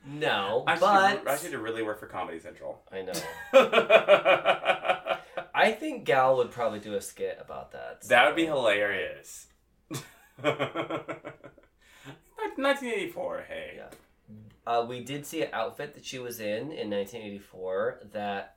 [0.06, 2.82] no, I should, but I should really work for Comedy Central.
[2.91, 3.14] I know.
[5.62, 8.02] that I think Gal would probably do a skit about that.
[8.10, 9.48] That would be hilarious.
[12.58, 13.74] 1984, hey.
[13.78, 13.88] Yeah.
[14.66, 18.54] Uh, we did see an outfit that she was in in 1984 that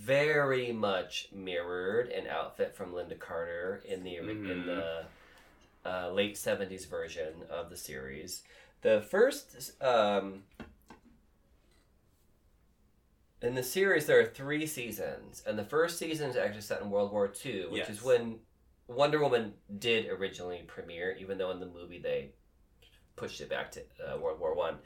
[0.00, 4.64] very much mirrored an outfit from Lynda Carter in the in Mhm.
[4.66, 5.04] the
[5.84, 8.42] uh, late 70s version of the series.
[8.82, 10.44] The first um,
[13.42, 16.90] in the series there are three seasons, and the first season is actually set in
[16.90, 18.38] World War II, which is when
[18.88, 22.30] Wonder Woman did originally premiere, even though in the movie they
[23.16, 24.76] pushed it back to uh, World War One.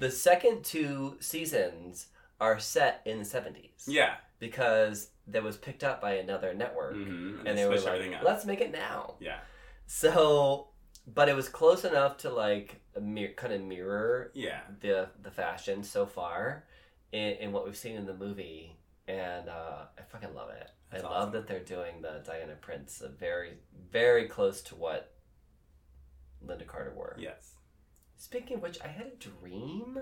[0.00, 2.06] The second two seasons
[2.40, 4.14] are set in the seventies Yeah.
[4.38, 7.46] because that was picked up by another network, Mm-hmm.
[7.46, 9.38] and they were like, "Let's make it now." Yeah.
[9.86, 10.68] So,
[11.06, 14.60] but it was close enough to like mir- kind of mirror Yeah.
[14.80, 16.64] the the fashion so far
[17.14, 18.76] in, in what we've seen in the movie,
[19.06, 20.68] and uh, I fucking love it.
[20.90, 21.20] That's I awesome.
[21.20, 23.52] love that they're doing the Diana Prince very
[23.90, 25.12] very close to what
[26.44, 27.16] Lynda Carter wore.
[27.18, 27.52] Yes.
[28.16, 29.98] Speaking of which, I had a dream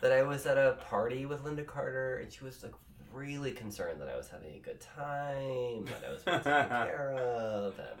[0.00, 2.74] that I was at a party with Lynda Carter, and she was like
[3.12, 7.14] really concerned that I was having a good time, that I was being taken care
[7.14, 8.00] of, and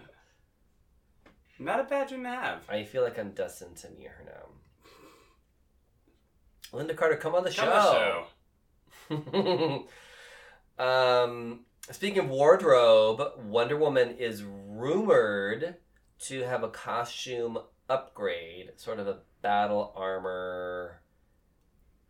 [1.58, 2.68] Not a bad dream to have.
[2.68, 4.48] I feel like I'm destined to meet her now.
[6.72, 8.24] Lynda Carter, come on the Come on
[9.10, 9.84] the show.
[10.82, 15.76] um, speaking of wardrobe, Wonder Woman is rumored
[16.20, 17.58] to have a costume
[17.90, 21.00] upgrade, sort of a battle armor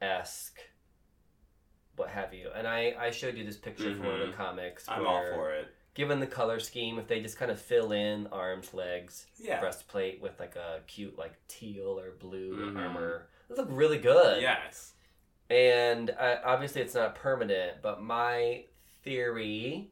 [0.01, 0.59] esque,
[1.97, 2.48] what have you.
[2.55, 4.36] And I, I showed you this picture from one of the Mhm.
[4.36, 4.84] comics.
[4.89, 5.68] I'm all for it.
[5.94, 9.60] Given the color scheme, if they just kind of fill in arms, legs, Yeah.
[9.60, 12.76] breastplate with like a cute like teal or blue Mhm.
[12.78, 13.28] armor.
[13.54, 14.40] Those look really good.
[14.42, 14.92] Yes.
[15.50, 18.64] And uh, obviously it's not permanent, but my
[19.02, 19.90] theory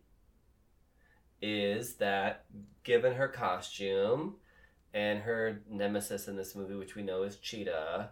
[1.43, 2.45] is that
[2.85, 4.37] given her costume
[4.95, 8.11] and her nemesis in this movie, which we know is Cheetah,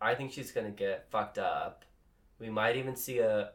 [0.00, 1.84] I think she's gonna get fucked up.
[2.38, 3.52] We might even see a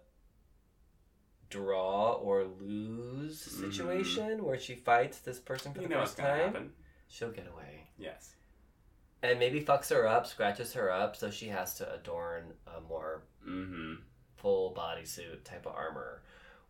[1.50, 3.72] draw or lose Mhm.
[3.72, 6.54] situation where she fights this person for You the first time.
[6.54, 6.74] happen.
[7.08, 8.35] She'll get away Yes.
[9.30, 13.24] And maybe fucks her up, scratches her up, so she has to adorn a more
[13.48, 13.94] Mm-hmm.
[14.38, 16.22] full bodysuit type of armor.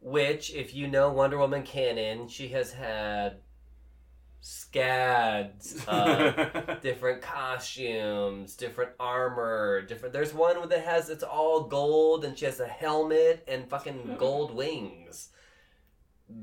[0.01, 3.37] Which, if you know Wonder Woman canon, she has had
[4.41, 10.13] scads of different costumes, different armor, different.
[10.13, 14.53] There's one that has it's all gold, and she has a helmet and fucking gold
[14.53, 15.29] wings.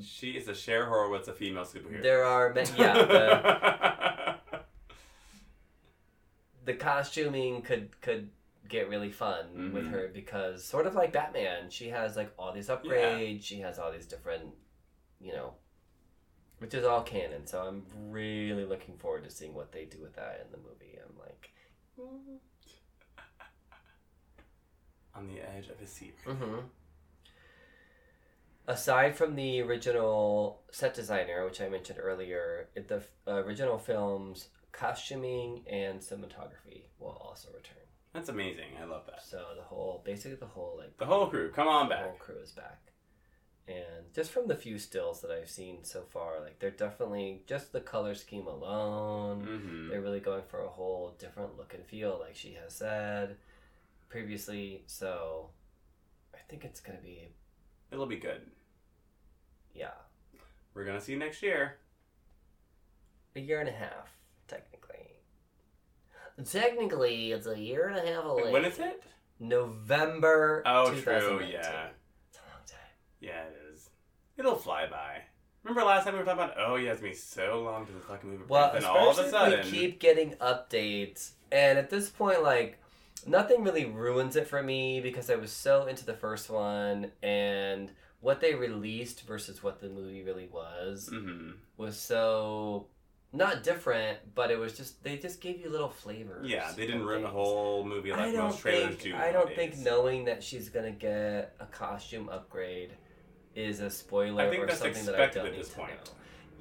[0.03, 2.03] she is a Cher Horowitz, a female superhero.
[2.03, 2.95] There are many, yeah.
[4.35, 4.42] The,
[6.65, 8.31] the costuming could could
[8.69, 9.91] get really fun with Mhm.
[9.91, 13.91] her because sort of like Batman, she has like all these upgrades, she has all
[13.93, 14.55] these different,
[15.21, 15.55] you know,
[16.59, 17.47] which is all canon.
[17.47, 20.99] So I'm really looking forward to seeing what they do with that in the movie.
[21.05, 21.51] I'm like,
[25.15, 26.17] On the edge of a seat.
[26.25, 26.61] mm-hmm.
[28.67, 36.01] Aside from the original set designer, which I mentioned earlier, the original film's costuming and
[36.01, 37.77] cinematography will also return.
[38.13, 38.77] That's amazing.
[38.81, 39.23] I love that.
[39.25, 42.01] So the whole, basically the whole like The whole crew, come on back.
[42.01, 42.79] the whole crew is back.
[43.69, 47.73] And just from the few stills that I've seen so far, like they're definitely just
[47.73, 49.47] the color scheme alone.
[49.47, 49.89] Mm-hmm.
[49.89, 53.37] They're really going for a whole different look and feel, like she has said
[54.09, 54.83] previously.
[54.87, 55.51] So
[56.35, 57.29] I think it's gonna be
[57.93, 58.41] It'll be good.
[59.75, 59.93] yeah,
[60.75, 61.77] We're gonna see you next year.
[63.37, 64.09] a year and a half.
[66.51, 68.51] Technically, it's a year and a half away.
[68.51, 69.03] When is it?
[69.39, 70.63] November.
[70.67, 71.41] Oh, true.
[71.41, 72.79] Yeah, It's a long time.
[73.21, 73.91] yeah, it is.
[74.37, 75.23] It'll fly by.
[75.63, 76.57] Remember last time we were talking about?
[76.59, 78.45] Oh, yeah, it's gonna be so long to the fucking movie.
[78.49, 82.81] Well, and all of a sudden, we keep getting updates, and at this point, like
[83.27, 87.93] nothing really ruins it for me because I was so into the first one, and
[88.21, 92.87] what they released versus what the movie really was hmm was so
[93.33, 96.49] not different, but it was just they just gave you little flavors.
[96.49, 99.17] Yeah, they didn't ruin the whole movie I like don't most trailers think do.
[99.17, 102.91] I don't think knowing that she's gonna get a costume upgrade
[103.55, 105.69] is a spoiler I think or that's something that I expected don't at need this
[105.71, 105.91] to point.
[105.93, 106.13] know.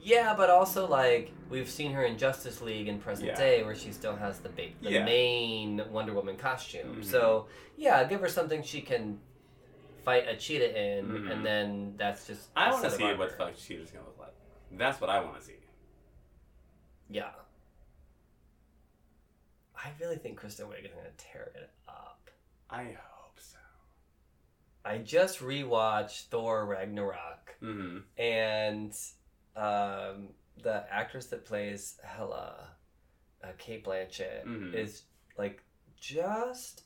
[0.04, 3.36] Yeah, but also like we've seen her in Justice League in present Yeah.
[3.36, 5.06] day, where she still has the big, the Yeah.
[5.06, 7.02] main Wonder Woman costume.
[7.02, 7.06] Mhm.
[7.06, 9.20] So yeah, give her something she can
[10.04, 11.32] fight a cheetah in, Mhm.
[11.32, 12.50] and then that's just.
[12.56, 14.34] I want to see what the fuck Cheetah's gonna look like.
[14.72, 15.54] That's what I want to see.
[17.12, 17.32] Yeah.
[19.76, 22.30] I really think Kristen Wiig is gonna tear it up.
[22.70, 23.58] I hope so.
[24.86, 27.98] I just rewatched Thor Ragnarok, Mm-hmm.
[28.20, 28.94] and
[29.56, 30.30] um,
[30.64, 32.70] the actress that plays Hela,
[33.44, 34.74] uh, Cate Blanchett, Mhm.
[34.74, 35.04] is
[35.38, 35.62] like
[36.00, 36.84] just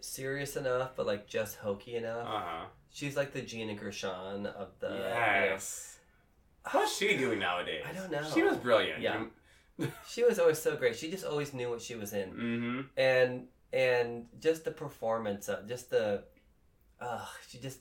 [0.00, 2.26] serious enough, but like just hokey enough.
[2.26, 2.64] Uh huh.
[2.90, 4.88] She's like the Gina Gershon of the.
[4.88, 5.91] you know- yes.
[6.70, 7.84] What's she doing nowadays?
[7.88, 8.22] I don't know.
[8.32, 9.00] She was brilliant.
[9.00, 9.24] Yeah.
[10.06, 10.96] She was always so great.
[10.96, 12.30] She just always knew what she was in.
[12.30, 12.80] Mm-hmm.
[12.96, 16.22] and and just the performance of just the
[17.00, 17.78] uh she just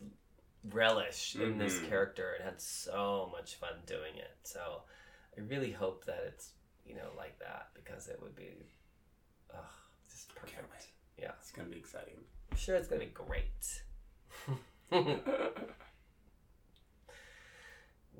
[0.71, 1.89] relished in this Mhm.
[1.89, 4.83] character and had so much fun doing it so
[5.37, 6.51] i really hope that it's
[6.85, 8.53] you know like that because it would be
[9.53, 9.57] uh,
[10.09, 10.87] just perfect
[11.19, 12.19] yeah It's gonna be exciting.
[12.51, 13.83] i'm sure it's gonna be great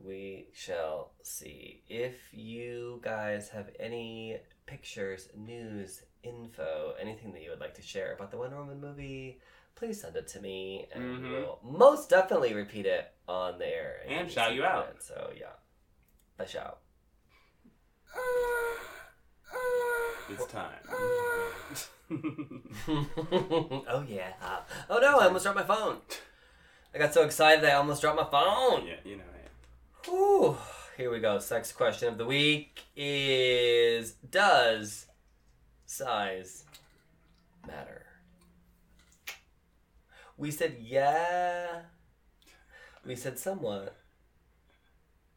[0.05, 1.83] we shall see.
[1.87, 8.13] If you guys have any pictures, news, info, anything that you would like to share
[8.13, 9.39] about the Wonder Woman movie,
[9.75, 11.31] please send it to me, and Mhm.
[11.31, 15.01] we'll most definitely repeat it on the air And shout you out.
[15.01, 15.53] So yeah,
[16.39, 16.79] a shout.
[20.29, 20.79] it's time.
[23.87, 24.31] oh yeah.
[24.89, 25.19] Oh no!
[25.19, 25.97] I almost dropped my phone.
[26.93, 28.85] I got so excited I almost dropped my phone.
[28.85, 29.23] yeah, you know.
[30.05, 30.57] Whew.
[30.97, 31.39] Here we go.
[31.39, 35.05] Sex question of the week is Does
[35.85, 36.65] size
[37.67, 38.05] matter?
[40.37, 41.81] We said yeah.
[43.05, 43.95] We said somewhat.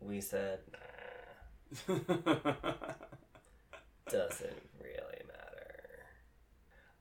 [0.01, 1.95] We said nah.
[4.11, 6.05] Doesn't really matter.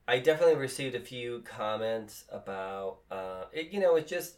[0.06, 3.72] I definitely received a few comments about uh, it.
[3.72, 4.36] You know, it's just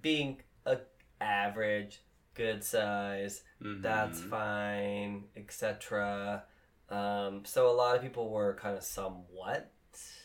[0.00, 0.78] being a
[1.20, 2.02] average,
[2.34, 3.42] good size,
[3.80, 4.28] that's Mhm.
[4.30, 6.44] fine, etc.
[6.88, 9.70] Um, so a lot of people were kind of somewhat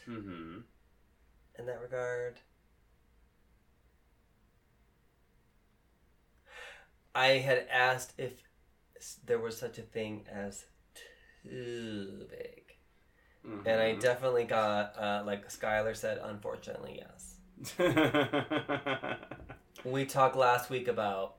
[0.08, 0.64] Mhm.
[1.58, 2.40] in that regard.
[7.16, 8.34] I had asked if
[9.26, 10.66] there was such a thing as
[11.44, 12.78] too big.
[13.66, 14.00] And I Mhm.
[14.00, 17.36] definitely got, uh, like Skylar said, unfortunately, yes.
[19.84, 21.37] We talked last week about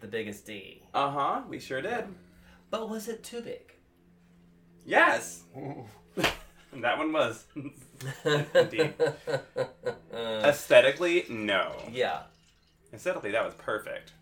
[0.00, 0.82] the biggest D.
[0.94, 1.42] uh huh.
[1.48, 2.04] We sure did.
[2.70, 3.72] But was it too big?
[4.84, 5.42] Yes.
[6.16, 7.44] that one was.
[8.54, 8.94] Indeed.
[10.12, 11.72] Aesthetically, no.
[11.92, 12.22] yeah,
[12.92, 14.12] Aesthetically, that was perfect.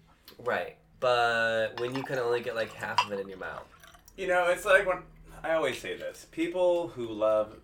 [0.44, 0.76] right.
[0.98, 3.66] But when you can only get like half of it in your mouth.
[4.16, 5.02] You know, it's like when
[5.44, 7.54] I always say this: people who love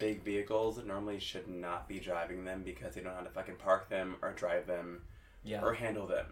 [0.00, 3.56] big vehicles normally should not be driving them because they don't know how to fucking
[3.56, 5.02] park them or drive them
[5.44, 5.62] Yeah.
[5.62, 6.26] or handle them.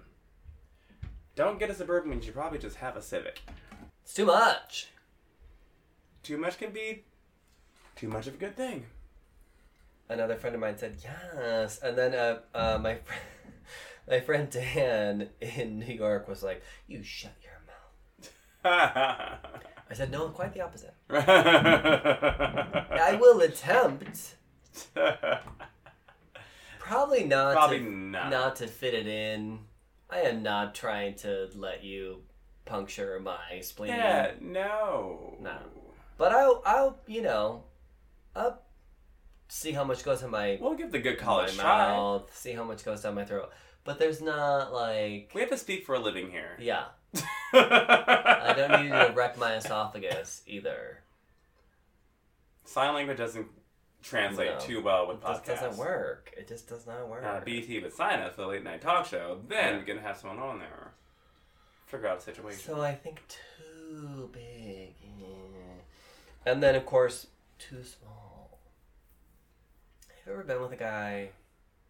[1.38, 3.38] Don't get a suburban when you probably just have a Civic.
[4.02, 4.88] It's too much.
[6.24, 7.04] Too much can be
[7.94, 8.86] too much of a good thing.
[10.08, 13.22] Another friend of mine said yes, and then uh, uh, my friend,
[14.10, 18.32] my friend Dan in New York was like, "You shut your mouth."
[19.88, 20.94] I said, "No, quite the opposite.
[21.08, 24.34] I will attempt,
[26.80, 28.30] probably not Probably to not.
[28.30, 29.60] not to fit it in.
[30.10, 32.22] I am not trying to let you
[32.64, 33.90] puncture my spleen.
[33.90, 35.36] Yeah, no.
[35.40, 35.58] No.
[36.16, 37.64] But I'll, I'll, you know,
[38.34, 38.62] I'll
[39.48, 41.92] see how much goes in my We'll give the good my college try.
[41.92, 43.50] mouth, see how much goes down my throat.
[43.84, 46.56] But there's not like, We have to speak for a living here.
[46.60, 47.20] yeah, I
[48.50, 50.98] I don't need you to wreck my esophagus either.
[52.64, 53.46] Sign language doesn't
[54.02, 54.58] translate No.
[54.60, 56.32] too well with It just doesn't work.
[56.36, 57.24] It just does not work.
[57.24, 59.40] Uh, BET would sign us for the late night talk show.
[59.48, 59.78] Then Yeah.
[59.80, 60.92] we can have someone on there.
[61.86, 62.60] Figure out a situation.
[62.60, 64.94] So I think too big.
[65.18, 65.26] yeah.
[66.46, 67.26] And then, of course,
[67.58, 68.58] too small.
[70.08, 71.30] Have you ever been with a guy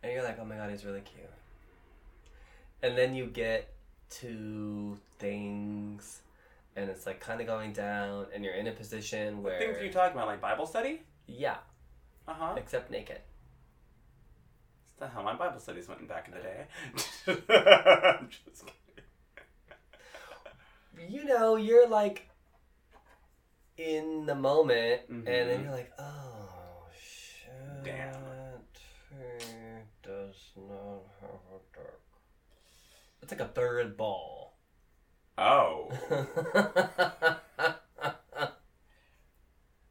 [0.03, 1.27] and you're like, oh my god, he's really cute?
[2.83, 3.73] And then you get
[4.11, 6.21] to things
[6.77, 9.59] and it's like kind of going down and you're in a position where.
[9.59, 10.29] things are you talking about?
[10.29, 11.03] Like Bible study?
[11.27, 11.57] Yeah,
[12.29, 12.55] Uh huh.
[12.57, 13.21] except naked.
[15.01, 16.67] That's how my Bible studies went back in the day.
[18.19, 18.75] I'm just kidding.
[21.09, 22.29] You know, you're like
[23.77, 25.63] in the moment and then Mhm.
[25.65, 27.85] you're like, oh, shit.
[27.85, 28.13] Damn.
[30.03, 32.01] Does not have a dick.
[33.23, 34.57] It's like a third ball.
[35.37, 35.91] Oh.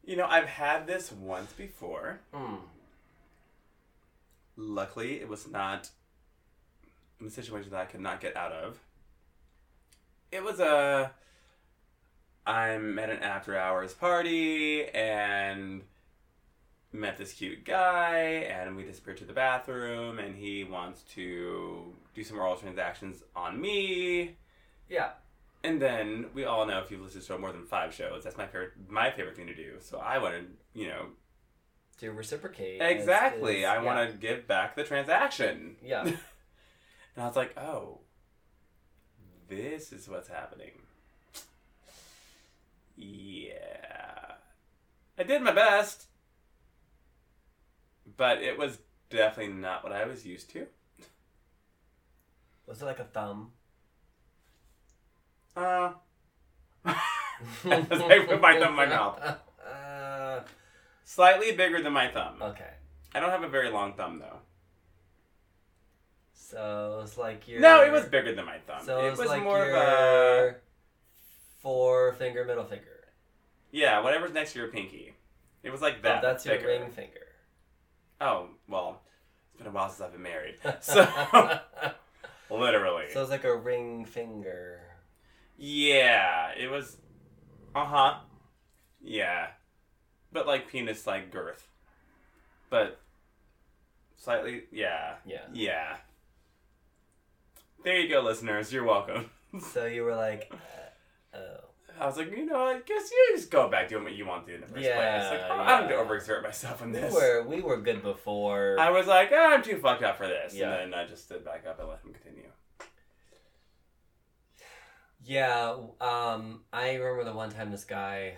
[0.07, 2.21] You know, I've had this once before.
[2.33, 2.55] Hmm.
[4.55, 5.89] luckily, it was not
[7.19, 8.79] in a situation that I could not get out of.
[10.31, 11.11] It was a.
[12.45, 15.81] I'm at an after hours party and
[16.93, 18.19] met this cute guy,
[18.49, 23.59] and we disappeared to the bathroom, and he wants to do some oral transactions on
[23.59, 24.37] me.
[24.89, 25.09] Yeah.
[25.63, 28.45] And then we all know if you've listened to more than five shows, that's my
[28.45, 29.75] favorite my favorite thing to do.
[29.79, 31.07] So I wanted, you know,
[31.99, 32.81] To reciprocate.
[32.81, 33.59] is- exactly.
[33.61, 33.81] is- I yeah.
[33.81, 35.75] want to give back the transaction.
[35.83, 36.03] Yeah.
[37.15, 38.01] And I was like, oh,
[39.49, 40.73] this is what's happening.
[42.95, 44.33] Yeah.
[45.17, 46.05] I did my best,
[48.17, 48.77] but it was
[49.09, 50.67] definitely not what I was used to.
[52.67, 53.51] Was it like a thumb?
[55.57, 55.91] Uh,
[56.85, 59.19] as I put my thumb in my mouth.
[59.67, 60.39] Uh,
[61.03, 62.35] Slightly bigger than my thumb.
[62.41, 62.69] okay.
[63.15, 64.37] I don't have a very long thumb, though.
[66.33, 67.59] So it's like your.
[67.59, 68.85] No, it was bigger than my thumb.
[68.85, 70.55] So it was like more your of a.
[71.59, 73.07] four finger, middle finger.
[73.71, 75.13] Yeah, whatever's next to your pinky.
[75.63, 76.21] It was like Oh, that.
[76.21, 76.69] that's bigger.
[76.69, 77.19] your ring finger.
[78.21, 79.01] Oh, well,
[79.53, 80.55] it's been a while since I've been married.
[80.81, 81.05] So,
[82.49, 83.05] literally.
[83.13, 84.79] so it's like a ring finger.
[85.57, 86.97] Yeah, it was.
[87.75, 88.15] Uh huh.
[89.01, 89.47] Yeah.
[90.31, 91.67] But like penis like girth.
[92.69, 92.99] But
[94.17, 95.15] slightly, yeah.
[95.25, 95.41] Yeah.
[95.53, 95.97] Yeah.
[97.83, 98.71] There you go, listeners.
[98.73, 99.29] You're welcome.
[99.73, 100.51] So you were like,
[101.33, 101.69] uh, oh.
[101.99, 104.45] I was like, you know, I guess you just go back doing what you want
[104.45, 105.41] to do in the first Yeah, place.
[105.41, 106.05] Like, oh, I don't need to yeah.
[106.05, 107.13] overexert myself in this.
[107.13, 108.75] We were we were good before.
[108.77, 110.53] I was like, ah, I'm too fucked up for this.
[110.53, 110.73] Yeah.
[110.73, 112.26] And then I just stood back up and let him continue.
[115.27, 118.35] Yeah, um, I remember the one time this guy,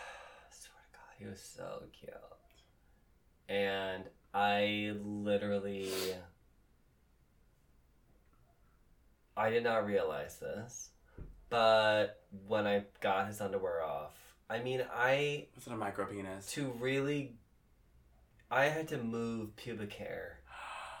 [0.50, 2.12] swear to God, he was so cute.
[3.48, 4.02] And
[4.34, 5.88] I literally,
[9.36, 10.88] I did not realize this,
[11.48, 14.14] but when I got his underwear off,
[14.50, 16.50] I mean, I, Was it a micro penis?
[16.54, 17.34] to really,
[18.50, 20.40] I had to move pubic hair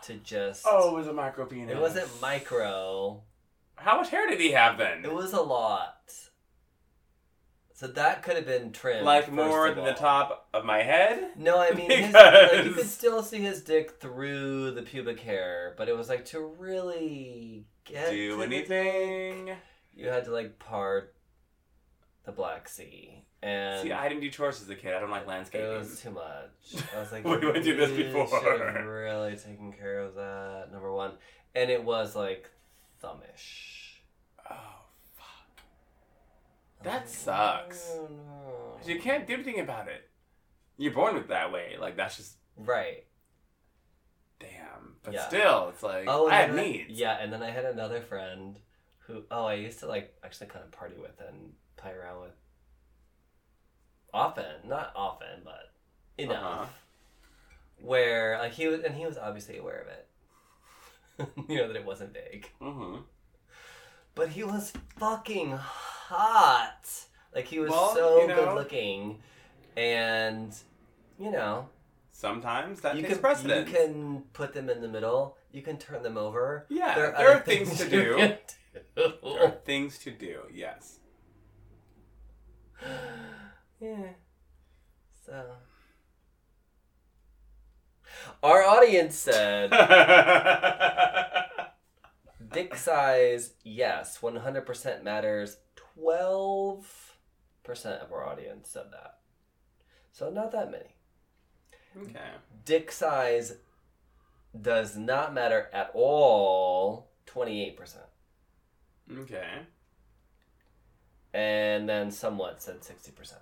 [0.04, 1.74] to just, Oh, it was a micro penis.
[1.74, 3.22] it wasn't micro.
[3.82, 5.04] How much hair did he have then?
[5.04, 6.12] It was a lot.
[7.74, 9.04] So that could have been trimmed.
[9.04, 11.30] like more than the top of my head?
[11.36, 15.74] No, I mean, his, like, you could still see his dick through the pubic hair,
[15.76, 19.46] but it was like to really get Do anything?
[19.46, 19.56] dick,
[19.94, 21.16] you had to like part
[22.24, 24.94] the Black Sea, and See, I didn't do chores as a kid.
[24.94, 25.66] I don't like landscaping.
[25.68, 26.84] it was too much.
[26.96, 30.68] I was like, We went through this before." really taking care of that.
[30.70, 31.14] Number one,
[31.56, 32.48] and it was like
[33.02, 34.00] thumbish.
[34.50, 34.84] Oh,
[35.14, 35.62] fuck.
[36.82, 37.90] That sucks.
[37.94, 38.76] Oh, no.
[38.94, 40.08] You can't do anything about it.
[40.76, 41.76] You're born with that way.
[41.80, 43.04] Like, that's just, Right.
[44.40, 44.96] damn.
[45.02, 45.28] But Yeah.
[45.28, 46.90] still, it's like, Oh, I have then needs.
[46.90, 48.58] Yeah, and then I had another friend
[49.06, 52.34] who oh I used to like actually kind of party with and play around with.
[54.14, 55.72] Often, not often, but
[56.18, 56.42] enough.
[56.62, 56.66] Uh-huh.
[57.80, 60.08] Where like he was, and he was obviously aware of it.
[61.48, 63.02] you know that it wasn't big, Mm-hmm.
[64.14, 66.84] but he was fucking hot.
[67.34, 69.20] Like he was Well, so you know- good looking,
[69.76, 70.54] and
[71.18, 71.68] you know
[72.14, 73.68] Sometimes that you takes can precedence.
[73.70, 75.36] you can put them in the middle.
[75.50, 76.66] You can turn them over.
[76.68, 78.16] Yeah, There there, are, are other things to do.
[78.16, 79.12] do.
[79.22, 80.98] There are things to do, yes.
[83.80, 84.10] yeah.
[85.26, 85.44] So.
[88.42, 89.70] Our audience said
[92.52, 95.56] dick size, yes, 100% matters.
[95.98, 96.84] 12%
[98.02, 99.18] of our audience said that.
[100.12, 100.94] So not that many.
[102.02, 102.20] okay.
[102.64, 103.54] Dick size
[104.60, 107.08] does not matter at all.
[107.26, 107.96] 28%.
[109.20, 109.46] Okay.
[111.34, 113.34] and then somewhat said 60%.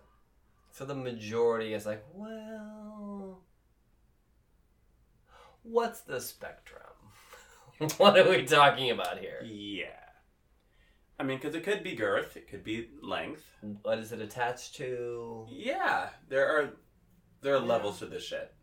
[0.72, 3.19] So the majority is like, well,
[5.70, 6.80] what's the spectrum?
[7.96, 9.42] what are we talking about here?
[9.44, 9.86] Yeah.
[11.18, 13.44] I mean, because it could be girth, it could be length.
[13.82, 15.46] What is it attached to?
[15.50, 16.70] Yeah, there are
[17.42, 17.64] there are Yeah.
[17.66, 18.54] levels to this shit.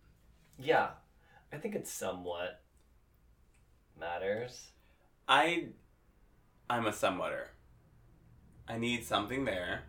[0.59, 0.89] Yeah,
[1.53, 2.61] I think it somewhat
[3.99, 4.71] matters.
[5.27, 5.69] I,
[6.69, 7.47] I'm a somewhater.
[8.67, 9.83] I need something there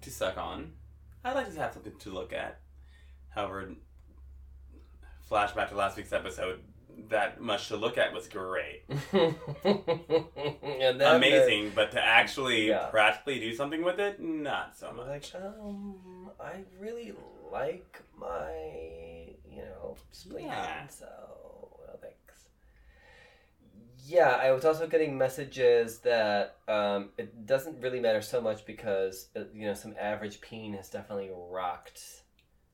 [0.00, 0.72] to suck on.
[1.24, 2.60] I like to have something to look at.
[3.30, 3.74] However,
[5.32, 6.60] flashback to last week's episode,
[7.08, 8.82] that much to look at was great.
[9.14, 12.86] and then Amazing, but to actually Yeah.
[12.90, 15.32] practically do something with it, not so much.
[15.34, 17.14] like, um, I really
[17.50, 18.52] like my,
[19.50, 20.86] you know, spleen, Yeah.
[20.88, 21.08] so
[24.04, 29.28] Yeah, I was also getting messages that um, it doesn't really matter so much because
[29.36, 32.21] uh, you know some average peen has definitely rocked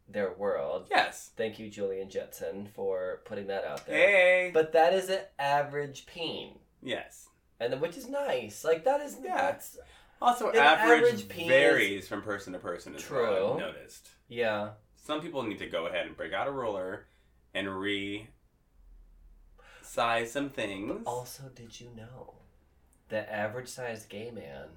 [0.09, 0.86] their world.
[0.90, 1.30] Yes.
[1.36, 3.97] Thank you, Julian Jetson, for putting that out there.
[3.97, 4.51] Hey.
[4.55, 7.28] But that is an average peen, yes.
[7.60, 8.64] and then- which is nice.
[8.64, 9.36] Like that is Yeah.
[9.36, 9.78] that's
[10.20, 13.20] Also, average, average penis- varies from person to person as well.
[13.24, 13.52] True.
[13.52, 14.10] I've noticed.
[14.28, 14.70] yeah.
[14.97, 17.06] Some people need to go ahead and break out a ruler
[17.55, 18.28] and re
[19.82, 21.02] size some things.
[21.06, 22.35] Also, did you know
[23.09, 24.68] the average sized gay man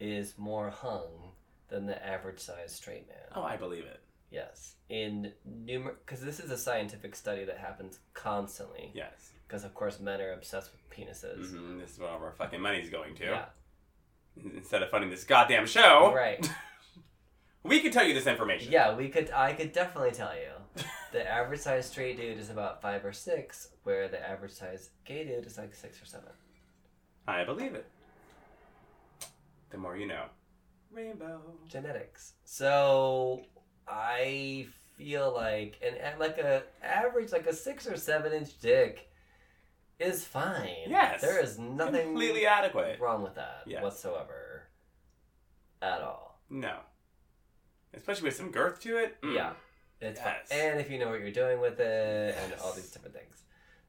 [0.00, 1.32] is more hung
[1.68, 3.28] than the average sized straight man?
[3.34, 4.00] Oh, I believe it.
[4.30, 8.90] Yes, in numer because this is a scientific study that happens constantly.
[8.94, 9.30] Yes.
[9.46, 11.50] Because of course men are obsessed with penises.
[11.56, 13.24] hmm This is where all our fucking money's going to.
[13.24, 13.44] Yeah.
[14.54, 16.50] Instead of funding this goddamn show, Right.
[17.62, 18.70] we could tell you this information.
[18.72, 19.30] Yeah, we could.
[19.30, 20.82] I could definitely tell you,
[21.12, 25.24] the average size straight dude is about five or six, where the average size gay
[25.24, 26.28] dude is like six or seven.
[27.28, 27.86] I believe it.
[29.70, 30.24] The more you know.
[30.92, 31.40] Rainbow.
[31.68, 32.34] Genetics.
[32.44, 33.42] So
[33.88, 39.08] I feel like an like a average like a six or seven inch dick
[39.98, 40.88] is fine.
[40.88, 41.20] Yes.
[41.22, 42.98] There is nothing Completely adequate.
[43.00, 43.82] wrong with that Yes.
[43.82, 44.68] whatsoever.
[45.80, 46.40] At all.
[46.50, 46.80] No.
[47.94, 49.20] Especially with some girth to it.
[49.22, 49.34] Mm.
[49.34, 49.52] Yeah.
[50.00, 50.48] It's Yes.
[50.48, 50.58] fine.
[50.58, 53.42] And if you know what you're doing with it and all these different things.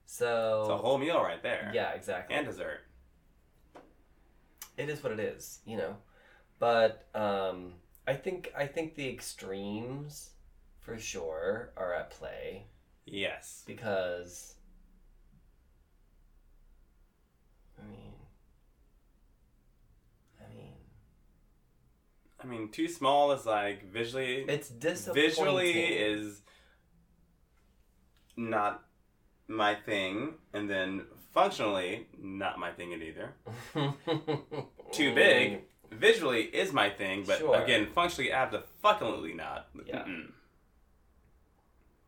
[0.05, 1.71] So It's a whole meal right there.
[1.73, 2.35] Yeah, exactly.
[2.35, 2.81] And dessert.
[4.77, 5.97] it is what it is, you know.
[6.59, 7.73] But um
[8.07, 10.29] I think I think the extremes
[10.79, 12.63] for sure are at play
[13.05, 13.63] Yes.
[13.67, 14.53] because
[17.77, 18.13] I mean
[20.39, 20.73] I mean
[22.39, 24.45] I mean, too small is like visually.
[24.47, 25.29] it's disappointing.
[25.29, 26.41] visually is
[28.37, 28.83] not
[29.47, 33.33] my thing, and then functionally not my thing either.
[34.91, 35.63] Too big.
[35.97, 37.55] Visually is my thing, but Sure.
[37.61, 39.67] again, functionally, absolutely not.
[39.85, 40.03] Yeah.
[40.03, 40.31] Mm-mm.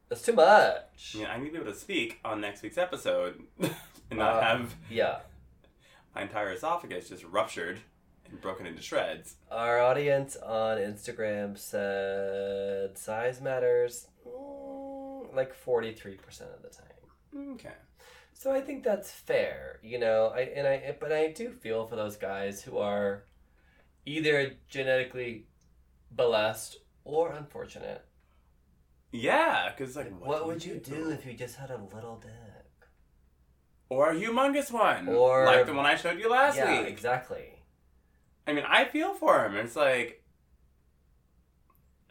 [0.10, 1.16] That's too much.
[1.16, 3.72] Yeah, I need to be able to speak on next week's episode and
[4.20, 5.20] not Uh, have Yeah.
[6.16, 7.80] my entire esophagus just ruptured
[8.28, 9.36] and broken into shreds.
[9.52, 16.18] Our audience on Instagram said size matters mm, like 43%
[16.56, 17.52] of the time.
[17.54, 17.74] Okay.
[18.34, 20.28] So I think that's fair, you know.
[20.34, 23.26] I and I but I do feel for those guys who are
[24.10, 25.46] either genetically
[26.12, 28.04] blessed or unfortunate.
[29.12, 32.32] Yeah, because like, What, do would you do if you just had a little dick?
[33.90, 36.90] Or a humongous one, Or- like the one I showed you last yeah, week.
[36.90, 37.54] exactly.
[38.46, 39.56] I mean, I feel for him.
[39.56, 40.24] It's like,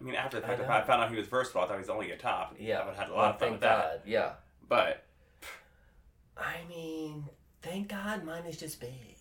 [0.01, 0.75] I mean, after the I fact that know.
[0.75, 2.55] I found out he was versatile, I thought he was only a top.
[2.59, 2.79] Yeah.
[2.81, 3.83] I would have had a Well, lot of fun with that.
[3.85, 4.01] God.
[4.07, 4.33] Yeah.
[4.69, 5.05] But
[6.37, 7.25] I mean,
[7.63, 9.17] thank God mine is just big.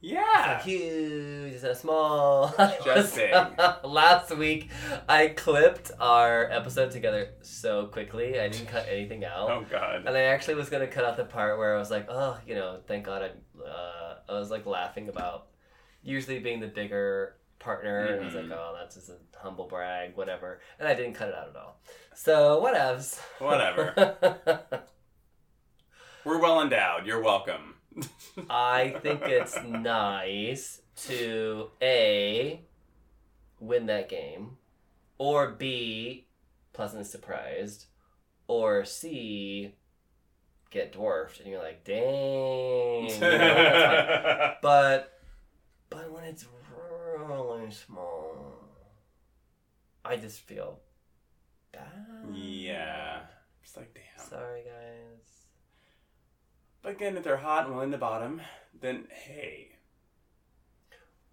[0.00, 1.52] Yeah, It's huge.
[1.54, 2.54] It's not small.
[2.84, 3.32] Just big.
[3.84, 4.70] Last week,
[5.08, 8.38] I clipped our episode together so quickly.
[8.40, 9.50] I didn't cut anything out.
[9.50, 12.06] oh god, And I actually was gonna cut out the part where I was like,
[12.08, 15.48] oh, you know, thank God I, uh, I was like laughing about
[16.02, 18.52] usually being the bigger partner, and I was like, Mhm.
[18.52, 20.60] oh, that's just a humble brag, whatever.
[20.78, 21.80] And I didn't cut it out at all.
[22.14, 23.18] So whatevs.
[23.40, 24.14] Whatever.
[26.24, 27.04] we're well endowed.
[27.04, 27.74] You're welcome.
[28.50, 32.60] I think it's nice to a
[33.60, 34.56] win that game,
[35.18, 36.26] or b
[36.72, 37.86] pleasantly surprised,
[38.46, 39.74] or c
[40.70, 43.08] get dwarfed, and you're like, dang.
[43.08, 44.54] you know.
[44.62, 45.18] But
[45.90, 46.46] but when it's
[47.16, 48.64] really small,
[50.04, 50.78] I just feel
[51.72, 52.34] bad.
[52.34, 53.20] yeah,
[53.62, 54.28] it's like damn.
[54.28, 55.37] Sorry, guys.
[56.82, 58.40] But again, if they're hot and willing to bottom,
[58.80, 59.64] then hey.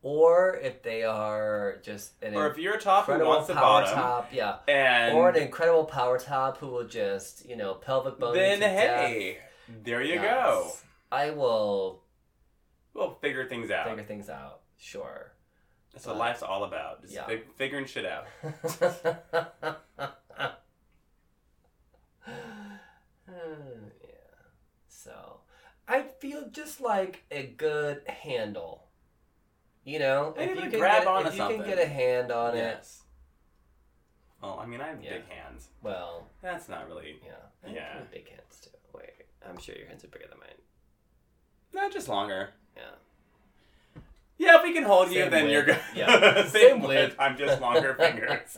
[0.01, 3.81] Or if they are just an Or if you're a top who wants to power
[3.81, 4.57] bottom, top, yeah.
[4.67, 8.35] and or an incredible power top who will just, you know, pelvic bone.
[8.35, 9.39] then hey,
[9.83, 10.09] there death.
[10.13, 10.71] you go.
[11.11, 12.03] I will
[12.93, 13.87] We'll figure things out.
[13.89, 14.61] figure things out.
[14.77, 15.31] Sure.
[15.91, 17.01] That's what life's all about.
[17.01, 17.25] Just Yeah.
[17.25, 18.25] fig- figuring shit out.
[25.87, 28.83] I feel just like a good handle.
[29.83, 32.31] You know, Maybe if you can grab get, onto if you can get a hand
[32.31, 33.03] on it, yes.
[34.41, 35.17] Well, I mean, I have Yeah.
[35.17, 35.69] big hands.
[35.83, 37.19] well, That's not really.
[37.25, 37.33] yeah.
[37.63, 37.99] I have Yeah.
[38.11, 38.71] big hands too.
[38.93, 39.13] Wait,
[39.47, 40.49] I'm sure your hands are bigger than mine.
[41.73, 42.53] Not just longer.
[42.75, 42.95] Yeah.
[44.37, 45.79] Yeah, if we can hold you, Same then you're good.
[45.95, 46.41] Yeah.
[46.47, 46.87] Same, Same width.
[47.11, 47.15] width.
[47.19, 48.57] I'm just longer fingers.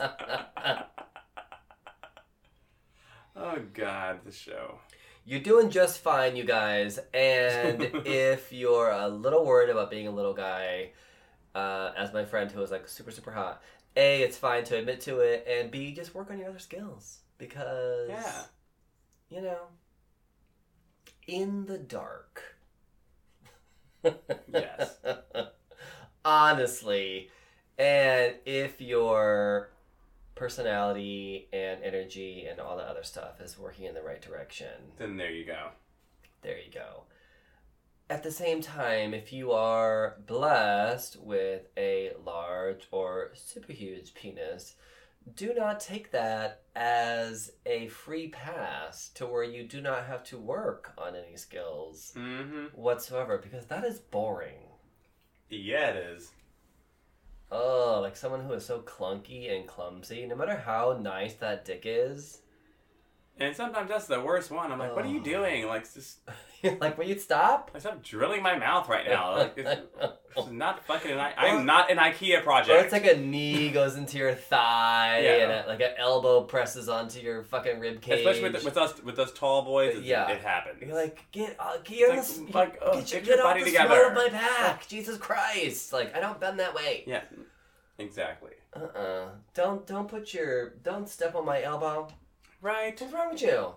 [3.36, 4.80] oh God, the show.
[5.28, 6.98] You're doing just fine, you guys.
[7.12, 10.92] And if you're a little worried about being a little guy,
[11.54, 13.62] uh, as my friend who was like super, super hot,
[13.94, 17.18] A, it's fine to admit to it, and B, just work on your other skills.
[17.36, 18.42] Because, Yeah.
[19.28, 19.58] you know,
[21.26, 22.56] in the dark.
[24.50, 24.96] Yes.
[26.24, 27.28] Honestly.
[27.76, 29.72] And if your
[30.38, 35.16] personality and energy and all the other stuff is working in the right direction, Then
[35.16, 35.68] there you go.
[36.42, 37.04] there you go.
[38.10, 44.76] At the same time, if you are blessed with a large or super huge penis,
[45.34, 50.38] do not take that as a free pass to where you do not have to
[50.38, 52.66] work on any skills Mm-hmm.
[52.80, 54.68] whatsoever because that is boring.
[55.50, 56.30] Yeah, it is.
[57.50, 61.82] Oh, like someone who is so clunky and clumsy, no matter how nice that dick
[61.84, 62.42] is,
[63.40, 64.72] And sometimes that's the worst one.
[64.72, 65.66] I'm like, what are you doing?
[65.66, 66.18] Like, just
[66.80, 67.70] like, will you stop?
[67.74, 69.36] I stop drilling my mouth right now.
[69.36, 69.80] Like, it's,
[70.36, 71.18] is not fucking an.
[71.18, 72.82] I- I'm not an IKEA Or project.
[72.84, 75.30] it's like a knee goes into your thigh, Yeah.
[75.34, 78.18] and a, like an elbow presses onto your fucking rib cage.
[78.26, 80.28] Especially with, with us with us tall boys, it, Yeah.
[80.30, 80.82] it happens.
[80.82, 83.38] You're like, get, uh, get, It's on like- the, like, oh, get, your, get your
[83.38, 84.06] off body the together.
[84.06, 84.86] of my back.
[84.88, 85.92] Jesus Christ!
[85.92, 87.04] Like I don't bend that way.
[87.06, 87.22] yeah,
[87.98, 88.52] exactly.
[88.74, 88.98] Uh uh-uh.
[89.00, 89.28] uh.
[89.54, 92.08] Don't don't put your don't step on my elbow.
[92.60, 93.00] Right.
[93.00, 93.74] What's wrong with you?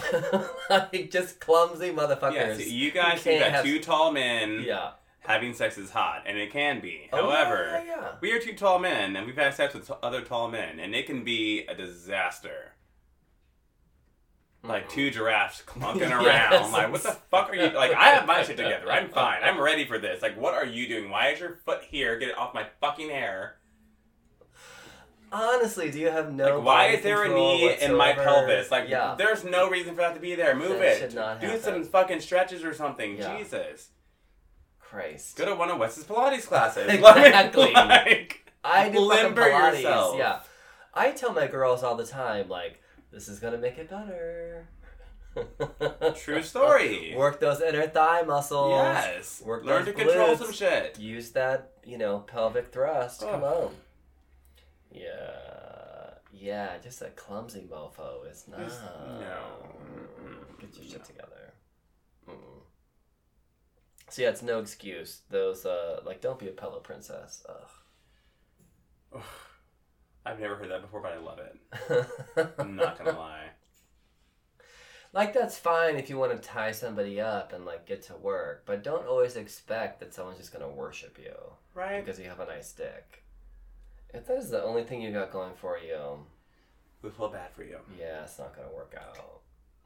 [0.70, 2.34] like just clumsy motherfuckers.
[2.34, 4.92] Yeah, see, you guys You think that have- two tall men Yeah.
[5.20, 7.08] having sex is hot, and it can be.
[7.12, 8.08] Oh, However, yeah, yeah, yeah.
[8.20, 11.06] we are two tall men, and we've had sex with other tall men, and it
[11.06, 12.72] can be a disaster.
[14.62, 14.68] Hmm.
[14.70, 16.24] Like two giraffes clunking around.
[16.24, 16.72] Yes.
[16.72, 17.68] Like, what the fuck are you?
[17.70, 18.90] Like, I have my shit together.
[18.90, 19.42] I'm fine.
[19.42, 20.22] I'm ready for this.
[20.22, 21.10] Like, what are you doing?
[21.10, 22.18] Why is your foot here?
[22.18, 23.56] Get it off my fucking hair.
[25.32, 26.56] Honestly, do you have no?
[26.56, 28.70] Like, why is there a control knee in my pelvis?
[28.70, 29.14] Like, yeah.
[29.16, 30.54] there's no reason for that to be there.
[30.56, 30.98] Move That it.
[30.98, 31.62] should not Do happen.
[31.62, 33.16] some fucking stretches or something.
[33.16, 33.36] Yeah.
[33.38, 33.90] Jesus.
[34.80, 35.36] Christ.
[35.36, 36.88] Go to one of Wes's Pilates classes.
[36.92, 37.72] Exactly.
[37.74, 39.76] like, I do Limber Pilates.
[39.76, 40.16] yourself.
[40.18, 40.40] Yeah.
[40.92, 42.82] I tell my girls all the time, like,
[43.12, 44.66] this is gonna make it better.
[46.16, 47.14] True story.
[47.16, 48.72] Work those inner thigh muscles.
[48.72, 49.40] Yes.
[49.44, 50.38] Work Learn those to control glutes.
[50.38, 50.98] some shit.
[50.98, 53.20] Use that, you know, pelvic thrust.
[53.20, 53.70] Come on.
[54.90, 56.10] Yeah.
[56.32, 58.58] Yeah, just a clumsy mofo is not.
[58.60, 59.66] No.
[60.58, 61.54] Get your shit together.
[62.28, 62.62] Mm-mm.
[64.08, 65.20] So yeah, it's no excuse.
[65.30, 67.44] Those uh, like, don't be a pillow princess.
[69.14, 69.22] Ugh.
[70.24, 72.50] I've never heard that before, but I love it.
[72.58, 73.46] I'm not gonna lie.
[75.12, 78.64] like that's fine if you want to tie somebody up and like get to work,
[78.66, 81.34] but don't always expect that someone's just gonna worship you
[81.74, 82.04] Right?
[82.04, 83.24] because you have a nice dick.
[84.12, 86.24] If that is the only thing you got going for you,
[87.02, 87.78] We feel bad for you.
[87.98, 89.16] yeah, it's not gonna work out.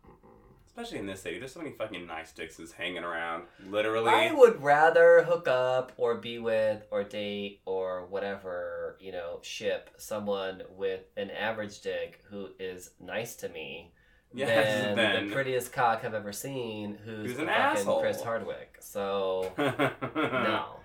[0.07, 0.31] Mm-mm.
[0.67, 1.39] Especially in this city.
[1.39, 3.45] There's so many fucking nice dicks is hanging around.
[3.69, 4.11] Literally.
[4.11, 9.91] I would rather hook up or be with or date or whatever, you know, ship
[9.99, 13.93] someone with an average dick who is nice to me
[14.37, 18.01] Yes, than the prettiest cock I've ever seen who's, Who's an fucking asshole.
[18.01, 18.79] Chris Hardwick.
[18.81, 20.77] So no.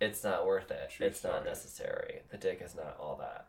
[0.00, 0.90] It's not worth it.
[0.90, 2.20] True it's not necessary.
[2.30, 3.46] The dick is not all that.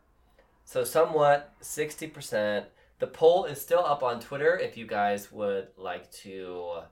[0.64, 2.66] So somewhat sixty percent.
[2.98, 6.82] The poll is still up on Twitter if you guys would like to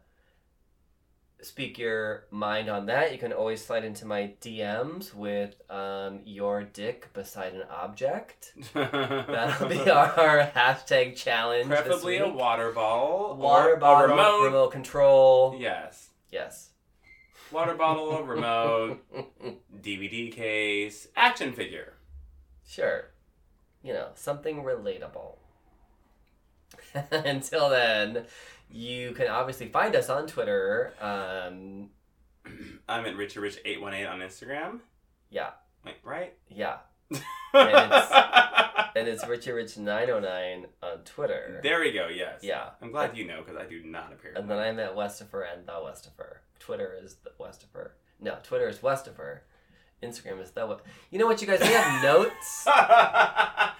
[1.43, 3.12] speak your mind on that.
[3.12, 8.53] You can always slide into my DMs with um, your dick beside an object.
[8.74, 11.69] That'll be our hashtag challenge.
[11.69, 13.37] Preferably a water ball.
[13.37, 14.45] water bottle, A remote.
[14.45, 15.57] remote control.
[15.59, 16.09] Yes.
[16.31, 16.70] Yes.
[17.53, 19.01] Water bottle, remote,
[19.83, 21.95] DVD case, action figure.
[22.67, 23.07] Sure.
[23.83, 25.37] You know, something relatable.
[27.11, 28.25] Until then,
[28.71, 30.93] you can obviously find us on Twitter.
[31.01, 31.91] Um,
[32.89, 34.81] I'm at Richard Rich eight one eight on Instagram.
[35.31, 35.51] yeah,
[35.85, 36.35] Wait, right?
[36.49, 36.77] yeah.
[38.97, 41.61] And it's Richie Rich 909 on Twitter.
[41.63, 42.09] there we go.
[42.09, 42.41] Yes.
[42.43, 42.71] Yeah.
[42.83, 44.33] I'm glad you know because I do not appear.
[44.35, 46.39] And then I'm at Westifer and the Westifer.
[46.59, 47.91] Twitter is the Westifer.
[48.21, 49.41] No, Twitter is Westifer.
[50.03, 50.67] Instagram is the.
[50.67, 50.75] We-
[51.11, 51.61] You know what, you guys?
[51.61, 52.63] We have notes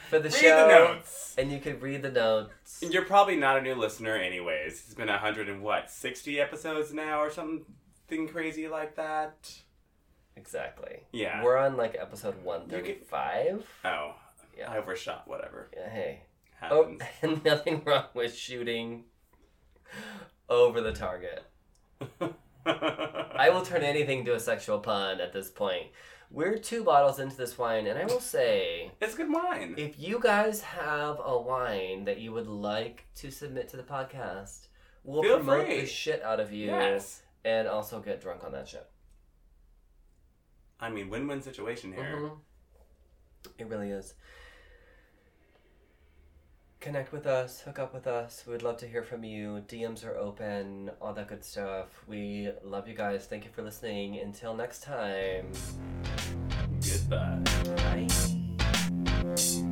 [0.09, 1.35] for the Read show, the notes.
[1.37, 2.81] and you could read the notes.
[2.83, 4.73] And you're probably not a new listener, anyways.
[4.87, 9.53] It's been a hundred and what, sixty episodes now, or something crazy like that.
[10.41, 11.03] Exactly.
[11.13, 11.43] Yeah.
[11.45, 13.65] We're on like episode 135.
[13.85, 14.15] Oh,
[14.57, 14.71] Yeah.
[14.71, 15.29] I overshot.
[15.29, 16.23] Whatever Yeah, hey.
[16.71, 17.03] Oh, happens.
[17.23, 19.05] and nothing wrong with shooting
[20.49, 21.45] over the target.
[22.67, 25.87] I will turn anything to a sexual pun at this point.
[26.31, 29.75] We're two bottles into this wine, and I will say, It's good wine.
[29.77, 34.69] if you guys have a wine that you would like to submit to the podcast,
[35.03, 35.81] We'll Feel promote free.
[35.81, 37.23] the shit out of you Yes.
[37.45, 38.87] and also get drunk on that shit.
[40.81, 42.17] I mean, win-win situation here.
[42.17, 42.41] Mhm.
[43.59, 44.15] It really is.
[46.81, 48.47] Connect with us, hook up with us.
[48.47, 49.63] We'd love to hear from you.
[49.69, 52.03] DMs are open, all that good stuff.
[52.07, 53.27] We love you guys.
[53.27, 54.19] Thank you for listening.
[54.19, 55.53] Until next time.
[56.81, 57.43] Goodbye.
[57.77, 59.67] Bye.